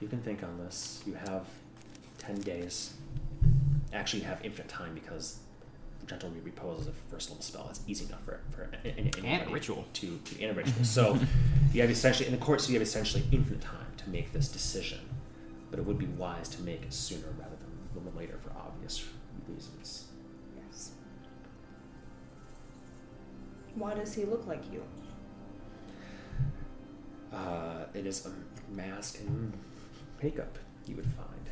[0.00, 1.02] You can think on this.
[1.06, 1.44] You have
[2.18, 2.94] 10 days.
[3.92, 5.38] Actually, you have infinite time because
[6.06, 7.66] Gentle Repose is a first level spell.
[7.70, 9.84] It's easy enough for, for a- a- anybody And ritual.
[9.94, 10.84] To, to, and a ritual.
[10.84, 11.18] so
[11.74, 15.00] you have essentially, in the courts, you have essentially infinite time to make this decision.
[15.70, 17.56] But it would be wise to make it sooner rather
[17.94, 19.04] than later for obvious
[19.48, 20.06] reasons.
[20.56, 20.92] Yes.
[23.74, 24.82] Why does he look like you?
[27.32, 28.32] Uh, it is a
[28.74, 29.52] mask and
[30.22, 31.48] makeup you would find.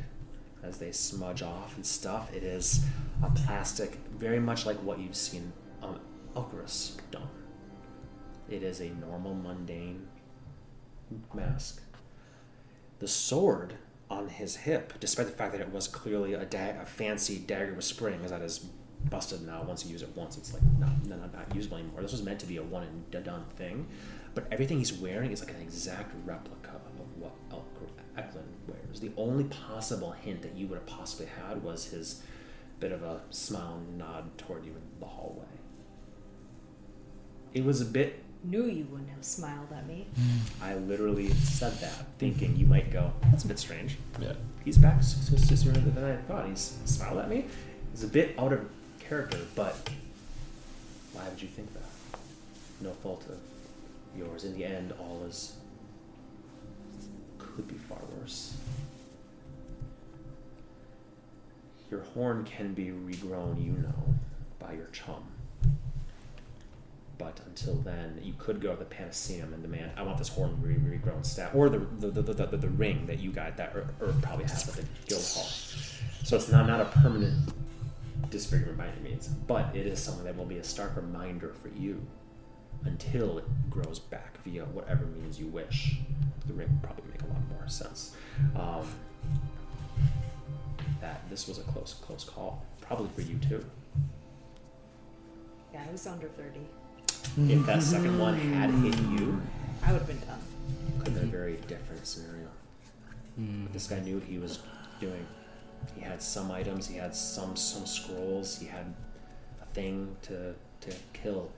[0.63, 2.33] as they smudge off and stuff.
[2.33, 2.83] It is
[3.23, 5.51] a plastic, very much like what you've seen
[5.81, 5.99] um,
[6.35, 7.29] Elcarus done.
[8.49, 10.07] It is a normal, mundane
[11.33, 11.81] mask.
[12.99, 13.75] The sword
[14.09, 17.73] on his hip, despite the fact that it was clearly a, da- a fancy dagger
[17.73, 18.59] with springs that is
[19.09, 19.63] busted now.
[19.63, 22.01] Once you use it once, it's like not, not, not usable anymore.
[22.01, 23.87] This was meant to be a one and done thing,
[24.33, 27.65] but everything he's wearing is like an exact replica of what Elk-
[28.17, 28.99] Eklund wears.
[28.99, 32.21] The only possible hint that you would have possibly had was his
[32.79, 35.45] bit of a smile and nod toward you in the hallway.
[37.53, 40.07] It was a bit Knew you wouldn't have smiled at me.
[40.17, 40.63] Mm.
[40.63, 43.97] I literally said that, thinking you might go, that's a bit strange.
[44.19, 44.33] Yeah.
[44.63, 46.47] He's back s- s- s- sooner than I thought.
[46.47, 47.45] He's smiled at me.
[47.91, 48.65] He's a bit out of
[48.99, 49.89] character, but
[51.13, 51.83] why would you think that?
[52.81, 53.37] No fault of
[54.17, 54.45] yours.
[54.45, 55.57] In the end, all is
[57.37, 58.55] could be far worse.
[61.91, 64.13] Your horn can be regrown, you know,
[64.59, 65.23] by your chum.
[67.19, 70.57] But until then, you could go to the Panaceum and demand, I want this horn
[70.61, 74.21] re- regrown staff, or the the, the, the, the, ring that you got that Urk
[74.21, 75.43] probably has at the guild hall.
[76.23, 77.53] So it's not, not a permanent
[78.29, 81.67] disfigurement by any means, but it is something that will be a stark reminder for
[81.77, 82.01] you
[82.85, 85.97] until it grows back via whatever means you wish.
[86.47, 88.15] The ring would probably make a lot more sense.
[88.55, 88.87] Um,
[91.01, 93.65] that this was a close, close call, probably for you too.
[95.73, 96.61] Yeah, I was under 30.
[97.23, 97.51] Mm-hmm.
[97.51, 99.41] If that second one had hit you,
[99.83, 100.39] I would have been done.
[100.99, 102.47] could have been a very different scenario.
[103.37, 104.59] But this guy knew what he was
[104.99, 105.25] doing.
[105.95, 108.93] He had some items, he had some some scrolls, he had
[109.61, 111.49] a thing to to kill.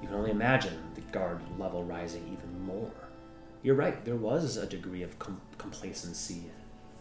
[0.00, 2.90] You can only imagine the guard level rising even more.
[3.62, 6.42] You're right, there was a degree of com- complacency,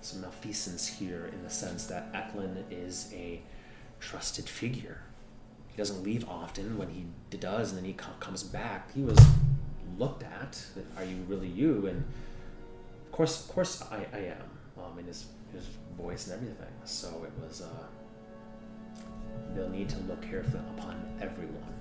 [0.03, 3.41] some malfeasance here in the sense that Eklund is a
[3.99, 5.01] trusted figure.
[5.69, 6.77] He doesn't leave often.
[6.77, 7.05] When he
[7.37, 9.17] does, and then he co- comes back, he was
[9.97, 10.63] looked at.
[10.97, 11.87] Are you really you?
[11.87, 12.03] And
[13.05, 14.49] of course, of course, I, I am.
[14.77, 15.67] Um, in his his
[15.97, 16.73] voice and everything.
[16.83, 17.61] So it was.
[17.61, 17.85] Uh,
[19.55, 21.73] they'll need to look carefully upon everyone.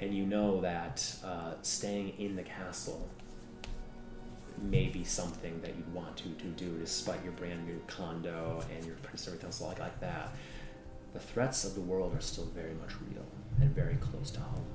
[0.00, 3.08] And you know that uh, staying in the castle
[4.62, 8.84] may be something that you'd want to, to do despite your brand new condo and
[8.86, 10.30] your everything else like, like that.
[11.12, 13.24] The threats of the world are still very much real
[13.60, 14.66] and very close to home.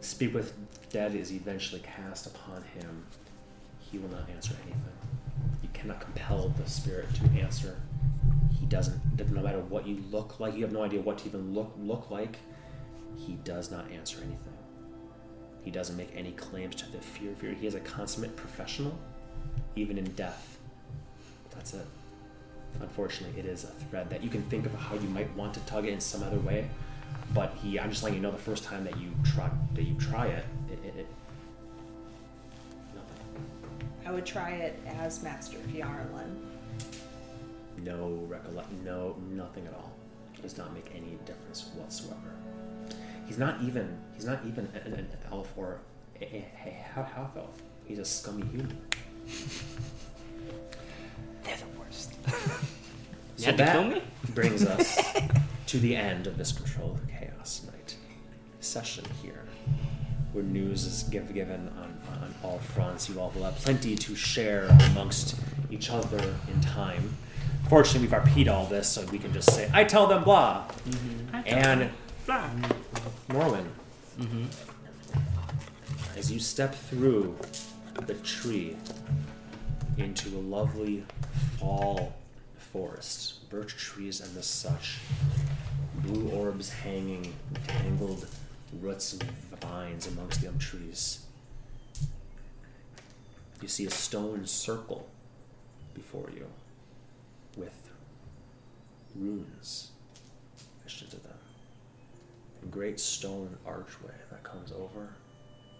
[0.00, 0.54] Speak with
[0.90, 3.06] Dead is eventually cast upon him.
[3.78, 4.82] He will not answer anything.
[5.62, 7.80] You cannot compel the spirit to answer.
[8.58, 9.00] He doesn't.
[9.30, 12.10] No matter what you look like, you have no idea what to even look look
[12.10, 12.36] like.
[13.16, 14.51] He does not answer anything.
[15.64, 17.32] He doesn't make any claims to the fear.
[17.38, 17.52] fear.
[17.52, 18.98] He is a consummate professional,
[19.76, 20.58] even in death.
[21.54, 21.86] That's it.
[22.80, 25.60] Unfortunately, it is a thread that you can think of how you might want to
[25.60, 26.68] tug it in some other way,
[27.34, 27.78] but he.
[27.78, 30.44] I'm just letting you know the first time that you try that you try it,
[30.70, 31.06] it, it, it
[32.94, 33.44] nothing.
[34.06, 36.34] I would try it as Master Fjarlin.
[37.84, 38.72] No recollect.
[38.84, 39.92] No, nothing at all.
[40.40, 42.41] Does not make any difference whatsoever.
[43.26, 43.96] He's not even.
[44.14, 45.80] He's not even an, an elf or
[46.20, 47.62] a, a, a half elf.
[47.84, 48.76] He's a scummy human.
[51.44, 52.14] They're the worst.
[53.36, 54.02] So had to that kill me?
[54.34, 55.00] brings us
[55.66, 57.96] to the end of this Controlled Chaos Night
[58.60, 59.42] session here,
[60.32, 63.08] where news is give, given on, on all fronts.
[63.08, 65.34] You all will have plenty to share amongst
[65.70, 67.16] each other in time.
[67.68, 70.64] Fortunately, we've RP'd all this, so we can just say, I tell them blah.
[70.88, 71.36] Mm-hmm.
[71.46, 71.90] And
[72.26, 73.66] Morwen,
[74.20, 74.44] mm-hmm.
[76.16, 77.36] as you step through
[78.06, 78.76] the tree
[79.98, 81.04] into a lovely
[81.58, 82.14] fall
[82.56, 85.00] forest, birch trees and the such,
[85.96, 87.34] blue orbs hanging,
[87.66, 88.26] tangled
[88.80, 89.24] roots and
[89.60, 91.26] vines amongst the trees.
[93.60, 95.08] You see a stone circle
[95.94, 96.46] before you
[97.56, 97.90] with
[99.14, 99.90] runes
[100.84, 101.32] etched into them.
[102.51, 105.14] A great stone archway that comes over,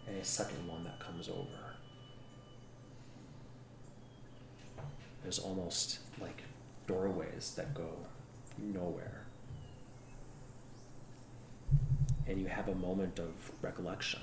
[0.06, 1.76] and a second one that comes over.
[5.22, 6.42] There's almost like
[6.86, 7.90] doorways that go
[8.58, 9.22] nowhere.
[12.26, 14.20] And you have a moment of recollection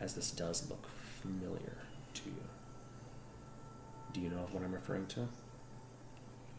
[0.00, 0.86] as this does look
[1.22, 1.76] familiar
[2.14, 2.44] to you.
[4.12, 5.20] Do you know what I'm referring to?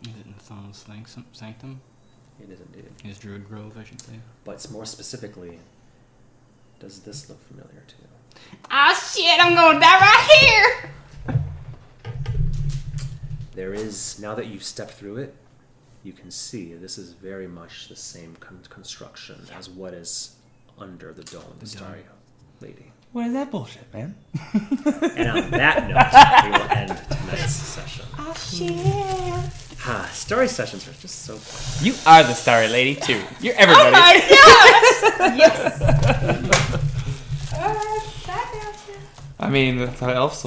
[0.03, 1.25] Is it Nathan's sanctum?
[1.31, 1.81] sanctum?
[2.41, 2.85] It is indeed.
[3.03, 4.13] His Druid Grove, I should say.
[4.43, 5.59] But it's more specifically,
[6.79, 8.07] Does this look familiar to you?
[8.69, 10.91] Ah, shit, I'm gonna die right here.
[13.55, 15.35] There is, now that you've stepped through it,
[16.03, 20.35] you can see this is very much the same con- construction as what is
[20.77, 22.03] under the dome of the Starry
[22.61, 22.91] Lady.
[23.13, 24.15] What is that bullshit, man?
[24.53, 28.05] And on that note, we will end tonight's session.
[28.19, 29.66] Ah, shit.
[29.79, 31.85] Ha, story sessions are just so fun.
[31.85, 33.21] You are the starry lady too.
[33.41, 33.87] You're everybody.
[33.87, 34.19] Oh my
[35.19, 35.37] gosh!
[35.37, 36.83] yes.
[37.59, 37.73] Uh,
[38.27, 39.01] that down here.
[39.39, 40.35] I mean, that's how elves